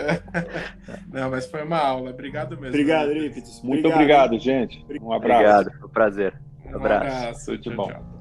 Não, 1.12 1.30
mas 1.30 1.46
foi 1.46 1.62
uma 1.64 1.78
aula. 1.78 2.10
Obrigado 2.10 2.50
mesmo. 2.52 2.68
Obrigado, 2.68 3.12
Lípides. 3.12 3.62
Muito 3.62 3.88
obrigado, 3.88 4.38
gente. 4.38 4.84
Um 5.00 5.12
abraço. 5.12 5.42
Obrigado, 5.42 5.72
foi 5.78 5.88
um 5.88 5.92
prazer. 5.92 6.34
Um 6.66 6.76
abraço. 6.76 7.04
Um 7.04 7.18
abraço. 7.18 7.58
Tchau, 7.58 7.86
tchau. 7.86 8.11